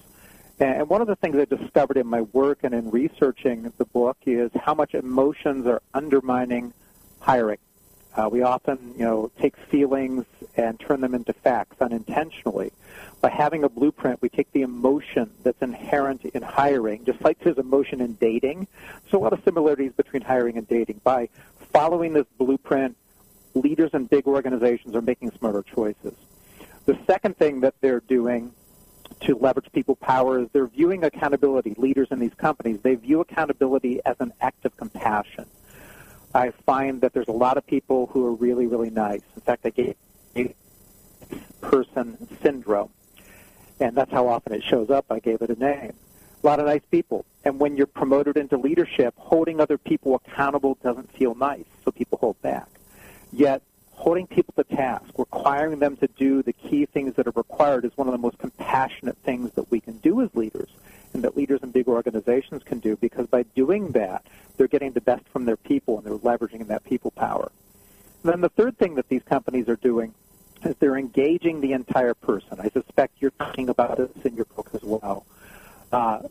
And 0.60 0.90
one 0.90 1.02
of 1.02 1.08
the 1.08 1.16
things 1.16 1.36
I 1.36 1.46
discovered 1.46 1.98
in 1.98 2.08
my 2.08 2.22
work 2.22 2.62
and 2.64 2.74
in 2.74 2.90
researching 2.90 3.72
the 3.78 3.86
book 3.86 4.18
is 4.26 4.50
how 4.60 4.74
much 4.74 4.96
emotions 4.96 5.68
are 5.68 5.84
undermining 5.94 6.74
hiring. 7.20 7.60
Uh, 8.16 8.28
we 8.32 8.42
often, 8.42 8.94
you 8.98 9.06
know, 9.06 9.32
take 9.40 9.56
feelings 9.56 10.26
and 10.58 10.80
turn 10.80 11.02
them 11.02 11.14
into 11.14 11.34
facts 11.34 11.80
unintentionally. 11.80 12.72
By 13.22 13.30
having 13.30 13.64
a 13.64 13.70
blueprint, 13.70 14.22
we 14.22 14.30
take 14.30 14.52
the 14.52 14.64
emotion 14.64 15.32
that's 15.44 15.62
inherent 15.62 16.26
in 16.26 16.42
hiring, 16.42 17.06
just 17.06 17.22
like 17.22 17.40
there's 17.40 17.60
emotion 17.60 18.02
in 18.02 18.14
dating. 18.16 18.68
So 19.10 19.20
a 19.20 19.22
lot 19.22 19.34
of 19.34 19.44
similarities 19.44 19.92
between 19.94 20.24
hiring 20.24 20.58
and 20.58 20.68
dating. 20.68 21.02
By 21.04 21.30
following 21.72 22.14
this 22.14 22.26
blueprint, 22.40 22.98
leaders 23.54 23.92
in 23.94 24.06
big 24.06 24.26
organizations 24.28 24.96
are 24.96 25.02
making 25.02 25.32
smarter 25.32 25.62
choices. 25.62 26.16
The 26.86 26.98
second 27.06 27.38
thing 27.38 27.62
that 27.62 27.76
they're 27.80 28.00
doing 28.00 28.54
to 29.22 29.36
leverage 29.36 29.72
people 29.72 29.96
power 29.96 30.40
is 30.40 30.48
they're 30.52 30.68
viewing 30.68 31.04
accountability. 31.04 31.76
Leaders 31.78 32.08
in 32.10 32.20
these 32.20 32.34
companies, 32.34 32.82
they 32.82 32.96
view 32.96 33.22
accountability 33.22 34.02
as 34.04 34.16
an 34.20 34.34
act 34.42 34.66
of 34.66 34.76
compassion. 34.78 35.46
I 36.34 36.52
find 36.52 37.02
that 37.02 37.14
there's 37.14 37.28
a 37.28 37.34
lot 37.34 37.58
of 37.58 37.68
people 37.68 38.08
who 38.08 38.26
are 38.26 38.34
really, 38.34 38.66
really 38.66 38.90
nice. 38.90 39.22
In 39.36 39.42
fact, 39.42 39.66
I 39.66 39.70
gave 39.70 39.96
person 41.62 42.28
syndrome, 42.42 42.90
and 43.82 43.96
that's 43.96 44.12
how 44.12 44.28
often 44.28 44.54
it 44.54 44.64
shows 44.64 44.90
up. 44.90 45.06
I 45.10 45.20
gave 45.20 45.42
it 45.42 45.50
a 45.50 45.60
name. 45.60 45.94
A 46.44 46.48
lot 46.48 46.60
of 46.60 46.68
nice 46.68 46.84
people. 46.92 47.26
And 47.44 47.60
when 47.60 47.76
you're 47.76 47.88
promoted 47.88 48.38
into 48.38 48.58
leadership, 48.58 49.14
holding 49.18 49.60
other 49.60 49.78
people 49.78 50.16
accountable 50.16 50.78
doesn't 50.84 51.12
feel 51.12 51.36
nice, 51.36 51.66
so 51.84 51.92
people 51.92 52.20
hold 52.20 52.42
back. 52.42 52.68
Yet, 53.34 53.64
holding 53.92 54.28
people 54.28 54.54
to 54.58 54.64
task, 54.64 55.06
requiring 55.18 55.80
them 55.80 55.98
to 55.98 56.08
do 56.08 56.44
the 56.44 56.54
key 56.54 56.86
things 56.86 57.16
that 57.16 57.28
are 57.28 57.34
required 57.36 57.86
is 57.86 57.92
one 57.96 58.08
of 58.08 58.12
the 58.12 58.18
most 58.20 58.38
compassionate 58.38 59.18
things 59.18 59.52
that 59.54 59.70
we 59.72 59.80
can 59.80 59.98
do 59.98 60.22
as 60.22 60.34
leaders 60.36 60.70
and 61.14 61.24
that 61.24 61.36
leaders 61.36 61.62
in 61.62 61.72
big 61.72 61.88
organizations 61.88 62.64
can 62.64 62.80
do 62.80 62.96
because 62.98 63.28
by 63.28 63.44
doing 63.56 63.92
that, 63.92 64.26
they're 64.58 64.68
getting 64.68 64.92
the 64.94 65.02
best 65.02 65.28
from 65.30 65.46
their 65.46 65.58
people 65.58 65.98
and 65.98 66.06
they're 66.06 66.18
leveraging 66.18 66.68
that 66.68 66.84
people 66.84 67.12
power. 67.12 67.52
And 68.24 68.32
then 68.32 68.42
the 68.42 68.50
third 68.50 68.78
thing 68.78 68.96
that 68.96 69.10
these 69.10 69.24
companies 69.24 69.68
are 69.68 69.76
doing 69.76 70.14
is 70.66 70.76
they're 70.80 70.98
engaging 70.98 71.62
the 71.62 71.74
entire 71.74 72.14
person. 72.14 72.60
I 72.60 72.70
suspect 72.70 73.16
you're 73.20 73.32
talking 73.32 73.70
about 73.70 73.98
this 73.98 74.26
in 74.26 74.36
your 74.36 74.46
book 74.46 74.70
as 74.74 74.84
well. 74.84 75.26
Uh, 75.92 76.22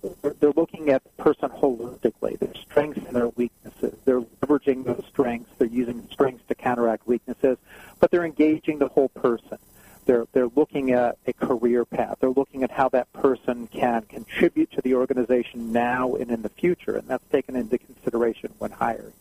they're 0.40 0.52
looking 0.56 0.88
at 0.88 1.04
the 1.04 1.22
person 1.22 1.50
holistically, 1.50 2.38
their 2.38 2.54
strengths 2.54 3.04
and 3.06 3.14
their 3.14 3.28
weaknesses. 3.28 3.94
They're 4.06 4.22
leveraging 4.22 4.84
those 4.84 5.04
strengths. 5.10 5.50
They're 5.58 5.68
using 5.68 6.08
strengths 6.10 6.44
to 6.48 6.54
counteract 6.54 7.06
weaknesses, 7.06 7.58
but 7.98 8.10
they're 8.10 8.24
engaging 8.24 8.78
the 8.78 8.88
whole 8.88 9.10
person. 9.10 9.58
They're, 10.06 10.26
they're 10.32 10.48
looking 10.56 10.92
at 10.92 11.18
a 11.26 11.34
career 11.34 11.84
path. 11.84 12.16
They're 12.20 12.30
looking 12.30 12.62
at 12.62 12.70
how 12.70 12.88
that 12.88 13.12
person 13.12 13.66
can 13.66 14.02
contribute 14.02 14.72
to 14.72 14.80
the 14.80 14.94
organization 14.94 15.72
now 15.72 16.14
and 16.14 16.30
in 16.30 16.40
the 16.40 16.48
future, 16.48 16.96
and 16.96 17.06
that's 17.06 17.28
taken 17.30 17.54
into 17.54 17.76
consideration 17.76 18.54
when 18.58 18.70
hiring. 18.70 19.12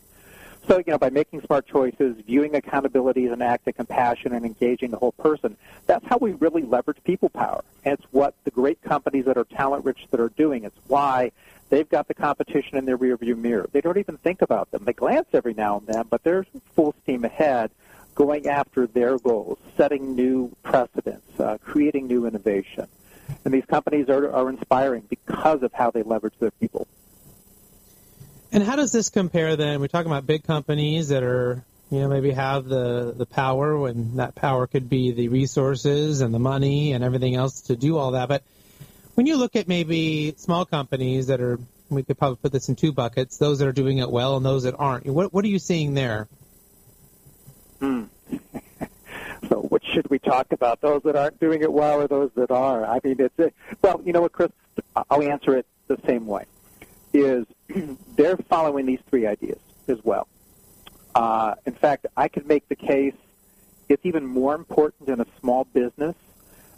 So, 0.70 0.78
you 0.78 0.84
know, 0.86 0.98
by 0.98 1.10
making 1.10 1.42
smart 1.42 1.66
choices, 1.66 2.14
viewing 2.24 2.54
accountability 2.54 3.26
as 3.26 3.32
an 3.32 3.42
act 3.42 3.66
of 3.66 3.74
compassion, 3.74 4.32
and 4.32 4.46
engaging 4.46 4.92
the 4.92 4.98
whole 4.98 5.10
person, 5.10 5.56
that's 5.86 6.06
how 6.06 6.16
we 6.18 6.30
really 6.34 6.62
leverage 6.62 6.98
people 7.02 7.28
power. 7.28 7.64
And 7.84 7.98
it's 7.98 8.06
what 8.12 8.36
the 8.44 8.52
great 8.52 8.80
companies 8.80 9.24
that 9.24 9.36
are 9.36 9.42
talent 9.42 9.84
rich 9.84 10.06
that 10.12 10.20
are 10.20 10.28
doing. 10.28 10.62
It's 10.62 10.78
why 10.86 11.32
they've 11.70 11.88
got 11.88 12.06
the 12.06 12.14
competition 12.14 12.78
in 12.78 12.84
their 12.84 12.96
rearview 12.96 13.36
mirror. 13.36 13.68
They 13.72 13.80
don't 13.80 13.98
even 13.98 14.16
think 14.18 14.42
about 14.42 14.70
them. 14.70 14.84
They 14.84 14.92
glance 14.92 15.26
every 15.32 15.54
now 15.54 15.78
and 15.78 15.88
then, 15.88 16.04
but 16.08 16.22
they're 16.22 16.46
full 16.76 16.94
steam 17.02 17.24
ahead 17.24 17.72
going 18.14 18.46
after 18.46 18.86
their 18.86 19.18
goals, 19.18 19.58
setting 19.76 20.14
new 20.14 20.54
precedents, 20.62 21.40
uh, 21.40 21.58
creating 21.64 22.06
new 22.06 22.26
innovation. 22.26 22.86
And 23.44 23.52
these 23.52 23.64
companies 23.64 24.08
are, 24.08 24.30
are 24.32 24.48
inspiring 24.48 25.02
because 25.10 25.64
of 25.64 25.72
how 25.72 25.90
they 25.90 26.04
leverage 26.04 26.34
their 26.38 26.52
people. 26.52 26.86
And 28.52 28.64
how 28.64 28.76
does 28.76 28.90
this 28.90 29.10
compare 29.10 29.54
then? 29.56 29.80
We're 29.80 29.86
talking 29.86 30.10
about 30.10 30.26
big 30.26 30.44
companies 30.44 31.08
that 31.08 31.22
are, 31.22 31.62
you 31.90 32.00
know, 32.00 32.08
maybe 32.08 32.32
have 32.32 32.64
the, 32.64 33.14
the 33.16 33.26
power 33.26 33.78
when 33.78 34.16
that 34.16 34.34
power 34.34 34.66
could 34.66 34.88
be 34.88 35.12
the 35.12 35.28
resources 35.28 36.20
and 36.20 36.34
the 36.34 36.40
money 36.40 36.92
and 36.92 37.04
everything 37.04 37.36
else 37.36 37.62
to 37.62 37.76
do 37.76 37.96
all 37.96 38.12
that. 38.12 38.28
But 38.28 38.42
when 39.14 39.26
you 39.26 39.36
look 39.36 39.54
at 39.54 39.68
maybe 39.68 40.34
small 40.36 40.64
companies 40.64 41.28
that 41.28 41.40
are, 41.40 41.60
we 41.90 42.02
could 42.02 42.18
probably 42.18 42.38
put 42.42 42.50
this 42.50 42.68
in 42.68 42.74
two 42.74 42.92
buckets, 42.92 43.36
those 43.36 43.60
that 43.60 43.68
are 43.68 43.72
doing 43.72 43.98
it 43.98 44.10
well 44.10 44.36
and 44.36 44.44
those 44.44 44.64
that 44.64 44.74
aren't. 44.76 45.06
What, 45.06 45.32
what 45.32 45.44
are 45.44 45.48
you 45.48 45.60
seeing 45.60 45.94
there? 45.94 46.26
Hmm. 47.78 48.04
so 49.48 49.60
what 49.60 49.82
should 49.84 50.10
we 50.10 50.18
talk 50.18 50.50
about? 50.50 50.80
Those 50.80 51.02
that 51.04 51.14
aren't 51.14 51.38
doing 51.38 51.62
it 51.62 51.72
well 51.72 52.00
or 52.00 52.08
those 52.08 52.32
that 52.34 52.50
are? 52.50 52.84
I 52.84 52.98
mean, 53.04 53.16
it's, 53.20 53.54
well, 53.80 54.02
you 54.04 54.12
know 54.12 54.22
what, 54.22 54.32
Chris? 54.32 54.50
I'll 55.08 55.22
answer 55.22 55.56
it 55.56 55.66
the 55.86 55.98
same 56.04 56.26
way. 56.26 56.46
Is 57.12 57.46
they're 58.16 58.36
following 58.36 58.86
these 58.86 59.00
three 59.08 59.26
ideas. 59.26 59.58
as 59.88 60.02
well. 60.04 60.28
Uh, 61.14 61.54
in 61.66 61.74
fact, 61.74 62.06
I 62.16 62.28
could 62.28 62.46
make 62.46 62.68
the 62.68 62.76
case 62.76 63.14
it's 63.88 64.06
even 64.06 64.24
more 64.24 64.54
important 64.54 65.08
in 65.08 65.20
a 65.20 65.26
small 65.40 65.64
business 65.64 66.14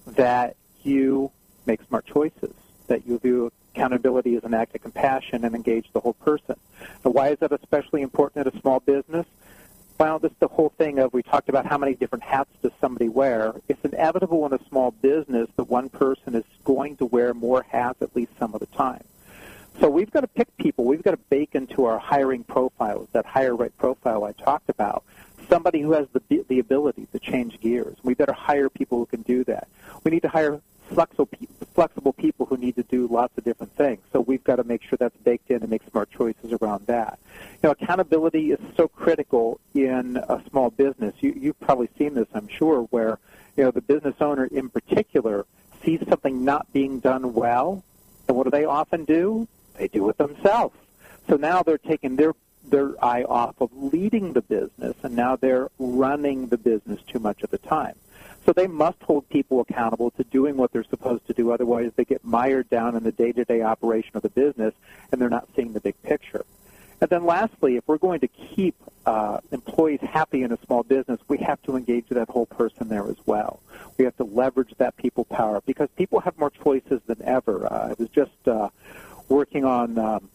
that 0.07 0.57
you 0.83 1.31
make 1.67 1.83
smart 1.87 2.07
choices, 2.07 2.55
that 2.87 3.07
you 3.07 3.19
view 3.19 3.53
accountability 3.75 4.35
as 4.35 4.45
an 4.45 4.55
act 4.55 4.75
of 4.75 4.83
compassion 4.83 5.45
and 5.45 5.55
engage 5.55 5.93
the 5.93 6.01
whole 6.01 6.15
person. 6.15 6.57
Now, 7.05 7.11
why 7.11 7.29
is 7.29 7.39
that 7.41 7.53
especially 7.53 8.01
important 8.01 8.47
at 8.47 8.55
a 8.55 8.61
small 8.61 8.81
business? 8.81 9.27
Well, 9.99 10.19
this 10.19 10.33
is 10.33 10.39
the 10.41 10.49
whole 10.49 10.71
thing 10.71 10.99
of 10.99 11.13
we 11.13 11.23
talked 11.23 11.51
about 11.51 11.67
how 11.67 11.77
many 11.79 11.95
different 11.95 12.25
hats 12.25 12.51
does 12.63 12.73
somebody 12.81 13.09
wear. 13.11 13.55
It's 13.69 13.85
inevitable 13.85 14.47
in 14.47 14.55
a 14.55 14.69
small 14.69 14.91
business 14.91 15.49
that 15.57 15.65
one 15.65 15.91
person 15.91 16.35
is 16.35 16.45
going 16.65 16.97
to 16.97 17.07
wear 17.07 17.35
more 17.35 17.63
hats 17.69 18.01
at 18.01 18.17
least 18.17 18.33
some 18.39 18.55
of 18.55 18.61
the 18.61 18.67
time. 18.67 19.05
So 19.81 19.89
we've 19.89 20.11
got 20.11 20.21
to 20.21 20.29
pick 20.29 20.55
people. 20.59 20.85
We've 20.85 21.03
got 21.03 21.13
to 21.13 21.21
bake 21.31 21.55
into 21.55 21.85
our 21.85 21.99
hiring 21.99 22.45
profiles, 22.45 23.09
that 23.13 23.27
hire 23.27 23.57
right 23.57 23.77
profile 23.79 24.25
I 24.25 24.33
talked 24.33 24.69
about, 24.69 25.05
somebody 25.49 25.81
who 25.81 25.93
has 25.93 26.07
the, 26.13 26.45
the 26.49 26.59
ability 26.59 27.07
to 27.13 27.19
change 27.19 27.61
gears. 27.61 27.97
We 28.03 28.15
better 28.15 28.33
hire 28.33 28.69
people 28.69 28.99
who 28.99 29.07
can 29.07 29.23
do 29.23 29.45
that. 29.45 29.69
We 30.05 30.11
need 30.11 30.23
to 30.23 30.29
hire 30.29 30.61
flexible, 30.89 31.29
flexible 31.75 32.13
people 32.13 32.47
who 32.47 32.57
need 32.57 32.77
to 32.77 32.83
do 32.83 33.07
lots 33.07 33.37
of 33.39 33.45
different 33.45 33.75
things. 33.77 34.01
So 34.13 34.21
we've 34.21 34.45
got 34.45 34.57
to 34.57 34.65
make 34.65 34.83
sure 34.83 34.97
that's 34.99 35.17
baked 35.19 35.51
in 35.51 35.63
and 35.63 35.71
make 35.71 35.83
smart 35.91 36.11
choices 36.11 36.53
around 36.53 36.87
that. 36.87 37.19
You 37.63 37.69
know, 37.69 37.71
accountability 37.71 38.53
is 38.53 38.61
so 38.77 38.89
critical 38.89 39.59
in 39.75 40.17
a 40.17 40.43
small 40.51 40.71
business. 40.71 41.15
You, 41.21 41.35
you've 41.37 41.61
probably 41.61 41.89
seen 41.99 42.15
this, 42.15 42.29
I'm 42.35 42.49
sure, 42.49 42.83
where 42.91 43.19
you 43.57 43.65
know 43.65 43.71
the 43.71 43.81
business 43.81 44.15
owner 44.21 44.45
in 44.45 44.69
particular 44.69 45.47
sees 45.83 46.01
something 46.09 46.45
not 46.45 46.73
being 46.73 47.01
done 47.01 47.33
well, 47.33 47.83
and 48.29 48.37
what 48.37 48.45
do 48.45 48.51
they 48.51 48.65
often 48.65 49.05
do? 49.05 49.49
They 49.83 49.89
do 49.89 50.09
it 50.11 50.17
themselves. 50.17 50.77
So 51.29 51.35
now 51.35 51.65
they're 51.65 51.77
taking 51.77 52.15
their 52.15 52.35
their 52.63 53.05
eye 53.05 53.25
off 53.25 53.61
of 53.61 53.71
leading 53.75 54.33
the 54.33 54.41
business, 54.41 54.95
and 55.03 55.17
now 55.17 55.35
they're 55.35 55.71
running 55.81 56.47
the 56.47 56.57
business 56.57 57.01
too 57.03 57.19
much 57.19 57.43
of 57.43 57.51
the 57.51 57.59
time. 57.59 57.97
So 58.47 58.53
they 58.53 58.69
must 58.69 59.03
hold 59.03 59.29
people 59.29 59.59
accountable 59.59 60.13
to 60.13 60.23
doing 60.23 60.57
what 60.57 60.71
they're 60.71 60.85
supposed 60.85 61.27
to 61.27 61.33
do. 61.33 61.51
Otherwise, 61.51 61.91
they 61.97 62.05
get 62.05 62.25
mired 62.25 62.71
down 62.71 62.95
in 62.95 63.03
the 63.03 63.11
day-to-day 63.11 63.63
operation 63.63 64.13
of 64.15 64.23
the 64.23 64.31
business, 64.31 64.73
and 65.11 65.21
they're 65.21 65.29
not 65.29 65.49
seeing 65.57 65.73
the 65.73 65.81
big 65.81 66.01
picture. 66.05 66.45
And 67.01 67.11
then 67.11 67.27
lastly, 67.27 67.75
if 67.75 67.83
we're 67.89 67.99
going 67.99 68.21
to 68.21 68.29
keep 68.29 68.77
uh, 69.07 69.39
employees 69.51 69.99
happy 70.03 70.45
in 70.45 70.53
a 70.53 70.59
small 70.65 70.85
business, 70.85 71.19
we 71.27 71.39
have 71.39 71.61
to 71.63 71.77
engage 71.77 72.09
that 72.11 72.29
whole 72.31 72.47
person 72.47 72.89
there 72.89 73.09
as 73.09 73.17
well. 73.27 73.59
We 73.99 74.05
have 74.05 74.17
to 74.19 74.25
leverage 74.25 74.73
that 74.79 74.97
people 74.97 75.25
power 75.25 75.61
because 75.67 75.89
people 75.97 76.21
have 76.21 76.39
more 76.39 76.51
choices 76.51 77.01
than 77.09 77.21
ever. 77.25 77.67
Uh, 77.67 77.89
I 77.89 77.95
was 77.99 78.09
just 78.11 78.47
uh, 78.47 78.69
working 79.33 79.65
on 79.65 79.99
um, 79.99 80.29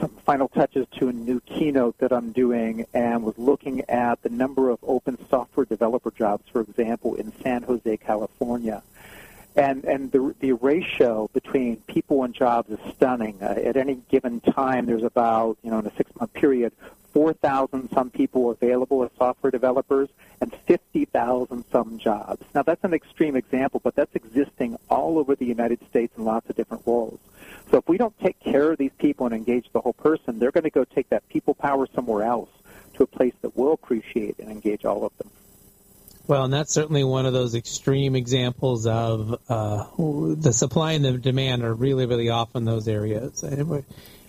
some 0.00 0.08
final 0.24 0.48
touches 0.48 0.86
to 0.90 1.08
a 1.08 1.12
new 1.12 1.38
keynote 1.40 1.98
that 1.98 2.12
I'm 2.12 2.32
doing 2.32 2.86
and 2.94 3.22
was 3.22 3.36
looking 3.36 3.82
at 3.90 4.22
the 4.22 4.30
number 4.30 4.70
of 4.70 4.78
open 4.82 5.18
software 5.28 5.66
developer 5.66 6.10
jobs, 6.10 6.44
for 6.50 6.62
example, 6.62 7.14
in 7.14 7.30
San 7.42 7.62
Jose, 7.64 7.98
California. 7.98 8.82
And, 9.54 9.84
and 9.84 10.10
the, 10.12 10.34
the 10.40 10.52
ratio 10.52 11.28
between 11.34 11.76
people 11.88 12.24
and 12.24 12.32
jobs 12.32 12.70
is 12.70 12.78
stunning. 12.94 13.36
Uh, 13.42 13.54
at 13.62 13.76
any 13.76 14.00
given 14.08 14.40
time, 14.40 14.86
there's 14.86 15.02
about, 15.02 15.58
you 15.62 15.70
know, 15.70 15.80
in 15.80 15.86
a 15.86 15.94
six-month 15.96 16.32
period, 16.32 16.72
4,000 17.12 17.90
some 17.90 18.08
people 18.08 18.50
available 18.50 19.02
as 19.04 19.10
software 19.18 19.50
developers 19.50 20.08
and 20.40 20.54
50,000 20.66 21.64
some 21.70 21.98
jobs. 21.98 22.42
Now, 22.54 22.62
that's 22.62 22.84
an 22.84 22.94
extreme 22.94 23.36
example, 23.36 23.80
but 23.84 23.94
that's 23.94 24.14
existing 24.14 24.78
all 24.88 25.18
over 25.18 25.34
the 25.34 25.46
United 25.46 25.80
States 25.90 26.16
in 26.16 26.24
lots 26.24 26.48
of 26.48 26.56
different 26.56 26.84
roles. 26.86 27.18
So 27.70 27.78
if 27.78 27.88
we 27.88 27.98
don't 27.98 28.18
take 28.18 28.40
care 28.40 28.72
of 28.72 28.78
these 28.78 28.92
people 28.98 29.26
and 29.26 29.34
engage 29.34 29.66
the 29.72 29.80
whole 29.80 29.92
person, 29.92 30.38
they're 30.38 30.50
going 30.50 30.64
to 30.64 30.70
go 30.70 30.84
take 30.84 31.10
that 31.10 31.28
people 31.28 31.54
power 31.54 31.86
somewhere 31.94 32.24
else 32.24 32.50
to 32.94 33.02
a 33.02 33.06
place 33.06 33.34
that 33.42 33.56
will 33.56 33.72
appreciate 33.72 34.38
and 34.38 34.50
engage 34.50 34.84
all 34.84 35.04
of 35.04 35.16
them. 35.18 35.30
Well, 36.26 36.44
and 36.44 36.52
that's 36.52 36.72
certainly 36.72 37.04
one 37.04 37.24
of 37.24 37.32
those 37.32 37.54
extreme 37.54 38.14
examples 38.14 38.86
of 38.86 39.40
uh, 39.48 39.86
the 39.96 40.52
supply 40.52 40.92
and 40.92 41.04
the 41.04 41.12
demand 41.12 41.62
are 41.64 41.72
really, 41.72 42.04
really 42.04 42.28
off 42.28 42.54
in 42.54 42.66
those 42.66 42.86
areas. 42.86 43.42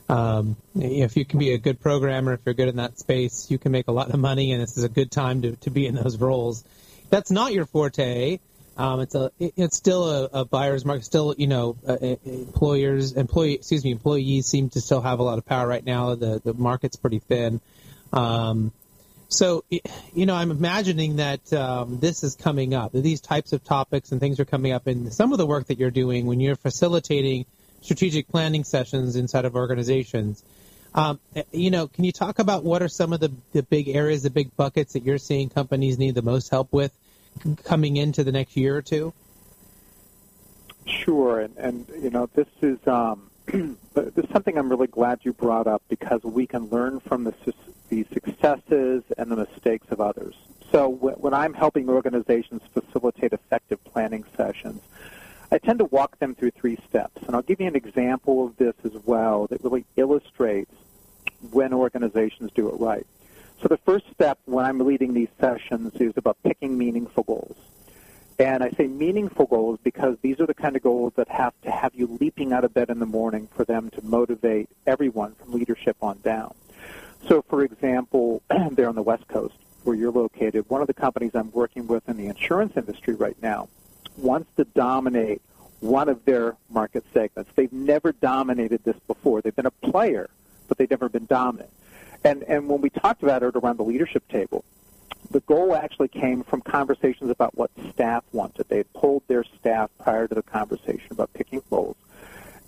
Um, 0.07 0.55
if 0.75 1.17
you 1.17 1.25
can 1.25 1.39
be 1.39 1.53
a 1.53 1.57
good 1.57 1.81
programmer, 1.81 2.33
if 2.33 2.39
you're 2.45 2.55
good 2.55 2.69
in 2.69 2.77
that 2.77 2.97
space, 2.97 3.51
you 3.51 3.57
can 3.57 3.71
make 3.71 3.89
a 3.89 3.91
lot 3.91 4.09
of 4.09 4.19
money, 4.19 4.53
and 4.53 4.61
this 4.63 4.77
is 4.77 4.83
a 4.83 4.89
good 4.89 5.11
time 5.11 5.41
to, 5.41 5.55
to 5.57 5.69
be 5.69 5.85
in 5.85 5.95
those 5.95 6.17
roles. 6.17 6.63
That's 7.09 7.31
not 7.31 7.53
your 7.53 7.65
forte. 7.65 8.39
Um, 8.79 9.01
it's 9.01 9.13
a 9.13 9.29
it's 9.39 9.75
still 9.75 10.09
a, 10.09 10.29
a 10.31 10.45
buyer's 10.45 10.85
market. 10.85 11.03
Still, 11.03 11.35
you 11.37 11.47
know, 11.47 11.75
uh, 11.85 11.97
uh, 12.01 12.15
employers, 12.23 13.11
employee, 13.11 13.55
excuse 13.55 13.83
me, 13.83 13.91
employees 13.91 14.45
seem 14.45 14.69
to 14.69 14.79
still 14.79 15.01
have 15.01 15.19
a 15.19 15.23
lot 15.23 15.37
of 15.37 15.45
power 15.45 15.67
right 15.67 15.85
now. 15.85 16.15
The 16.15 16.41
the 16.41 16.53
market's 16.53 16.95
pretty 16.95 17.19
thin. 17.19 17.59
Um, 18.13 18.71
so, 19.27 19.65
you 19.69 20.25
know, 20.25 20.33
I'm 20.33 20.49
imagining 20.49 21.17
that 21.17 21.51
um, 21.51 21.99
this 21.99 22.23
is 22.23 22.35
coming 22.35 22.73
up. 22.73 22.93
That 22.93 23.01
these 23.01 23.19
types 23.19 23.51
of 23.51 23.65
topics 23.65 24.13
and 24.13 24.21
things 24.21 24.39
are 24.39 24.45
coming 24.45 24.71
up 24.71 24.87
in 24.87 25.11
some 25.11 25.33
of 25.33 25.39
the 25.39 25.45
work 25.45 25.67
that 25.67 25.77
you're 25.77 25.91
doing 25.91 26.25
when 26.25 26.39
you're 26.39 26.55
facilitating 26.55 27.45
strategic 27.81 28.29
planning 28.29 28.63
sessions 28.63 29.17
inside 29.17 29.43
of 29.43 29.55
organizations. 29.55 30.41
Um, 30.95 31.19
you 31.51 31.69
know, 31.69 31.87
can 31.87 32.05
you 32.05 32.13
talk 32.13 32.39
about 32.39 32.63
what 32.63 32.81
are 32.81 32.87
some 32.87 33.11
of 33.11 33.19
the, 33.19 33.31
the 33.51 33.61
big 33.61 33.89
areas, 33.89 34.23
the 34.23 34.29
big 34.29 34.55
buckets 34.55 34.93
that 34.93 35.03
you're 35.03 35.19
seeing 35.19 35.49
companies 35.49 35.99
need 35.99 36.15
the 36.15 36.21
most 36.21 36.49
help 36.49 36.71
with 36.71 36.93
coming 37.63 37.97
into 37.97 38.23
the 38.23 38.31
next 38.31 38.55
year 38.55 38.75
or 38.75 38.81
two? 38.81 39.13
Sure, 40.85 41.41
and, 41.41 41.55
and 41.57 41.85
you 42.01 42.09
know 42.09 42.27
this 42.33 42.47
is 42.61 42.79
um, 42.87 43.29
this 43.47 44.15
is 44.17 44.29
something 44.31 44.57
I'm 44.57 44.69
really 44.69 44.87
glad 44.87 45.19
you 45.23 45.33
brought 45.33 45.67
up 45.67 45.81
because 45.89 46.23
we 46.23 46.47
can 46.47 46.69
learn 46.69 46.99
from 46.99 47.23
the 47.23 47.33
the 47.89 48.05
successes 48.13 49.03
and 49.17 49.31
the 49.31 49.35
mistakes 49.35 49.87
of 49.89 49.99
others. 49.99 50.35
So 50.71 50.89
when 50.89 51.33
I'm 51.33 51.53
helping 51.53 51.89
organizations 51.89 52.61
facilitate 52.73 53.33
effective 53.33 53.83
planning 53.83 54.23
sessions, 54.37 54.81
I 55.51 55.57
tend 55.57 55.79
to 55.79 55.85
walk 55.85 56.19
them 56.19 56.35
through 56.35 56.51
three 56.51 56.77
steps, 56.87 57.23
and 57.25 57.35
I'll 57.35 57.41
give 57.41 57.59
you 57.59 57.67
an 57.67 57.75
example 57.75 58.45
of 58.45 58.57
this 58.57 58.75
as 58.83 58.93
well 59.03 59.47
that 59.47 59.63
really 59.63 59.85
illustrates 59.95 60.71
when 61.51 61.73
organizations 61.73 62.51
do 62.53 62.69
it 62.69 62.79
right. 62.79 63.07
So 63.61 63.67
the 63.67 63.77
first 63.77 64.05
step 64.13 64.39
when 64.45 64.65
I'm 64.65 64.79
leading 64.79 65.13
these 65.13 65.27
sessions 65.39 65.93
is 65.95 66.13
about 66.15 66.37
picking 66.43 66.77
meaningful 66.77 67.23
goals. 67.23 67.57
And 68.39 68.63
I 68.63 68.69
say 68.71 68.87
meaningful 68.87 69.47
goals 69.47 69.79
because 69.83 70.17
these 70.21 70.39
are 70.39 70.45
the 70.45 70.53
kind 70.53 70.77
of 70.77 70.81
goals 70.81 71.11
that 71.17 71.27
have 71.27 71.53
to 71.63 71.71
have 71.71 71.93
you 71.93 72.17
leaping 72.21 72.53
out 72.53 72.63
of 72.63 72.73
bed 72.73 72.89
in 72.89 72.99
the 72.99 73.05
morning 73.05 73.49
for 73.53 73.65
them 73.65 73.89
to 73.91 74.01
motivate 74.01 74.69
everyone 74.87 75.35
from 75.35 75.51
leadership 75.51 75.97
on 76.01 76.19
down. 76.21 76.53
So, 77.27 77.41
for 77.41 77.63
example, 77.63 78.41
there 78.71 78.87
on 78.87 78.95
the 78.95 79.01
West 79.01 79.27
Coast, 79.27 79.55
where 79.83 79.95
you're 79.95 80.11
located, 80.11 80.69
one 80.69 80.79
of 80.79 80.87
the 80.87 80.93
companies 80.93 81.31
I'm 81.33 81.51
working 81.51 81.85
with 81.85 82.07
in 82.07 82.15
the 82.15 82.27
insurance 82.27 82.77
industry 82.77 83.13
right 83.13 83.35
now 83.41 83.67
wants 84.15 84.49
to 84.55 84.63
dominate 84.63 85.41
one 85.81 86.07
of 86.07 86.23
their 86.23 86.55
market 86.69 87.03
segments. 87.13 87.51
They've 87.55 87.71
never 87.73 88.13
dominated 88.13 88.85
this 88.85 88.97
before. 89.05 89.41
They've 89.41 89.55
been 89.55 89.65
a 89.65 89.71
player, 89.71 90.29
but 90.69 90.77
they've 90.77 90.89
never 90.89 91.09
been 91.09 91.25
dominant. 91.25 91.71
And, 92.23 92.43
and 92.43 92.67
when 92.67 92.81
we 92.81 92.89
talked 92.89 93.23
about 93.23 93.43
it 93.43 93.55
around 93.55 93.77
the 93.77 93.83
leadership 93.83 94.27
table, 94.27 94.63
the 95.31 95.39
goal 95.41 95.75
actually 95.75 96.07
came 96.07 96.43
from 96.43 96.61
conversations 96.61 97.29
about 97.29 97.55
what 97.55 97.71
staff 97.91 98.23
wanted. 98.31 98.67
They 98.67 98.77
had 98.77 98.93
polled 98.93 99.23
their 99.27 99.43
staff 99.59 99.89
prior 99.99 100.27
to 100.27 100.35
the 100.35 100.43
conversation 100.43 101.07
about 101.11 101.33
picking 101.33 101.61
roles. 101.69 101.95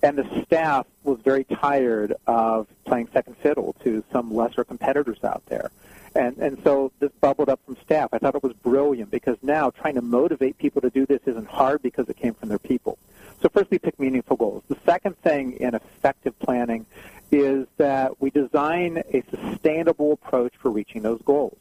And 0.04 0.18
the 0.18 0.44
staff 0.46 0.88
was 1.04 1.20
very 1.24 1.44
tired 1.44 2.14
of 2.26 2.68
playing 2.86 3.10
second 3.14 3.38
fiddle 3.38 3.76
to 3.84 4.04
some 4.12 4.34
lesser 4.34 4.64
competitors 4.64 5.24
out 5.24 5.44
there. 5.46 5.72
And, 6.16 6.38
and 6.38 6.62
so 6.64 6.92
this 7.00 7.12
bubbled 7.22 7.50
up 7.50 7.60
from 7.66 7.78
staff. 7.84 8.10
I 8.12 8.18
thought 8.18 8.36
it 8.36 8.44
was 8.44 8.54
brilliant 8.54 9.12
because 9.12 9.38
now 9.42 9.70
trying 9.70 9.96
to 9.96 10.02
motivate 10.02 10.58
people 10.58 10.82
to 10.82 10.90
do 10.90 11.06
this 11.06 11.22
isn't 11.26 11.48
hard 11.48 11.82
because 11.82 12.10
it 12.10 12.18
came 12.18 12.34
from 12.34 12.50
their 12.50 12.60
people. 12.60 12.98
So 13.42 13.50
first 13.50 13.72
we 13.72 13.80
pick 13.80 14.00
meaningful 14.00 14.38
goals. 14.38 14.64
The 14.68 14.78
second 14.86 15.18
thing 15.22 15.54
in 15.54 15.74
effective 15.74 16.38
planning 16.40 16.86
is 17.32 17.66
that 17.78 18.22
we 18.22 18.30
design 18.30 19.02
a 19.12 19.24
sustainable 19.32 20.14
approach 20.14 20.54
for 20.58 20.70
reaching 20.70 21.02
those 21.02 21.22
goals. 21.24 21.58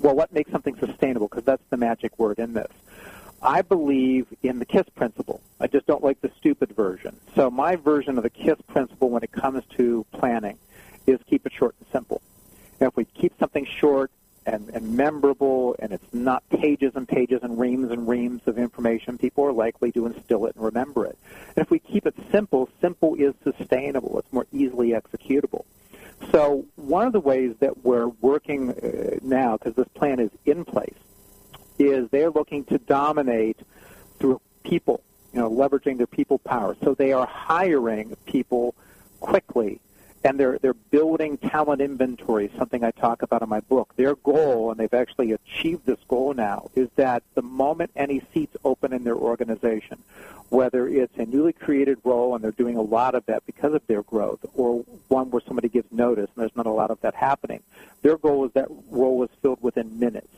Well, 0.00 0.16
what 0.16 0.32
makes 0.32 0.50
something 0.50 0.76
sustainable? 0.78 1.28
Because 1.28 1.44
that's 1.44 1.62
the 1.70 1.76
magic 1.76 2.18
word 2.18 2.38
in 2.40 2.54
this. 2.54 2.72
I 3.40 3.62
believe 3.62 4.26
in 4.42 4.58
the 4.58 4.64
KISS 4.64 4.88
principle. 4.94 5.40
I 5.60 5.66
just 5.66 5.86
don't 5.86 6.02
like 6.02 6.20
the 6.20 6.30
stupid 6.38 6.72
version. 6.72 7.16
So 7.34 7.50
my 7.50 7.76
version 7.76 8.16
of 8.16 8.24
the 8.24 8.30
KISS 8.30 8.60
principle 8.66 9.10
when 9.10 9.22
it 9.22 9.32
comes 9.32 9.64
to 9.76 10.04
planning 10.12 10.58
is 11.06 11.18
keep 11.28 11.46
it 11.46 11.52
short 11.52 11.74
and 11.78 11.88
simple. 11.92 12.22
And 12.80 12.88
if 12.88 12.96
we 12.96 13.04
keep 13.04 13.32
something 13.38 13.64
short 13.64 14.10
and, 14.46 14.68
and 14.70 14.96
memorable 14.96 15.76
and 15.78 15.92
it's 15.92 16.12
not 16.12 16.48
pages 16.50 16.92
and 16.94 17.08
pages 17.08 17.40
and 17.42 17.58
reams 17.58 17.90
and 17.90 18.08
reams 18.08 18.42
of 18.46 18.58
information, 18.58 19.18
people 19.18 19.44
are 19.44 19.52
likely 19.52 19.92
to 19.92 20.06
instill 20.06 20.46
it 20.46 20.54
and 20.56 20.64
remember 20.64 21.06
it. 21.06 21.18
And 21.48 21.58
if 21.58 21.70
we 21.70 21.78
keep 21.78 22.06
it 22.06 22.14
simple, 22.30 22.68
simple 22.80 23.14
is 23.14 23.34
sustainable. 23.44 24.18
It's 24.18 24.32
more 24.32 24.46
easily 24.52 24.90
executable. 24.90 25.64
So 26.30 26.66
one 26.76 27.06
of 27.06 27.12
the 27.12 27.20
ways 27.20 27.54
that 27.60 27.84
we're 27.84 28.08
working 28.08 28.70
uh, 28.70 29.18
now, 29.22 29.56
because 29.56 29.74
this 29.74 29.88
plan 29.94 30.20
is 30.20 30.30
in 30.44 30.64
place, 30.64 30.94
is 31.78 32.08
they're 32.10 32.30
looking 32.30 32.64
to 32.66 32.78
dominate 32.78 33.58
through 34.18 34.40
people, 34.64 35.02
you 35.32 35.40
know, 35.40 35.50
leveraging 35.50 35.98
their 35.98 36.06
people 36.06 36.38
power. 36.38 36.76
So 36.84 36.94
they 36.94 37.12
are 37.12 37.26
hiring 37.26 38.16
people 38.26 38.74
quickly 39.20 39.80
and 40.24 40.38
they're 40.38 40.58
they're 40.58 40.74
building 40.74 41.36
talent 41.36 41.80
inventory, 41.80 42.50
something 42.56 42.84
I 42.84 42.90
talk 42.92 43.22
about 43.22 43.42
in 43.42 43.48
my 43.48 43.60
book. 43.60 43.94
Their 43.96 44.14
goal, 44.16 44.70
and 44.70 44.78
they've 44.78 44.92
actually 44.94 45.32
achieved 45.32 45.86
this 45.86 45.98
goal 46.08 46.34
now, 46.34 46.70
is 46.74 46.88
that 46.96 47.22
the 47.34 47.42
moment 47.42 47.90
any 47.96 48.22
seats 48.32 48.56
open 48.64 48.92
in 48.92 49.04
their 49.04 49.16
organization, 49.16 49.98
whether 50.48 50.86
it's 50.86 51.16
a 51.18 51.26
newly 51.26 51.52
created 51.52 51.98
role 52.04 52.34
and 52.34 52.44
they're 52.44 52.52
doing 52.52 52.76
a 52.76 52.82
lot 52.82 53.14
of 53.14 53.26
that 53.26 53.44
because 53.46 53.74
of 53.74 53.86
their 53.86 54.02
growth, 54.02 54.44
or 54.54 54.84
one 55.08 55.30
where 55.30 55.42
somebody 55.46 55.68
gives 55.68 55.90
notice 55.90 56.28
and 56.34 56.42
there's 56.42 56.56
not 56.56 56.66
a 56.66 56.70
lot 56.70 56.90
of 56.90 57.00
that 57.00 57.14
happening, 57.14 57.60
their 58.02 58.16
goal 58.16 58.44
is 58.44 58.52
that 58.52 58.68
role 58.90 59.22
is 59.24 59.30
filled 59.40 59.62
within 59.62 59.98
minutes. 59.98 60.28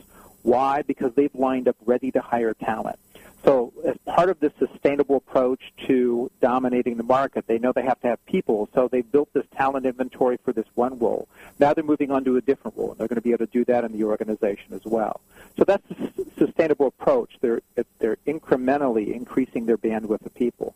Why? 0.43 0.83
Because 0.83 1.15
they've 1.15 1.35
lined 1.35 1.69
up 1.69 1.77
ready 1.87 2.11
to 2.13 2.21
hire 2.21 2.55
talent. 2.55 2.99
So 3.45 3.75
as 3.85 3.97
part 4.07 4.31
of 4.31 4.41
this 4.41 4.53
sustainable 4.59 5.17
approach 5.17 5.61
to 5.87 6.31
dominating 6.41 6.97
the 6.97 7.03
market, 7.03 7.47
they 7.47 7.59
know 7.59 7.73
they 7.73 7.83
have 7.83 8.01
to 8.01 8.09
have 8.09 8.25
people, 8.25 8.71
so 8.75 8.89
they 8.89 9.03
built 9.03 9.29
this 9.35 9.45
talent 9.55 9.85
inventory 9.85 10.39
for 10.43 10.53
this 10.53 10.65
one 10.75 10.99
role. 10.99 11.29
Now 11.59 11.75
they're 11.75 11.85
moving 11.85 12.11
on 12.11 12.25
to 12.25 12.37
a 12.37 12.41
different 12.41 12.77
role, 12.77 12.91
and 12.93 12.99
they're 12.99 13.09
going 13.09 13.17
to 13.17 13.23
be 13.23 13.33
able 13.33 13.47
to 13.47 13.53
do 13.53 13.65
that 13.67 13.85
in 13.85 13.93
the 13.93 14.05
organization 14.05 14.73
as 14.73 14.85
well. 14.85 15.21
So 15.59 15.65
that's 15.65 15.85
a 15.91 16.11
sustainable 16.39 16.87
approach. 16.87 17.37
They're, 17.43 17.61
they're 17.99 18.17
incrementally 18.27 19.15
increasing 19.15 19.67
their 19.67 19.79
bandwidth 19.79 20.25
of 20.25 20.35
people. 20.35 20.75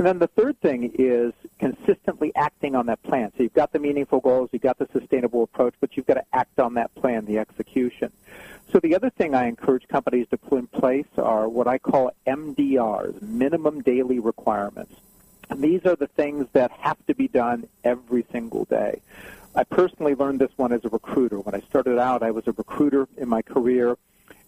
And 0.00 0.06
then 0.06 0.18
the 0.18 0.28
third 0.28 0.58
thing 0.62 0.94
is 0.98 1.34
consistently 1.58 2.32
acting 2.34 2.74
on 2.74 2.86
that 2.86 3.02
plan. 3.02 3.32
So 3.36 3.42
you've 3.42 3.52
got 3.52 3.70
the 3.70 3.78
meaningful 3.78 4.20
goals, 4.20 4.48
you've 4.50 4.62
got 4.62 4.78
the 4.78 4.88
sustainable 4.94 5.42
approach, 5.42 5.74
but 5.78 5.94
you've 5.94 6.06
got 6.06 6.14
to 6.14 6.24
act 6.32 6.58
on 6.58 6.72
that 6.72 6.94
plan, 6.94 7.26
the 7.26 7.36
execution. 7.36 8.10
So 8.72 8.80
the 8.80 8.96
other 8.96 9.10
thing 9.10 9.34
I 9.34 9.46
encourage 9.46 9.86
companies 9.88 10.26
to 10.30 10.38
put 10.38 10.58
in 10.58 10.68
place 10.68 11.04
are 11.18 11.50
what 11.50 11.68
I 11.68 11.76
call 11.76 12.12
MDRs, 12.26 13.20
minimum 13.20 13.82
daily 13.82 14.20
requirements. 14.20 14.94
And 15.50 15.60
these 15.62 15.84
are 15.84 15.96
the 15.96 16.06
things 16.06 16.46
that 16.54 16.70
have 16.70 16.96
to 17.06 17.14
be 17.14 17.28
done 17.28 17.68
every 17.84 18.24
single 18.32 18.64
day. 18.64 19.02
I 19.54 19.64
personally 19.64 20.14
learned 20.14 20.38
this 20.38 20.52
one 20.56 20.72
as 20.72 20.82
a 20.86 20.88
recruiter. 20.88 21.40
When 21.40 21.54
I 21.54 21.60
started 21.68 21.98
out, 21.98 22.22
I 22.22 22.30
was 22.30 22.48
a 22.48 22.52
recruiter 22.52 23.06
in 23.18 23.28
my 23.28 23.42
career, 23.42 23.98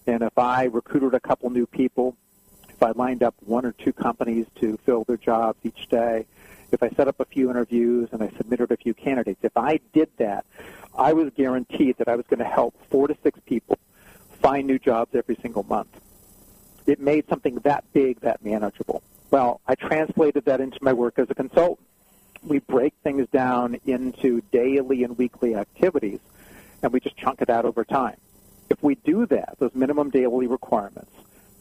and 0.07 0.23
if 0.23 0.39
I 0.39 0.65
recruited 0.65 1.13
a 1.13 1.21
couple 1.21 1.51
new 1.51 1.67
people, 1.67 2.17
if 2.83 2.97
I 2.97 2.99
lined 2.99 3.23
up 3.23 3.37
one 3.47 3.65
or 3.65 3.71
two 3.71 3.93
companies 3.93 4.47
to 4.57 4.77
fill 4.85 5.05
their 5.05 5.17
jobs 5.17 5.57
each 5.63 5.89
day, 5.89 6.27
if 6.73 6.83
I 6.83 6.91
set 6.91 7.07
up 7.07 7.21
a 7.21 7.25
few 7.25 7.49
interviews 7.49 8.09
and 8.11 8.21
I 8.21 8.31
submitted 8.37 8.73
a 8.73 8.77
few 8.77 8.93
candidates, 8.93 9.39
if 9.45 9.57
I 9.57 9.79
did 9.93 10.09
that, 10.17 10.45
I 10.99 11.13
was 11.13 11.31
guaranteed 11.37 11.99
that 11.99 12.09
I 12.09 12.17
was 12.17 12.27
going 12.27 12.41
to 12.41 12.45
help 12.45 12.75
four 12.91 13.07
to 13.07 13.17
six 13.23 13.39
people 13.47 13.79
find 14.41 14.67
new 14.67 14.81
jobs 14.81 15.15
every 15.15 15.37
single 15.41 15.63
month. 15.63 16.01
It 16.85 16.99
made 16.99 17.29
something 17.29 17.55
that 17.57 17.85
big 17.93 18.21
that 18.23 18.45
manageable. 18.45 19.05
Well, 19.31 19.61
I 19.69 19.77
translated 19.77 20.47
that 20.47 20.61
into 20.61 20.79
my 20.83 20.93
work 20.93 21.21
as 21.21 21.31
a 21.31 21.37
consultant. 21.37 21.87
We 22.43 22.59
break 22.59 22.95
things 23.05 23.29
down 23.29 23.79
into 23.87 24.43
daily 24.51 25.05
and 25.05 25.17
weekly 25.17 25.55
activities, 25.55 26.19
and 26.83 26.93
we 26.93 26.99
just 26.99 27.17
chunk 27.17 27.43
it 27.43 27.49
out 27.49 27.65
over 27.65 27.85
time. 27.85 28.17
If 28.71 28.83
we 28.83 28.97
do 28.97 29.27
that, 29.27 29.55
those 29.61 29.73
minimum 29.73 30.11
daily 30.11 30.49
requirements, 30.49 31.13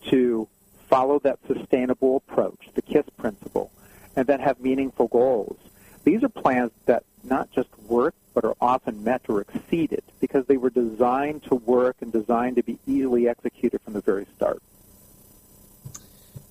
to 0.10 0.48
follow 0.92 1.20
that 1.20 1.40
sustainable 1.48 2.18
approach, 2.18 2.60
the 2.76 2.82
KISS 2.82 3.06
principle, 3.18 3.72
and 4.18 4.28
then 4.28 4.42
have 4.42 4.60
meaningful 4.60 5.08
goals, 5.08 5.58
these 6.04 6.22
are 6.22 6.30
plans 6.30 6.72
that 6.86 7.04
not 7.24 7.50
just 7.52 7.70
work, 7.88 8.14
but 8.34 8.44
are 8.44 8.56
often 8.60 9.04
met 9.04 9.22
or 9.30 9.42
exceeded 9.42 10.04
because 10.20 10.46
they 10.48 10.58
were 10.58 10.70
designed 10.70 11.44
to 11.44 11.56
work 11.56 11.96
and 12.02 12.12
designed 12.12 12.58
to 12.58 12.64
be 12.64 12.78
easily 12.86 13.30
executed 13.30 13.82
from 13.82 13.94
the 13.94 14.02
very 14.02 14.26
start. 14.36 14.62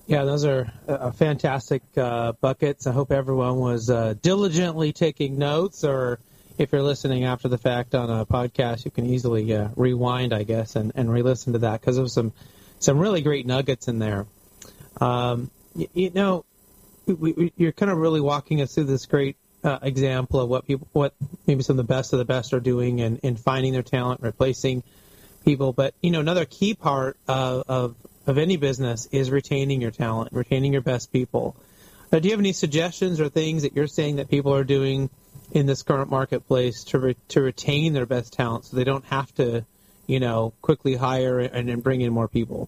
Yeah, 0.07 0.23
those 0.25 0.43
are 0.43 0.71
uh, 0.87 1.11
fantastic 1.11 1.83
uh, 1.95 2.33
buckets. 2.33 2.87
I 2.87 2.91
hope 2.91 3.11
everyone 3.11 3.57
was 3.57 3.89
uh, 3.89 4.15
diligently 4.19 4.91
taking 4.91 5.37
notes, 5.37 5.83
or 5.83 6.19
if 6.57 6.71
you're 6.71 6.81
listening 6.81 7.25
after 7.25 7.47
the 7.47 7.59
fact 7.59 7.93
on 7.93 8.09
a 8.09 8.25
podcast, 8.25 8.85
you 8.85 8.91
can 8.91 9.05
easily 9.05 9.53
uh, 9.53 9.69
rewind, 9.75 10.33
I 10.33 10.43
guess, 10.43 10.75
and, 10.75 10.91
and 10.95 11.11
re-listen 11.11 11.53
to 11.53 11.59
that 11.59 11.79
because 11.79 11.99
was 11.99 12.13
some 12.13 12.33
some 12.81 12.99
really 12.99 13.21
great 13.21 13.45
nuggets 13.45 13.87
in 13.87 13.99
there. 13.99 14.25
Um, 14.99 15.49
you, 15.75 15.87
you 15.93 16.09
know, 16.13 16.45
we, 17.05 17.31
we, 17.31 17.53
you're 17.55 17.71
kind 17.71 17.91
of 17.91 17.97
really 17.97 18.21
walking 18.21 18.61
us 18.61 18.75
through 18.75 18.85
this 18.85 19.05
great 19.05 19.37
uh, 19.63 19.79
example 19.81 20.39
of 20.39 20.49
what 20.49 20.67
people, 20.67 20.87
what 20.91 21.13
maybe 21.47 21.63
some 21.63 21.79
of 21.79 21.87
the 21.87 21.93
best 21.93 22.13
of 22.13 22.19
the 22.19 22.25
best 22.25 22.53
are 22.53 22.59
doing 22.59 23.01
and 23.01 23.19
in, 23.19 23.29
in 23.29 23.35
finding 23.37 23.71
their 23.73 23.83
talent, 23.83 24.21
replacing 24.21 24.83
people. 25.45 25.71
But 25.71 25.93
you 26.01 26.11
know, 26.11 26.19
another 26.19 26.45
key 26.45 26.73
part 26.73 27.17
of, 27.27 27.63
of 27.67 27.95
of 28.27 28.37
any 28.37 28.57
business 28.57 29.07
is 29.11 29.31
retaining 29.31 29.81
your 29.81 29.91
talent, 29.91 30.31
retaining 30.31 30.73
your 30.73 30.81
best 30.81 31.11
people. 31.11 31.55
Uh, 32.11 32.19
do 32.19 32.27
you 32.27 32.33
have 32.33 32.39
any 32.39 32.53
suggestions 32.53 33.19
or 33.19 33.29
things 33.29 33.63
that 33.63 33.75
you're 33.75 33.87
saying 33.87 34.17
that 34.17 34.29
people 34.29 34.53
are 34.53 34.63
doing 34.63 35.09
in 35.51 35.65
this 35.65 35.81
current 35.81 36.09
marketplace 36.09 36.83
to 36.85 36.99
re- 36.99 37.17
to 37.29 37.41
retain 37.41 37.93
their 37.93 38.05
best 38.05 38.33
talent, 38.33 38.65
so 38.65 38.75
they 38.77 38.83
don't 38.83 39.05
have 39.05 39.33
to, 39.35 39.65
you 40.11 40.19
know, 40.19 40.51
quickly 40.61 40.95
hire 40.95 41.39
and, 41.39 41.69
and 41.69 41.81
bring 41.81 42.01
in 42.01 42.11
more 42.11 42.27
people? 42.27 42.67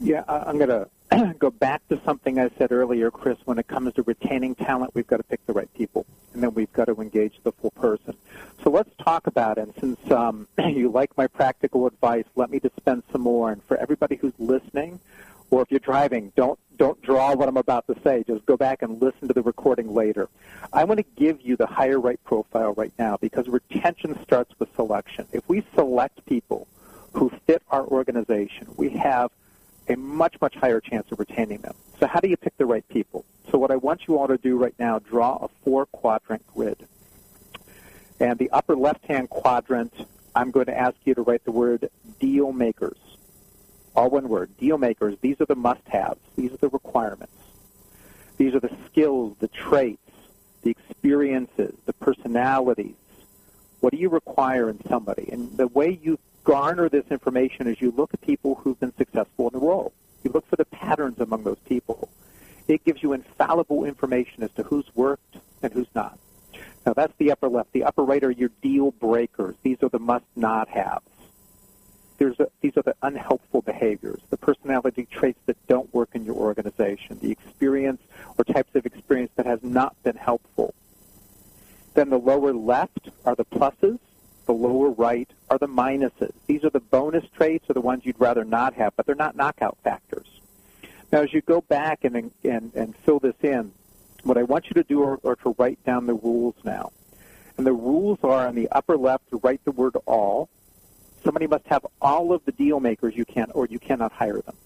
Yeah, 0.00 0.24
I'm 0.26 0.58
going 0.58 0.88
to 1.12 1.34
go 1.38 1.50
back 1.50 1.86
to 1.90 2.00
something 2.04 2.40
I 2.40 2.50
said 2.58 2.72
earlier, 2.72 3.12
Chris. 3.12 3.38
When 3.44 3.60
it 3.60 3.68
comes 3.68 3.94
to 3.94 4.02
retaining 4.02 4.56
talent, 4.56 4.92
we've 4.92 5.06
got 5.06 5.18
to 5.18 5.22
pick 5.22 5.46
the 5.46 5.52
right 5.52 5.72
people, 5.74 6.06
and 6.34 6.42
then 6.42 6.52
we've 6.54 6.72
got 6.72 6.86
to 6.86 7.00
engage 7.00 7.34
the 7.44 7.52
full 7.52 7.70
person. 7.70 8.16
So 8.64 8.70
let's 8.70 8.90
talk 8.96 9.28
about 9.28 9.58
it. 9.58 9.68
And 9.68 9.74
since 9.78 10.10
um, 10.10 10.48
you 10.58 10.90
like 10.90 11.16
my 11.16 11.28
practical 11.28 11.86
advice, 11.86 12.24
let 12.34 12.50
me 12.50 12.58
dispense 12.58 13.04
some 13.12 13.20
more. 13.20 13.52
And 13.52 13.62
for 13.62 13.76
everybody 13.76 14.16
who's 14.16 14.34
listening, 14.40 14.98
or 15.50 15.62
if 15.62 15.70
you're 15.70 15.80
driving, 15.80 16.32
don't 16.36 16.58
don't 16.76 17.00
draw 17.02 17.34
what 17.34 17.46
I'm 17.46 17.58
about 17.58 17.86
to 17.88 17.96
say. 18.02 18.24
Just 18.26 18.46
go 18.46 18.56
back 18.56 18.80
and 18.80 19.02
listen 19.02 19.28
to 19.28 19.34
the 19.34 19.42
recording 19.42 19.92
later. 19.92 20.30
I 20.72 20.84
want 20.84 20.98
to 20.98 21.04
give 21.14 21.42
you 21.42 21.54
the 21.56 21.66
hire 21.66 22.00
right 22.00 22.22
profile 22.24 22.72
right 22.72 22.92
now 22.98 23.18
because 23.18 23.48
retention 23.48 24.18
starts 24.22 24.58
with 24.58 24.74
selection. 24.76 25.26
If 25.30 25.46
we 25.46 25.62
select 25.74 26.24
people 26.24 26.66
who 27.12 27.30
fit 27.46 27.62
our 27.70 27.84
organization, 27.84 28.68
we 28.76 28.88
have 28.90 29.30
a 29.88 29.96
much, 29.96 30.40
much 30.40 30.54
higher 30.54 30.80
chance 30.80 31.12
of 31.12 31.18
retaining 31.18 31.58
them. 31.58 31.74
So 31.98 32.06
how 32.06 32.20
do 32.20 32.28
you 32.28 32.38
pick 32.38 32.56
the 32.56 32.64
right 32.64 32.88
people? 32.88 33.26
So 33.50 33.58
what 33.58 33.70
I 33.70 33.76
want 33.76 34.06
you 34.06 34.16
all 34.18 34.28
to 34.28 34.38
do 34.38 34.56
right 34.56 34.74
now, 34.78 35.00
draw 35.00 35.36
a 35.36 35.48
four-quadrant 35.64 36.46
grid. 36.54 36.86
And 38.18 38.38
the 38.38 38.50
upper 38.50 38.76
left-hand 38.76 39.28
quadrant, 39.28 39.92
I'm 40.34 40.50
going 40.50 40.66
to 40.66 40.78
ask 40.78 40.96
you 41.04 41.14
to 41.14 41.22
write 41.22 41.44
the 41.44 41.52
word 41.52 41.90
deal 42.20 42.52
makers. 42.52 42.96
All 44.00 44.08
one 44.08 44.30
word, 44.30 44.56
deal 44.56 44.78
makers. 44.78 45.14
These 45.20 45.42
are 45.42 45.44
the 45.44 45.54
must-haves. 45.54 46.20
These 46.34 46.54
are 46.54 46.56
the 46.56 46.70
requirements. 46.70 47.34
These 48.38 48.54
are 48.54 48.60
the 48.60 48.74
skills, 48.86 49.36
the 49.40 49.48
traits, 49.48 50.10
the 50.62 50.70
experiences, 50.70 51.74
the 51.84 51.92
personalities. 51.92 52.94
What 53.80 53.92
do 53.92 53.98
you 53.98 54.08
require 54.08 54.70
in 54.70 54.80
somebody? 54.88 55.28
And 55.30 55.54
the 55.54 55.66
way 55.66 56.00
you 56.02 56.18
garner 56.44 56.88
this 56.88 57.04
information 57.10 57.66
is 57.66 57.82
you 57.82 57.90
look 57.90 58.14
at 58.14 58.22
people 58.22 58.54
who've 58.54 58.80
been 58.80 58.96
successful 58.96 59.48
in 59.48 59.60
the 59.60 59.66
role. 59.66 59.92
You 60.24 60.30
look 60.32 60.48
for 60.48 60.56
the 60.56 60.64
patterns 60.64 61.20
among 61.20 61.44
those 61.44 61.60
people. 61.66 62.08
It 62.68 62.82
gives 62.86 63.02
you 63.02 63.12
infallible 63.12 63.84
information 63.84 64.42
as 64.42 64.50
to 64.52 64.62
who's 64.62 64.86
worked 64.94 65.36
and 65.62 65.74
who's 65.74 65.94
not. 65.94 66.18
Now 66.86 66.94
that's 66.94 67.12
the 67.18 67.32
upper 67.32 67.50
left. 67.50 67.74
The 67.74 67.84
upper 67.84 68.02
right 68.02 68.24
are 68.24 68.30
your 68.30 68.50
deal 68.62 68.92
breakers. 68.92 69.56
These 69.62 69.82
are 69.82 69.90
the 69.90 69.98
must 69.98 70.24
not 70.36 70.70
haves. 70.70 71.04
There's 72.20 72.38
a, 72.38 72.48
these 72.60 72.76
are 72.76 72.82
the 72.82 72.94
unhelpful 73.00 73.62
behaviors, 73.62 74.20
the 74.28 74.36
personality 74.36 75.08
traits 75.10 75.38
that 75.46 75.56
don't 75.68 75.92
work 75.94 76.10
in 76.12 76.26
your 76.26 76.34
organization, 76.34 77.18
the 77.18 77.30
experience 77.30 78.02
or 78.36 78.44
types 78.44 78.74
of 78.74 78.84
experience 78.84 79.30
that 79.36 79.46
has 79.46 79.62
not 79.62 79.96
been 80.02 80.16
helpful. 80.16 80.74
Then 81.94 82.10
the 82.10 82.18
lower 82.18 82.52
left 82.52 83.08
are 83.24 83.34
the 83.34 83.46
pluses, 83.46 83.98
the 84.44 84.52
lower 84.52 84.90
right 84.90 85.30
are 85.48 85.56
the 85.56 85.66
minuses. 85.66 86.32
These 86.46 86.62
are 86.62 86.68
the 86.68 86.80
bonus 86.80 87.24
traits 87.34 87.70
or 87.70 87.72
the 87.72 87.80
ones 87.80 88.04
you'd 88.04 88.20
rather 88.20 88.44
not 88.44 88.74
have, 88.74 88.94
but 88.96 89.06
they're 89.06 89.14
not 89.14 89.34
knockout 89.34 89.78
factors. 89.82 90.26
Now, 91.10 91.22
as 91.22 91.32
you 91.32 91.40
go 91.40 91.62
back 91.62 92.04
and, 92.04 92.30
and, 92.44 92.74
and 92.74 92.94
fill 92.96 93.18
this 93.18 93.36
in, 93.40 93.72
what 94.24 94.36
I 94.36 94.42
want 94.42 94.66
you 94.66 94.74
to 94.74 94.82
do 94.82 95.02
are, 95.04 95.18
are 95.24 95.36
to 95.36 95.54
write 95.58 95.82
down 95.86 96.06
the 96.06 96.12
rules 96.12 96.56
now. 96.64 96.92
And 97.56 97.66
the 97.66 97.72
rules 97.72 98.18
are 98.22 98.46
on 98.46 98.56
the 98.56 98.68
upper 98.68 98.98
left 98.98 99.30
to 99.30 99.38
write 99.38 99.64
the 99.64 99.72
word 99.72 99.96
all. 100.04 100.50
Somebody 101.24 101.46
must 101.46 101.66
have 101.66 101.86
all 102.00 102.32
of 102.32 102.44
the 102.44 102.52
deal 102.52 102.80
makers 102.80 103.14
you 103.16 103.24
can, 103.24 103.50
or 103.52 103.66
you 103.66 103.78
cannot 103.78 104.12
hire 104.12 104.40
them. 104.40 104.56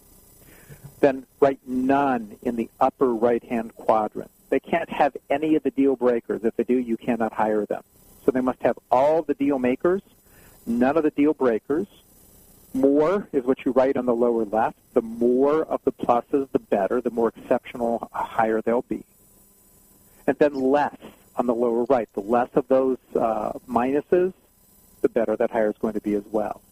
Then 1.01 1.27
write 1.41 1.61
none 1.67 2.37
in 2.43 2.57
the 2.57 2.71
upper 2.81 3.13
right-hand 3.13 3.75
quadrant. 3.75 4.31
They 4.51 4.61
can't 4.61 4.89
have 4.91 5.17
any 5.29 5.57
of 5.57 5.63
the 5.63 5.71
deal 5.71 5.97
breakers. 5.97 6.45
If 6.45 6.57
they 6.57 6.65
do, 6.65 6.79
you 6.79 6.97
cannot 6.97 7.33
hire 7.33 7.67
them. 7.67 7.83
So 8.25 8.31
they 8.31 8.41
must 8.41 8.63
have 8.63 8.79
all 8.91 9.23
the 9.23 9.35
deal 9.35 9.59
makers, 9.59 10.03
none 10.67 10.97
of 10.97 11.03
the 11.03 11.11
deal 11.11 11.35
breakers. 11.35 11.87
More 12.73 13.29
is 13.33 13.45
what 13.45 13.65
you 13.65 13.73
write 13.73 13.97
on 13.97 14.07
the 14.07 14.15
lower 14.15 14.45
left. 14.45 14.77
The 14.95 15.03
more 15.03 15.63
of 15.65 15.81
the 15.85 15.93
pluses, 15.93 16.49
the 16.53 16.59
better. 16.59 17.01
The 17.01 17.11
more 17.11 17.33
exceptional, 17.37 18.09
higher 18.13 18.61
they'll 18.63 18.83
be. 18.83 19.05
And 20.27 20.37
then 20.39 20.55
less 20.55 20.97
on 21.37 21.47
the 21.47 21.55
lower 21.55 21.85
right. 21.85 22.09
The 22.15 22.21
less 22.21 22.49
of 22.55 22.67
those 22.69 22.99
uh, 23.15 23.53
minuses, 23.69 24.33
the 25.05 25.09
better 25.11 25.37
that 25.37 25.51
hire 25.51 25.69
is 25.69 25.77
going 25.79 25.93
to 25.93 26.01
be 26.01 26.15
as 26.15 26.25
well. 26.33 26.63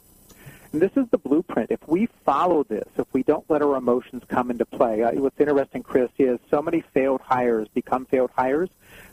And 0.72 0.80
this 0.80 0.91
is 0.97 1.05
the 1.11 1.18
blueprint. 1.18 1.70
If 1.70 1.87
we 1.87 2.09
follow 2.24 2.64
this, 2.64 2.89
if 2.97 3.07
we 3.12 3.22
don't 3.22 3.45
let 3.51 3.61
our 3.61 3.76
emotions 3.76 4.22
come 4.26 4.51
into 4.51 4.64
play, 4.64 5.03
uh, 5.03 5.12
what's 5.12 5.39
interesting, 5.39 5.83
Chris, 5.83 6.11
is 6.18 6.41
so 6.51 6.62
many 6.62 6.80
failed 6.95 7.20
hires 7.20 7.68
become 7.74 8.07
failed 8.07 8.30
hires 8.35 8.70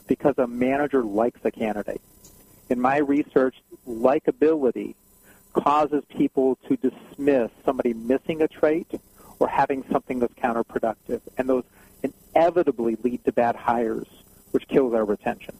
because 0.08 0.36
a 0.38 0.46
manager 0.46 1.04
likes 1.04 1.38
a 1.44 1.50
candidate. 1.50 2.00
In 2.70 2.80
my 2.80 2.96
research, 2.96 3.56
likability 3.86 4.94
causes 5.52 6.02
people 6.08 6.56
to 6.66 6.76
dismiss 6.76 7.50
somebody 7.62 7.92
missing 7.92 8.40
a 8.40 8.48
trait 8.48 8.90
or 9.38 9.48
having 9.48 9.84
something 9.92 10.18
that's 10.18 10.32
counterproductive. 10.34 11.20
And 11.36 11.46
those 11.46 11.64
inevitably 12.02 12.96
lead 13.02 13.22
to 13.26 13.32
bad 13.32 13.54
hires, 13.54 14.06
which 14.52 14.66
kills 14.66 14.94
our 14.94 15.04
retention. 15.04 15.56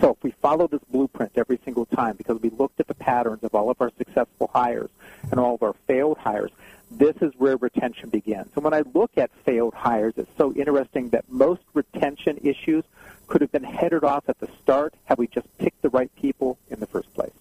So 0.00 0.12
if 0.12 0.22
we 0.22 0.30
follow 0.30 0.66
this 0.66 0.80
blueprint 0.90 1.32
every 1.36 1.60
single 1.64 1.84
time, 1.84 2.16
because 2.16 2.40
we 2.40 2.48
looked 2.50 2.80
at 2.80 2.86
the 2.86 2.94
patterns 2.94 3.44
of 3.44 3.54
all 3.54 3.70
of 3.70 3.80
our 3.80 3.90
successful 3.98 4.50
hires 4.52 4.90
and 5.30 5.38
all 5.38 5.54
of 5.54 5.62
our 5.62 5.74
failed 5.86 6.18
hires, 6.18 6.50
this 6.90 7.16
is 7.20 7.32
where 7.36 7.56
retention 7.56 8.08
begins. 8.08 8.48
And 8.54 8.64
when 8.64 8.72
I 8.72 8.82
look 8.94 9.12
at 9.16 9.30
failed 9.44 9.74
hires, 9.74 10.14
it's 10.16 10.30
so 10.38 10.52
interesting 10.54 11.10
that 11.10 11.30
most 11.30 11.62
retention 11.74 12.38
issues 12.42 12.84
could 13.26 13.42
have 13.42 13.52
been 13.52 13.62
headed 13.64 14.02
off 14.02 14.24
at 14.28 14.40
the 14.40 14.48
start 14.62 14.94
had 15.04 15.18
we 15.18 15.26
just 15.26 15.46
picked 15.58 15.82
the 15.82 15.90
right 15.90 16.10
people 16.16 16.58
in 16.68 16.80
the 16.80 16.86
first 16.86 17.12
place. 17.14 17.32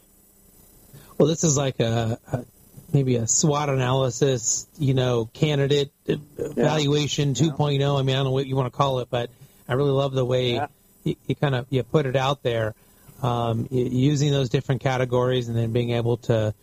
Well, 1.18 1.28
this 1.28 1.44
is 1.44 1.58
like 1.58 1.80
a, 1.80 2.20
a 2.32 2.46
maybe 2.94 3.16
a 3.16 3.28
SWOT 3.28 3.70
analysis, 3.70 4.68
you 4.78 4.94
know, 4.94 5.30
candidate 5.34 5.92
evaluation 6.08 7.30
yeah. 7.30 7.52
2.0. 7.52 8.00
I 8.00 8.04
mean, 8.04 8.16
I 8.16 8.20
don't 8.20 8.26
know 8.26 8.32
what 8.32 8.48
you 8.48 8.56
want 8.56 8.72
to 8.72 8.78
call 8.78 9.00
it, 9.00 9.10
but 9.10 9.30
I 9.68 9.74
really 9.74 9.92
love 9.92 10.14
the 10.14 10.26
way 10.26 10.54
yeah. 10.54 10.68
You, 11.10 11.16
you, 11.28 11.36
kind 11.36 11.56
of 11.56 11.66
you 11.70 11.84
put 11.84 12.06
it 12.06 12.16
out 12.16 12.44
there, 12.44 12.76
um, 13.22 13.68
using 13.72 14.32
those 14.32 14.50
different 14.50 14.82
categories 14.82 15.48
and 15.48 15.58
then 15.58 15.72
being 15.72 15.92
able 15.92 16.18
to 16.18 16.54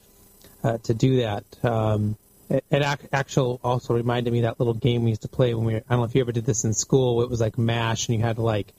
uh, 0.65 0.79
to 0.79 0.95
do 0.95 1.19
that. 1.19 1.45
Um, 1.65 2.17
it, 2.49 2.65
it 2.71 2.83
actually 3.13 3.59
also 3.63 3.95
reminded 3.95 4.33
me 4.33 4.43
that 4.43 4.59
little 4.59 4.75
game 4.75 5.05
we 5.05 5.11
used 5.11 5.23
to 5.23 5.29
play 5.29 5.55
when 5.55 5.67
we 5.67 5.75
were, 5.75 5.83
I 5.89 5.95
don't 5.95 6.01
know 6.01 6.05
if 6.05 6.15
you 6.15 6.21
ever 6.21 6.33
did 6.33 6.47
this 6.47 6.65
in 6.65 6.75
school. 6.75 7.23
It 7.23 7.31
was 7.31 7.41
like 7.41 7.59
MASH, 7.59 8.09
and 8.09 8.19
you 8.19 8.25
had 8.25 8.37
to 8.37 8.43
like 8.43 8.73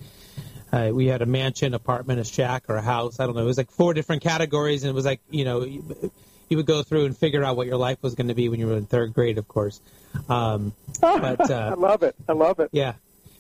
uh, 0.72 0.90
we 0.94 1.08
had 1.08 1.22
a 1.22 1.26
mansion, 1.26 1.74
apartment, 1.74 2.20
a 2.20 2.24
shack, 2.24 2.66
or 2.68 2.76
a 2.76 2.82
house. 2.82 3.20
I 3.20 3.26
don't 3.26 3.36
know. 3.36 3.42
It 3.42 3.46
was 3.46 3.58
like 3.58 3.72
four 3.72 3.94
different 3.94 4.22
categories, 4.22 4.84
and 4.84 4.90
it 4.90 4.94
was 4.94 5.06
like 5.06 5.22
you 5.30 5.46
know 5.46 5.62
you 5.64 6.58
would 6.58 6.66
go 6.66 6.84
through 6.84 7.06
and 7.06 7.18
figure 7.18 7.44
out 7.44 7.58
what 7.58 7.68
your 7.68 7.78
life 7.78 7.98
was 8.02 8.16
going 8.16 8.30
to 8.30 8.34
be 8.34 8.50
when 8.50 8.60
you 8.60 8.68
were 8.68 8.78
in 8.78 8.86
third 8.86 9.14
grade, 9.14 9.38
of 9.38 9.48
course. 9.48 9.82
Um, 10.30 10.74
but 11.02 11.52
uh, 11.52 11.72
I 11.72 11.80
love 11.80 12.04
it. 12.04 12.16
I 12.28 12.34
love 12.34 12.60
it. 12.60 12.70
Yeah, 12.72 12.94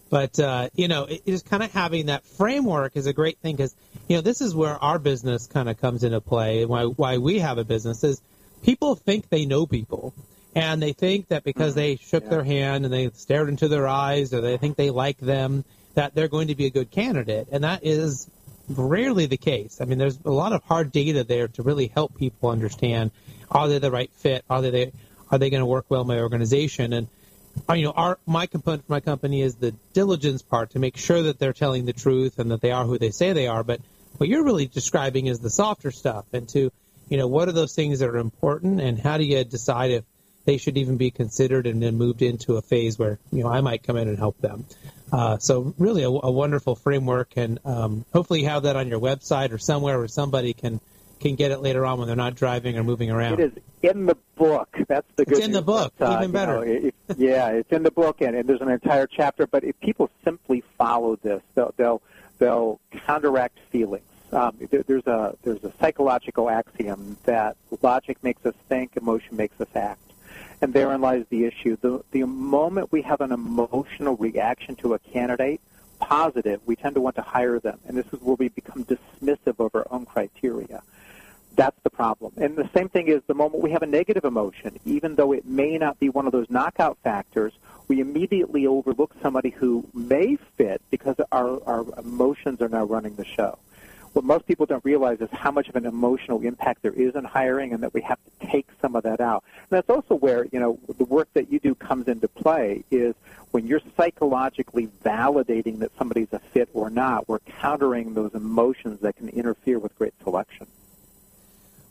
but 0.09 0.39
uh, 0.39 0.69
you 0.73 0.87
know, 0.87 1.05
it, 1.05 1.25
just 1.25 1.45
kind 1.45 1.63
of 1.63 1.71
having 1.71 2.07
that 2.07 2.25
framework 2.25 2.95
is 2.95 3.07
a 3.07 3.13
great 3.13 3.37
thing 3.39 3.55
because 3.55 3.75
you 4.07 4.15
know 4.15 4.21
this 4.21 4.41
is 4.41 4.55
where 4.55 4.81
our 4.81 4.99
business 4.99 5.47
kind 5.47 5.69
of 5.69 5.79
comes 5.79 6.03
into 6.03 6.21
play. 6.21 6.65
Why 6.65 6.83
why 6.83 7.17
we 7.17 7.39
have 7.39 7.57
a 7.57 7.63
business 7.63 8.03
is 8.03 8.21
people 8.63 8.95
think 8.95 9.29
they 9.29 9.45
know 9.45 9.65
people. 9.65 10.13
And 10.55 10.81
they 10.81 10.93
think 10.93 11.27
that 11.27 11.43
because 11.43 11.73
mm-hmm. 11.73 11.79
they 11.79 11.95
shook 11.97 12.23
yeah. 12.23 12.29
their 12.29 12.43
hand 12.43 12.85
and 12.85 12.93
they 12.93 13.11
stared 13.11 13.47
into 13.47 13.67
their 13.67 13.87
eyes 13.87 14.33
or 14.33 14.41
they 14.41 14.57
think 14.57 14.75
they 14.75 14.89
like 14.89 15.19
them, 15.19 15.65
that 15.93 16.15
they're 16.15 16.27
going 16.27 16.47
to 16.47 16.55
be 16.55 16.65
a 16.65 16.71
good 16.71 16.89
candidate. 16.89 17.47
And 17.51 17.63
that 17.63 17.85
is 17.85 18.27
rarely 18.67 19.27
the 19.27 19.37
case. 19.37 19.79
I 19.81 19.85
mean, 19.85 19.97
there's 19.97 20.19
a 20.25 20.31
lot 20.31 20.53
of 20.53 20.63
hard 20.63 20.91
data 20.91 21.23
there 21.23 21.47
to 21.49 21.63
really 21.63 21.87
help 21.87 22.15
people 22.15 22.49
understand 22.49 23.11
are 23.49 23.67
they 23.67 23.79
the 23.79 23.91
right 23.91 24.11
fit? 24.13 24.43
Are 24.49 24.61
they 24.61 24.91
are 25.29 25.37
they 25.37 25.49
going 25.49 25.61
to 25.61 25.65
work 25.65 25.85
well 25.89 26.01
in 26.01 26.07
my 26.07 26.19
organization? 26.19 26.91
And 26.91 27.07
you 27.73 27.83
know, 27.83 27.91
our 27.91 28.19
my 28.25 28.45
component 28.45 28.85
for 28.85 28.91
my 28.91 28.99
company 28.99 29.41
is 29.41 29.55
the 29.55 29.71
diligence 29.93 30.41
part 30.41 30.71
to 30.71 30.79
make 30.79 30.97
sure 30.97 31.23
that 31.23 31.39
they're 31.39 31.53
telling 31.53 31.85
the 31.85 31.93
truth 31.93 32.39
and 32.39 32.51
that 32.51 32.61
they 32.61 32.71
are 32.71 32.85
who 32.85 32.97
they 32.97 33.11
say 33.11 33.33
they 33.33 33.47
are. 33.47 33.63
But 33.63 33.81
what 34.17 34.29
you're 34.29 34.43
really 34.43 34.67
describing 34.67 35.27
is 35.27 35.39
the 35.39 35.49
softer 35.49 35.91
stuff, 35.91 36.25
and 36.33 36.47
to 36.49 36.71
you 37.09 37.17
know, 37.17 37.27
what 37.27 37.47
are 37.47 37.53
those 37.53 37.73
things 37.73 37.99
that 37.99 38.09
are 38.09 38.17
important, 38.17 38.81
and 38.81 38.99
how 38.99 39.17
do 39.17 39.23
you 39.23 39.43
decide 39.43 39.91
if 39.91 40.03
they 40.45 40.57
should 40.57 40.77
even 40.77 40.97
be 40.97 41.11
considered 41.11 41.67
and 41.67 41.83
then 41.83 41.95
moved 41.95 42.21
into 42.21 42.55
a 42.55 42.61
phase 42.61 42.97
where 42.97 43.19
you 43.31 43.43
know 43.43 43.49
I 43.49 43.61
might 43.61 43.83
come 43.83 43.97
in 43.97 44.07
and 44.07 44.17
help 44.17 44.37
them. 44.39 44.65
Uh, 45.11 45.37
so 45.37 45.73
really 45.77 46.03
a, 46.03 46.09
a, 46.09 46.31
wonderful 46.31 46.75
framework, 46.75 47.31
and 47.37 47.59
um, 47.63 48.05
hopefully 48.11 48.41
you 48.41 48.47
have 48.47 48.63
that 48.63 48.75
on 48.75 48.87
your 48.87 48.99
website 48.99 49.51
or 49.51 49.57
somewhere 49.57 49.97
where 49.97 50.07
somebody 50.07 50.53
can 50.53 50.81
can 51.19 51.35
get 51.35 51.51
it 51.51 51.59
later 51.59 51.85
on 51.85 51.99
when 51.99 52.07
they're 52.07 52.15
not 52.15 52.35
driving 52.35 52.77
or 52.77 52.83
moving 52.83 53.11
around. 53.11 53.39
It 53.39 53.57
is 53.57 53.63
in 53.81 54.05
the 54.05 54.17
book. 54.35 54.75
That's 54.87 55.07
the 55.15 55.25
good. 55.25 55.37
It's 55.37 55.45
in 55.45 55.51
the 55.51 55.61
book, 55.61 55.93
uh, 55.99 56.17
even 56.19 56.31
better. 56.31 56.55
Know, 56.55 56.61
it, 56.61 56.95
yeah, 57.17 57.49
it's 57.49 57.71
in 57.71 57.83
the 57.83 57.91
book, 57.91 58.21
and, 58.21 58.35
and, 58.35 58.47
there's 58.47 58.61
an 58.61 58.69
entire 58.69 59.07
chapter. 59.07 59.47
But 59.47 59.63
if 59.63 59.79
people 59.79 60.09
simply 60.23 60.63
follow 60.77 61.15
this, 61.17 61.41
they'll 61.55 61.73
they'll, 61.77 62.01
they'll 62.39 62.79
counteract 63.05 63.59
feelings. 63.71 64.03
Um, 64.31 64.57
there's 64.69 65.07
a 65.07 65.35
there's 65.43 65.63
a 65.63 65.71
psychological 65.79 66.49
axiom 66.49 67.17
that 67.23 67.55
logic 67.81 68.17
makes 68.23 68.45
us 68.45 68.55
think, 68.67 68.97
emotion 68.97 69.37
makes 69.37 69.59
us 69.61 69.69
act. 69.75 70.01
And 70.61 70.73
therein 70.73 71.01
lies 71.01 71.25
the 71.29 71.45
issue. 71.45 71.77
The, 71.79 72.03
the 72.11 72.23
moment 72.23 72.91
we 72.91 73.03
have 73.03 73.21
an 73.21 73.31
emotional 73.31 74.17
reaction 74.17 74.75
to 74.77 74.95
a 74.95 74.99
candidate, 74.99 75.61
positive, 75.99 76.61
we 76.65 76.75
tend 76.75 76.95
to 76.95 77.01
want 77.01 77.15
to 77.15 77.21
hire 77.21 77.59
them. 77.59 77.79
And 77.87 77.97
this 77.97 78.05
is 78.13 78.21
where 78.21 78.35
we 78.35 78.49
become 78.49 78.85
dismissive 78.85 79.59
of 79.59 79.73
our 79.75 79.85
own 79.91 80.05
criteria. 80.05 80.81
That's 81.55 81.77
the 81.83 81.89
problem. 81.89 82.33
And 82.37 82.55
the 82.55 82.69
same 82.75 82.87
thing 82.87 83.07
is 83.07 83.21
the 83.25 83.33
moment 83.33 83.63
we 83.63 83.71
have 83.71 83.81
a 83.81 83.87
negative 83.87 84.25
emotion, 84.25 84.79
even 84.85 85.15
though 85.15 85.31
it 85.33 85.45
may 85.45 85.77
not 85.77 85.99
be 85.99 86.09
one 86.09 86.27
of 86.27 86.31
those 86.31 86.49
knockout 86.49 86.99
factors, 87.03 87.53
we 87.87 87.99
immediately 87.99 88.67
overlook 88.67 89.15
somebody 89.21 89.49
who 89.49 89.87
may 89.93 90.37
fit 90.57 90.81
because 90.91 91.15
our, 91.31 91.63
our 91.65 91.85
emotions 91.97 92.61
are 92.61 92.69
now 92.69 92.83
running 92.83 93.15
the 93.15 93.25
show 93.25 93.57
what 94.13 94.25
most 94.25 94.47
people 94.47 94.65
don't 94.65 94.83
realize 94.83 95.21
is 95.21 95.29
how 95.31 95.51
much 95.51 95.69
of 95.69 95.75
an 95.75 95.85
emotional 95.85 96.41
impact 96.41 96.81
there 96.81 96.93
is 96.93 97.15
in 97.15 97.23
hiring 97.23 97.73
and 97.73 97.83
that 97.83 97.93
we 97.93 98.01
have 98.01 98.17
to 98.23 98.47
take 98.47 98.67
some 98.81 98.95
of 98.95 99.03
that 99.03 99.21
out. 99.21 99.43
And 99.69 99.77
that's 99.77 99.89
also 99.89 100.15
where, 100.15 100.45
you 100.51 100.59
know, 100.59 100.79
the 100.97 101.05
work 101.05 101.27
that 101.33 101.51
you 101.51 101.59
do 101.59 101.75
comes 101.75 102.07
into 102.07 102.27
play 102.27 102.83
is 102.91 103.15
when 103.51 103.67
you're 103.67 103.81
psychologically 103.95 104.87
validating 105.03 105.79
that 105.79 105.91
somebody's 105.97 106.31
a 106.31 106.39
fit 106.39 106.69
or 106.73 106.89
not, 106.89 107.27
we're 107.27 107.39
countering 107.39 108.13
those 108.13 108.33
emotions 108.33 109.01
that 109.01 109.15
can 109.15 109.29
interfere 109.29 109.79
with 109.79 109.97
great 109.97 110.13
selection. 110.23 110.67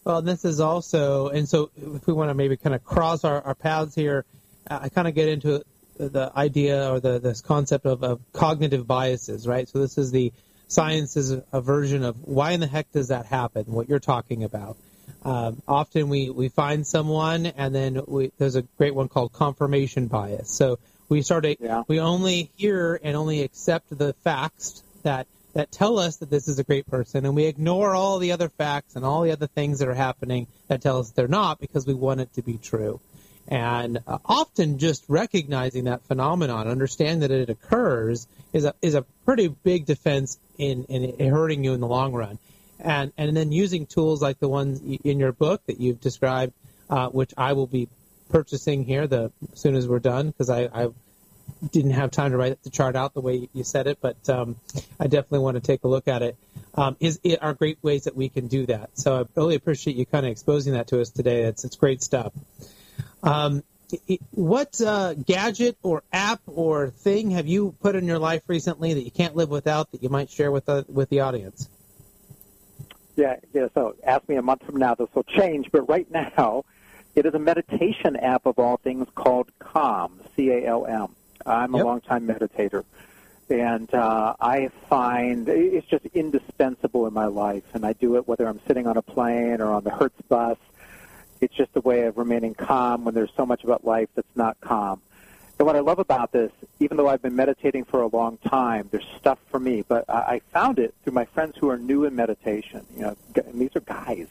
Well, 0.04 0.22
this 0.22 0.44
is 0.44 0.60
also, 0.60 1.28
and 1.28 1.48
so 1.48 1.70
if 1.76 2.06
we 2.06 2.12
want 2.12 2.30
to 2.30 2.34
maybe 2.34 2.56
kind 2.56 2.74
of 2.76 2.84
cross 2.84 3.24
our, 3.24 3.42
our 3.42 3.54
paths 3.54 3.94
here, 3.94 4.24
I 4.68 4.88
kind 4.88 5.08
of 5.08 5.14
get 5.14 5.28
into 5.28 5.64
the 5.98 6.30
idea 6.36 6.90
or 6.92 7.00
the 7.00 7.18
this 7.18 7.40
concept 7.40 7.86
of, 7.86 8.02
of 8.02 8.20
cognitive 8.32 8.86
biases, 8.86 9.46
right? 9.46 9.68
So 9.68 9.78
this 9.78 9.98
is 9.98 10.10
the 10.10 10.32
science 10.68 11.16
is 11.16 11.36
a 11.52 11.60
version 11.60 12.04
of 12.04 12.16
why 12.26 12.52
in 12.52 12.60
the 12.60 12.66
heck 12.66 12.90
does 12.92 13.08
that 13.08 13.26
happen? 13.26 13.64
What 13.66 13.88
you're 13.88 13.98
talking 13.98 14.44
about. 14.44 14.76
Um, 15.24 15.62
often 15.66 16.08
we, 16.08 16.30
we 16.30 16.48
find 16.48 16.86
someone 16.86 17.46
and 17.46 17.74
then 17.74 18.00
we, 18.06 18.32
there's 18.38 18.56
a 18.56 18.62
great 18.62 18.94
one 18.94 19.08
called 19.08 19.32
confirmation 19.32 20.06
bias. 20.06 20.50
So 20.50 20.78
we 21.08 21.22
start 21.22 21.44
to, 21.44 21.56
yeah. 21.58 21.82
we 21.88 22.00
only 22.00 22.50
hear 22.56 22.98
and 23.02 23.16
only 23.16 23.42
accept 23.42 23.96
the 23.96 24.12
facts 24.24 24.82
that 25.02 25.26
that 25.56 25.72
tell 25.72 25.98
us 25.98 26.16
that 26.16 26.28
this 26.28 26.48
is 26.48 26.58
a 26.58 26.64
great 26.64 26.86
person, 26.86 27.24
and 27.24 27.34
we 27.34 27.46
ignore 27.46 27.94
all 27.94 28.18
the 28.18 28.32
other 28.32 28.50
facts 28.50 28.94
and 28.94 29.06
all 29.06 29.22
the 29.22 29.30
other 29.30 29.46
things 29.46 29.78
that 29.78 29.88
are 29.88 29.94
happening 29.94 30.46
that 30.68 30.82
tell 30.82 30.98
us 30.98 31.12
they're 31.12 31.28
not 31.28 31.58
because 31.58 31.86
we 31.86 31.94
want 31.94 32.20
it 32.20 32.30
to 32.34 32.42
be 32.42 32.58
true. 32.58 33.00
And 33.48 34.00
uh, 34.06 34.18
often 34.26 34.76
just 34.76 35.02
recognizing 35.08 35.84
that 35.84 36.02
phenomenon, 36.02 36.68
understanding 36.68 37.20
that 37.20 37.30
it 37.30 37.48
occurs, 37.48 38.26
is 38.52 38.66
a 38.66 38.74
is 38.82 38.94
a 38.94 39.02
pretty 39.24 39.48
big 39.48 39.86
defense 39.86 40.36
in 40.58 40.84
in 40.84 41.30
hurting 41.30 41.64
you 41.64 41.74
in 41.74 41.80
the 41.80 41.86
long 41.86 42.12
run. 42.12 42.38
And 42.78 43.12
and 43.16 43.36
then 43.36 43.52
using 43.52 43.86
tools 43.86 44.20
like 44.20 44.38
the 44.38 44.48
ones 44.48 44.80
in 44.80 45.18
your 45.18 45.32
book 45.32 45.62
that 45.66 45.80
you've 45.80 46.00
described, 46.00 46.52
uh, 46.90 47.08
which 47.08 47.32
I 47.36 47.54
will 47.54 47.66
be 47.66 47.88
purchasing 48.28 48.84
here 48.84 49.06
the 49.06 49.32
as 49.52 49.60
soon 49.60 49.76
as 49.76 49.86
we're 49.88 49.98
done 49.98 50.28
because 50.28 50.50
I, 50.50 50.68
I 50.72 50.88
didn't 51.70 51.92
have 51.92 52.10
time 52.10 52.32
to 52.32 52.36
write 52.36 52.62
the 52.62 52.70
chart 52.70 52.96
out 52.96 53.14
the 53.14 53.20
way 53.20 53.48
you 53.52 53.64
said 53.64 53.86
it, 53.86 53.98
but 54.00 54.28
um, 54.28 54.56
I 54.98 55.04
definitely 55.04 55.40
want 55.40 55.56
to 55.56 55.60
take 55.60 55.84
a 55.84 55.88
look 55.88 56.08
at 56.08 56.22
it. 56.22 56.36
Um, 56.74 56.96
is 57.00 57.20
it 57.22 57.42
are 57.42 57.54
great 57.54 57.78
ways 57.82 58.04
that 58.04 58.16
we 58.16 58.28
can 58.28 58.48
do 58.48 58.66
that. 58.66 58.90
So 58.94 59.20
I 59.20 59.24
really 59.34 59.54
appreciate 59.54 59.96
you 59.96 60.04
kind 60.04 60.26
of 60.26 60.32
exposing 60.32 60.74
that 60.74 60.88
to 60.88 61.00
us 61.00 61.10
today. 61.10 61.42
It's 61.44 61.64
it's 61.64 61.76
great 61.76 62.02
stuff. 62.02 62.32
Um, 63.22 63.62
what 64.32 64.80
uh, 64.80 65.14
gadget 65.14 65.76
or 65.82 66.02
app 66.12 66.40
or 66.46 66.90
thing 66.90 67.30
have 67.30 67.46
you 67.46 67.74
put 67.80 67.94
in 67.94 68.04
your 68.06 68.18
life 68.18 68.42
recently 68.48 68.94
that 68.94 69.02
you 69.02 69.10
can't 69.10 69.36
live 69.36 69.48
without 69.48 69.92
that 69.92 70.02
you 70.02 70.08
might 70.08 70.30
share 70.30 70.50
with 70.50 70.66
the 70.66 70.84
with 70.88 71.08
the 71.08 71.20
audience? 71.20 71.68
Yeah, 73.16 73.36
yeah. 73.54 73.68
So 73.74 73.96
ask 74.04 74.28
me 74.28 74.36
a 74.36 74.42
month 74.42 74.64
from 74.64 74.76
now, 74.76 74.94
this 74.94 75.08
will 75.14 75.24
change. 75.24 75.70
But 75.72 75.88
right 75.88 76.10
now, 76.10 76.64
it 77.14 77.26
is 77.26 77.34
a 77.34 77.38
meditation 77.38 78.16
app 78.16 78.44
of 78.44 78.58
all 78.58 78.76
things 78.76 79.08
called 79.14 79.50
Calm, 79.58 80.20
C 80.36 80.50
A 80.50 80.66
L 80.66 80.86
M. 80.86 81.08
I'm 81.46 81.74
a 81.74 81.78
yep. 81.78 81.86
long-time 81.86 82.26
meditator, 82.26 82.84
and 83.48 83.92
uh, 83.94 84.34
I 84.40 84.68
find 84.88 85.48
it's 85.48 85.86
just 85.86 86.06
indispensable 86.06 87.06
in 87.06 87.14
my 87.14 87.26
life. 87.26 87.62
And 87.72 87.86
I 87.86 87.92
do 87.92 88.16
it 88.16 88.26
whether 88.26 88.46
I'm 88.48 88.60
sitting 88.66 88.86
on 88.86 88.96
a 88.96 89.02
plane 89.02 89.60
or 89.60 89.72
on 89.72 89.84
the 89.84 89.90
Hertz 89.90 90.20
bus 90.28 90.58
it's 91.40 91.54
just 91.54 91.70
a 91.74 91.80
way 91.80 92.02
of 92.02 92.18
remaining 92.18 92.54
calm 92.54 93.04
when 93.04 93.14
there's 93.14 93.32
so 93.36 93.46
much 93.46 93.64
about 93.64 93.84
life 93.84 94.08
that's 94.14 94.36
not 94.36 94.60
calm. 94.60 95.00
And 95.58 95.66
what 95.66 95.76
I 95.76 95.80
love 95.80 95.98
about 95.98 96.32
this, 96.32 96.52
even 96.80 96.96
though 96.96 97.08
I've 97.08 97.22
been 97.22 97.36
meditating 97.36 97.84
for 97.84 98.02
a 98.02 98.08
long 98.08 98.36
time, 98.38 98.88
there's 98.90 99.06
stuff 99.18 99.38
for 99.50 99.58
me. 99.58 99.84
But 99.86 100.04
I 100.08 100.40
found 100.52 100.78
it 100.78 100.94
through 101.02 101.14
my 101.14 101.24
friends 101.24 101.56
who 101.58 101.70
are 101.70 101.78
new 101.78 102.04
in 102.04 102.14
meditation. 102.14 102.84
You 102.94 103.02
know, 103.02 103.16
and 103.34 103.58
these 103.58 103.74
are 103.74 103.80
guys, 103.80 104.26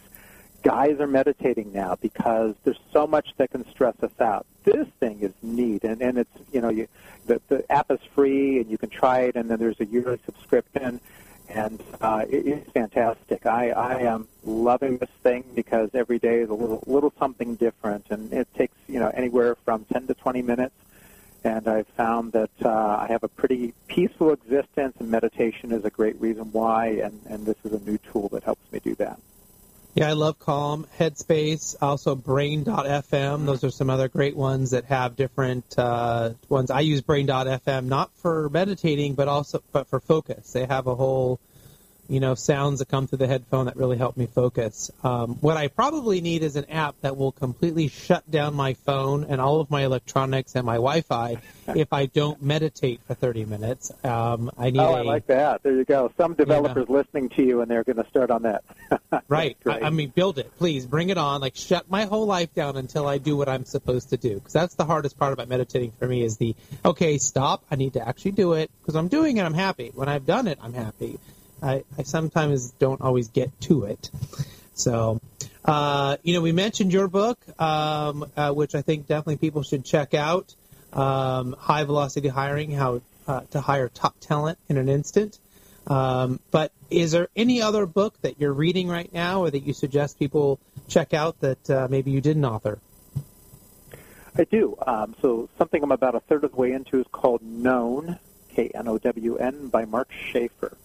guys 0.61 0.99
are 0.99 1.07
meditating 1.07 1.73
now 1.73 1.95
because 1.99 2.53
there's 2.63 2.79
so 2.93 3.07
much 3.07 3.29
that 3.37 3.49
can 3.51 3.67
stress 3.69 3.95
us 4.03 4.19
out. 4.19 4.45
This 4.63 4.87
thing 4.99 5.21
is 5.21 5.31
neat, 5.41 5.83
and 5.83 6.01
and 6.01 6.19
it's 6.19 6.29
you 6.51 6.61
know 6.61 6.69
you 6.69 6.87
the 7.25 7.41
the 7.47 7.71
app 7.71 7.89
is 7.89 7.99
free 8.13 8.59
and 8.59 8.69
you 8.69 8.77
can 8.77 8.89
try 8.89 9.21
it, 9.21 9.35
and 9.35 9.49
then 9.49 9.57
there's 9.57 9.79
a 9.79 9.85
yearly 9.85 10.19
subscription, 10.25 10.99
and 11.49 11.81
uh, 12.01 12.25
it's 12.29 12.69
fantastic. 12.71 13.45
I 13.45 13.69
I 13.69 13.99
am 14.01 14.27
loving 14.43 14.97
this 14.97 15.09
thing 15.23 15.43
because 15.53 15.89
every 15.93 16.19
day 16.19 16.39
is 16.39 16.49
a 16.49 16.53
little 16.53 16.83
little 16.87 17.13
something 17.19 17.55
different, 17.55 18.07
and 18.09 18.31
it 18.33 18.47
takes 18.55 18.75
you 18.87 18.99
know 18.99 19.11
anywhere 19.13 19.55
from 19.55 19.85
10 19.85 20.07
to 20.07 20.13
20 20.13 20.41
minutes. 20.41 20.75
And 21.43 21.67
I've 21.67 21.87
found 21.89 22.31
that 22.31 22.49
uh, 22.63 22.69
I 22.69 23.05
have 23.07 23.23
a 23.23 23.27
pretty 23.27 23.75
peaceful 23.87 24.31
existence, 24.31 24.95
and 24.99 25.11
meditation 25.11 25.71
is 25.71 25.85
a 25.85 25.91
great 25.91 26.19
reason 26.19 26.51
why. 26.51 26.87
And, 26.87 27.21
and 27.29 27.45
this 27.45 27.57
is 27.63 27.71
a 27.71 27.79
new 27.87 27.99
tool 27.99 28.29
that 28.29 28.43
helps 28.43 28.63
me 28.71 28.79
do 28.79 28.95
that. 28.95 29.19
Yeah, 29.95 30.09
I 30.09 30.11
love 30.11 30.37
Calm, 30.39 30.85
Headspace, 30.99 31.77
also 31.81 32.15
Brain.fm. 32.15 33.45
Those 33.45 33.63
are 33.63 33.69
some 33.69 33.89
other 33.89 34.09
great 34.09 34.35
ones 34.35 34.71
that 34.71 34.83
have 34.85 35.15
different 35.15 35.63
uh, 35.79 36.31
ones. 36.49 36.69
I 36.69 36.81
use 36.81 36.99
Brain.fm 36.99 37.85
not 37.85 38.11
for 38.17 38.49
meditating, 38.49 39.13
but 39.13 39.29
also 39.29 39.63
but 39.71 39.87
for 39.87 40.01
focus. 40.01 40.51
They 40.51 40.65
have 40.65 40.87
a 40.87 40.95
whole 40.95 41.39
you 42.07 42.19
know, 42.19 42.35
sounds 42.35 42.79
that 42.79 42.87
come 42.87 43.07
through 43.07 43.17
the 43.17 43.27
headphone 43.27 43.65
that 43.65 43.75
really 43.75 43.97
help 43.97 44.15
me 44.17 44.27
focus. 44.27 44.91
Um, 45.03 45.35
what 45.41 45.57
I 45.57 45.67
probably 45.67 46.21
need 46.21 46.43
is 46.43 46.55
an 46.55 46.65
app 46.65 46.95
that 47.01 47.17
will 47.17 47.31
completely 47.31 47.87
shut 47.87 48.29
down 48.29 48.53
my 48.53 48.73
phone 48.73 49.23
and 49.23 49.41
all 49.41 49.59
of 49.59 49.71
my 49.71 49.83
electronics 49.83 50.55
and 50.55 50.65
my 50.65 50.75
Wi-Fi 50.75 51.37
if 51.69 51.91
I 51.91 52.05
don't 52.05 52.41
meditate 52.41 53.01
for 53.07 53.15
30 53.15 53.45
minutes. 53.45 53.91
Um, 54.03 54.51
I 54.57 54.69
need. 54.69 54.79
Oh, 54.79 55.01
a, 55.01 55.03
like 55.03 55.27
that. 55.27 55.63
There 55.63 55.73
you 55.73 55.85
go. 55.85 56.11
Some 56.17 56.33
developers 56.33 56.89
listening 56.89 57.29
to 57.29 57.43
you, 57.43 57.61
and 57.61 57.71
they're 57.71 57.83
going 57.83 57.97
to 57.97 58.07
start 58.09 58.29
on 58.29 58.43
that. 58.43 58.63
right. 59.27 59.57
I, 59.65 59.81
I, 59.81 59.89
mean, 59.89 60.09
build 60.09 60.37
it, 60.37 60.55
please. 60.57 60.85
Bring 60.85 61.09
it 61.09 61.17
on. 61.17 61.41
Like, 61.41 61.55
shut 61.55 61.89
my 61.89 62.05
whole 62.05 62.25
life 62.25 62.53
down 62.53 62.77
until 62.77 63.07
I 63.07 63.17
do 63.17 63.35
what 63.35 63.49
I'm 63.49 63.65
supposed 63.65 64.09
to 64.09 64.17
do. 64.17 64.35
Because 64.35 64.53
that's 64.53 64.75
the 64.75 64.85
hardest 64.85 65.17
part 65.17 65.33
about 65.33 65.47
meditating 65.47 65.91
for 65.97 66.07
me 66.07 66.23
is 66.23 66.37
the 66.37 66.55
okay, 66.83 67.17
stop. 67.17 67.63
I 67.71 67.75
need 67.75 67.93
to 67.93 68.07
actually 68.07 68.31
do 68.31 68.53
it 68.53 68.69
because 68.81 68.95
I'm 68.95 69.07
doing 69.07 69.37
it. 69.37 69.43
I'm 69.43 69.53
happy. 69.53 69.91
When 69.93 70.07
I've 70.07 70.25
done 70.25 70.47
it, 70.47 70.59
I'm 70.61 70.73
happy 70.73 71.19
I, 71.61 71.83
I 71.97 72.03
sometimes 72.03 72.71
don't 72.71 73.01
always 73.01 73.29
get 73.29 73.59
to 73.61 73.85
it. 73.85 74.09
So, 74.73 75.21
uh, 75.63 76.17
you 76.23 76.33
know, 76.33 76.41
we 76.41 76.51
mentioned 76.51 76.91
your 76.91 77.07
book, 77.07 77.39
um, 77.59 78.29
uh, 78.35 78.51
which 78.51 78.75
I 78.75 78.81
think 78.81 79.07
definitely 79.07 79.37
people 79.37 79.63
should 79.63 79.85
check 79.85 80.13
out. 80.13 80.53
Um, 80.93 81.55
High 81.57 81.83
Velocity 81.83 82.27
Hiring: 82.27 82.71
How 82.71 83.01
uh, 83.27 83.41
to 83.51 83.61
Hire 83.61 83.89
Top 83.89 84.15
Talent 84.19 84.57
in 84.69 84.77
an 84.77 84.89
Instant. 84.89 85.39
Um, 85.87 86.39
but 86.51 86.71
is 86.89 87.11
there 87.11 87.29
any 87.35 87.61
other 87.61 87.85
book 87.85 88.19
that 88.21 88.39
you're 88.39 88.53
reading 88.53 88.87
right 88.87 89.11
now, 89.13 89.41
or 89.41 89.49
that 89.49 89.59
you 89.59 89.73
suggest 89.73 90.19
people 90.19 90.59
check 90.87 91.13
out 91.13 91.39
that 91.41 91.69
uh, 91.69 91.87
maybe 91.89 92.11
you 92.11 92.21
didn't 92.21 92.45
author? 92.45 92.79
I 94.37 94.43
do. 94.43 94.77
Um, 94.85 95.15
so 95.21 95.47
something 95.57 95.81
I'm 95.81 95.91
about 95.91 96.15
a 96.15 96.19
third 96.19 96.43
of 96.43 96.51
the 96.51 96.57
way 96.57 96.73
into 96.73 96.99
is 96.99 97.05
called 97.11 97.41
Known, 97.41 98.19
K 98.53 98.71
N 98.73 98.87
O 98.87 98.97
W 98.97 99.37
N, 99.37 99.67
by 99.67 99.85
Mark 99.85 100.11
Schaefer 100.11 100.75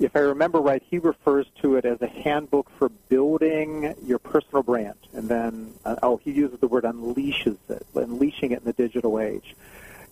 if 0.00 0.16
I 0.16 0.20
remember 0.20 0.60
right, 0.60 0.82
he 0.88 0.98
refers 0.98 1.46
to 1.60 1.76
it 1.76 1.84
as 1.84 2.00
a 2.00 2.06
handbook 2.06 2.70
for 2.78 2.88
building 3.08 3.94
your 4.04 4.18
personal 4.18 4.62
brand. 4.62 4.96
And 5.12 5.28
then, 5.28 5.74
uh, 5.84 5.96
oh, 6.02 6.16
he 6.16 6.32
uses 6.32 6.58
the 6.58 6.68
word 6.68 6.84
unleashes 6.84 7.58
it, 7.68 7.86
unleashing 7.94 8.52
it 8.52 8.60
in 8.60 8.64
the 8.64 8.72
digital 8.72 9.20
age. 9.20 9.54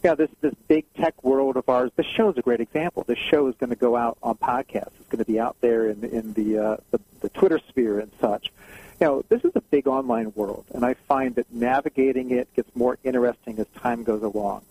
Yeah, 0.05 0.15
this 0.15 0.31
this 0.41 0.55
big 0.69 0.85
tech 0.95 1.25
world 1.25 1.57
of 1.57 1.69
ours. 1.69 1.91
This 1.97 2.07
show 2.07 2.29
is 2.29 2.37
a 2.37 2.43
great 2.43 2.61
example. 2.61 3.03
This 3.03 3.19
show 3.19 3.49
is 3.49 3.57
going 3.57 3.71
to 3.71 3.77
go 3.77 3.97
out 3.97 4.17
on 4.23 4.37
podcasts. 4.37 4.93
It's 5.01 5.09
going 5.09 5.19
to 5.19 5.25
be 5.25 5.41
out 5.41 5.57
there 5.61 5.89
in 5.89 6.05
in 6.05 6.35
the 6.35 6.59
uh, 6.59 6.77
the, 6.93 7.01
the 7.21 7.29
Twitter 7.31 7.59
sphere 7.69 7.99
and 7.99 8.13
such. 8.21 8.53
You 9.01 9.07
know, 9.07 9.25
this 9.29 9.45
is 9.45 9.53
a 9.57 9.61
big 9.61 9.89
online 9.89 10.33
world, 10.37 10.67
and 10.73 10.85
I 10.85 10.95
find 10.95 11.35
that 11.35 11.53
navigating 11.53 12.31
it 12.31 12.53
gets 12.55 12.71
more 12.77 12.99
interesting 13.03 13.59
as 13.59 13.67
time 13.77 14.05
goes 14.05 14.23
along. 14.23 14.63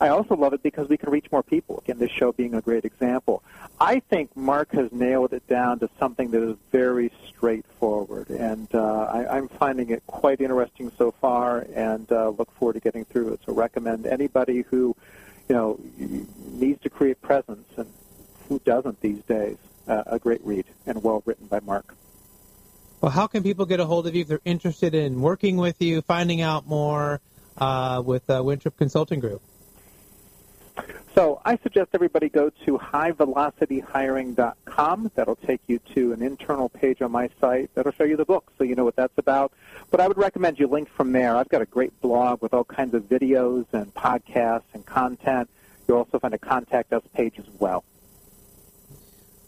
I 0.00 0.08
also 0.08 0.36
love 0.36 0.52
it 0.52 0.62
because 0.62 0.88
we 0.88 0.96
can 0.96 1.10
reach 1.10 1.30
more 1.30 1.42
people. 1.42 1.78
Again, 1.78 1.98
this 1.98 2.10
show 2.10 2.32
being 2.32 2.54
a 2.54 2.60
great 2.60 2.84
example. 2.84 3.42
I 3.80 4.00
think 4.00 4.36
Mark 4.36 4.72
has 4.72 4.90
nailed 4.92 5.32
it 5.32 5.46
down 5.46 5.78
to 5.80 5.90
something 5.98 6.30
that 6.32 6.42
is 6.42 6.56
very 6.72 7.12
straightforward, 7.28 8.30
and 8.30 8.72
uh, 8.74 9.04
I, 9.04 9.36
I'm 9.36 9.48
finding 9.48 9.90
it 9.90 10.02
quite 10.06 10.40
interesting 10.40 10.90
so 10.96 11.10
far, 11.10 11.66
and 11.74 12.10
uh, 12.10 12.30
look 12.30 12.50
forward 12.52 12.74
to 12.74 12.80
getting 12.80 13.04
through 13.04 13.34
it. 13.34 13.40
So, 13.46 13.52
recommend 13.52 14.06
anybody 14.06 14.62
who, 14.62 14.96
you 15.48 15.54
know, 15.54 15.80
needs 15.98 16.82
to 16.82 16.90
create 16.90 17.20
presence, 17.22 17.66
and 17.76 17.86
who 18.48 18.60
doesn't 18.64 19.00
these 19.00 19.22
days, 19.22 19.56
uh, 19.86 20.02
a 20.06 20.18
great 20.18 20.44
read 20.44 20.64
and 20.86 21.02
well 21.02 21.22
written 21.24 21.46
by 21.46 21.60
Mark. 21.60 21.94
Well, 23.00 23.12
how 23.12 23.26
can 23.26 23.42
people 23.42 23.66
get 23.66 23.80
a 23.80 23.84
hold 23.84 24.06
of 24.06 24.14
you 24.14 24.22
if 24.22 24.28
they're 24.28 24.40
interested 24.44 24.94
in 24.94 25.20
working 25.20 25.56
with 25.56 25.82
you, 25.82 26.00
finding 26.02 26.40
out 26.40 26.66
more 26.66 27.20
uh, 27.58 28.02
with 28.04 28.28
uh, 28.30 28.40
Wintrip 28.40 28.76
Consulting 28.76 29.20
Group? 29.20 29.42
So 31.14 31.40
I 31.44 31.56
suggest 31.58 31.90
everybody 31.92 32.28
go 32.28 32.50
to 32.64 32.78
highvelocityhiring.com. 32.78 35.12
That'll 35.14 35.36
take 35.36 35.60
you 35.68 35.78
to 35.94 36.12
an 36.12 36.22
internal 36.22 36.68
page 36.68 37.00
on 37.02 37.12
my 37.12 37.30
site 37.40 37.70
that'll 37.74 37.92
show 37.92 38.02
you 38.02 38.16
the 38.16 38.24
book 38.24 38.50
so 38.58 38.64
you 38.64 38.74
know 38.74 38.84
what 38.84 38.96
that's 38.96 39.16
about. 39.16 39.52
But 39.92 40.00
I 40.00 40.08
would 40.08 40.18
recommend 40.18 40.58
you 40.58 40.66
link 40.66 40.88
from 40.88 41.12
there. 41.12 41.36
I've 41.36 41.48
got 41.48 41.62
a 41.62 41.66
great 41.66 42.00
blog 42.00 42.42
with 42.42 42.52
all 42.52 42.64
kinds 42.64 42.94
of 42.94 43.04
videos 43.04 43.66
and 43.72 43.94
podcasts 43.94 44.64
and 44.72 44.84
content. 44.84 45.48
You'll 45.86 45.98
also 45.98 46.18
find 46.18 46.34
a 46.34 46.38
contact 46.38 46.92
us 46.92 47.04
page 47.14 47.38
as 47.38 47.46
well. 47.60 47.84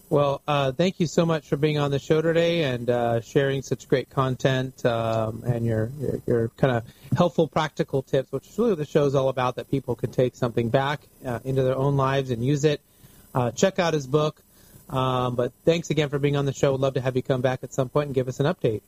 Well, 0.08 0.40
uh, 0.46 0.70
thank 0.70 1.00
you 1.00 1.08
so 1.08 1.26
much 1.26 1.48
for 1.48 1.56
being 1.56 1.78
on 1.78 1.90
the 1.90 1.98
show 1.98 2.22
today 2.22 2.62
and 2.62 2.88
uh, 2.88 3.20
sharing 3.22 3.62
such 3.62 3.88
great 3.88 4.08
content 4.08 4.86
um, 4.86 5.42
and 5.44 5.66
your, 5.66 5.90
your, 5.98 6.22
your 6.26 6.48
kind 6.50 6.76
of 6.76 6.84
helpful, 7.16 7.48
practical 7.48 8.02
tips, 8.02 8.30
which 8.30 8.46
is 8.46 8.56
really 8.56 8.70
what 8.70 8.78
the 8.78 8.86
show 8.86 9.06
is 9.06 9.16
all 9.16 9.28
about, 9.28 9.56
that 9.56 9.68
people 9.68 9.96
can 9.96 10.12
take 10.12 10.36
something 10.36 10.68
back 10.68 11.00
uh, 11.24 11.40
into 11.44 11.64
their 11.64 11.74
own 11.74 11.96
lives 11.96 12.30
and 12.30 12.44
use 12.44 12.64
it. 12.64 12.80
Uh, 13.34 13.50
check 13.50 13.80
out 13.80 13.94
his 13.94 14.06
book. 14.06 14.40
Um, 14.88 15.34
but 15.34 15.52
thanks 15.64 15.90
again 15.90 16.08
for 16.08 16.20
being 16.20 16.36
on 16.36 16.46
the 16.46 16.52
show. 16.52 16.70
Would 16.70 16.80
love 16.80 16.94
to 16.94 17.00
have 17.00 17.16
you 17.16 17.22
come 17.22 17.40
back 17.40 17.64
at 17.64 17.74
some 17.74 17.88
point 17.88 18.06
and 18.06 18.14
give 18.14 18.28
us 18.28 18.38
an 18.38 18.46
update. 18.46 18.82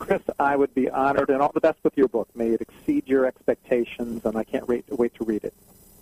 Chris, 0.00 0.22
I 0.40 0.56
would 0.56 0.74
be 0.74 0.90
honored, 0.90 1.28
and 1.30 1.40
all 1.40 1.52
the 1.54 1.60
best 1.60 1.78
with 1.84 1.96
your 1.96 2.08
book. 2.08 2.28
May 2.34 2.48
it 2.50 2.60
exceed 2.60 3.04
your 3.06 3.26
expectations, 3.26 4.24
and 4.24 4.36
I 4.36 4.42
can't 4.42 4.66
wait, 4.66 4.84
wait 4.88 5.14
to 5.16 5.24
read 5.24 5.44
it. 5.44 5.54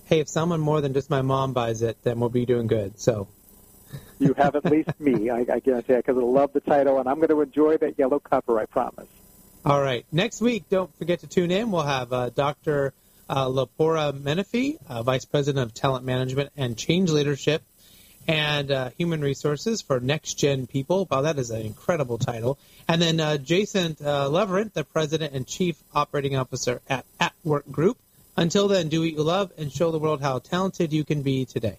Hey, 0.06 0.20
if 0.20 0.30
someone 0.30 0.60
more 0.60 0.80
than 0.80 0.94
just 0.94 1.10
my 1.10 1.20
mom 1.20 1.52
buys 1.52 1.82
it, 1.82 2.02
then 2.04 2.20
we'll 2.20 2.30
be 2.30 2.46
doing 2.46 2.68
good. 2.68 2.98
So 2.98 3.28
you 4.18 4.34
have 4.34 4.56
at 4.56 4.64
least 4.64 4.98
me, 5.00 5.30
I, 5.30 5.46
I 5.52 5.60
guarantee 5.60 5.94
it, 5.94 6.06
because 6.06 6.16
I 6.16 6.24
love 6.24 6.52
the 6.52 6.60
title, 6.60 6.98
and 6.98 7.08
I'm 7.08 7.16
going 7.16 7.28
to 7.28 7.40
enjoy 7.40 7.76
that 7.78 7.98
yellow 7.98 8.18
cover, 8.18 8.58
I 8.58 8.66
promise. 8.66 9.08
All 9.64 9.80
right. 9.80 10.06
Next 10.12 10.40
week, 10.40 10.68
don't 10.70 10.96
forget 10.96 11.20
to 11.20 11.26
tune 11.26 11.50
in. 11.50 11.70
We'll 11.70 11.82
have 11.82 12.12
uh, 12.12 12.30
Dr. 12.30 12.92
Uh, 13.28 13.46
Lapora 13.46 14.12
Menifee, 14.12 14.78
uh, 14.88 15.02
Vice 15.02 15.24
President 15.24 15.64
of 15.64 15.74
Talent 15.74 16.04
Management 16.04 16.50
and 16.56 16.76
Change 16.76 17.10
Leadership 17.10 17.62
and 18.28 18.70
uh, 18.70 18.90
Human 18.98 19.20
Resources 19.20 19.82
for 19.82 20.00
Next 20.00 20.34
Gen 20.34 20.66
People. 20.66 21.06
Wow, 21.10 21.22
that 21.22 21.38
is 21.38 21.50
an 21.50 21.62
incredible 21.62 22.18
title. 22.18 22.58
And 22.88 23.00
then 23.00 23.20
uh, 23.20 23.38
Jason 23.38 23.96
uh, 24.00 24.28
Leverant, 24.28 24.72
the 24.72 24.84
President 24.84 25.34
and 25.34 25.46
Chief 25.46 25.76
Operating 25.94 26.36
Officer 26.36 26.80
at 26.88 27.04
At 27.20 27.32
Work 27.44 27.70
Group. 27.70 27.98
Until 28.36 28.68
then, 28.68 28.88
do 28.88 29.00
what 29.00 29.10
you 29.10 29.22
love 29.22 29.52
and 29.56 29.72
show 29.72 29.90
the 29.90 29.98
world 29.98 30.20
how 30.20 30.38
talented 30.38 30.92
you 30.92 31.04
can 31.04 31.22
be 31.22 31.46
today. 31.46 31.78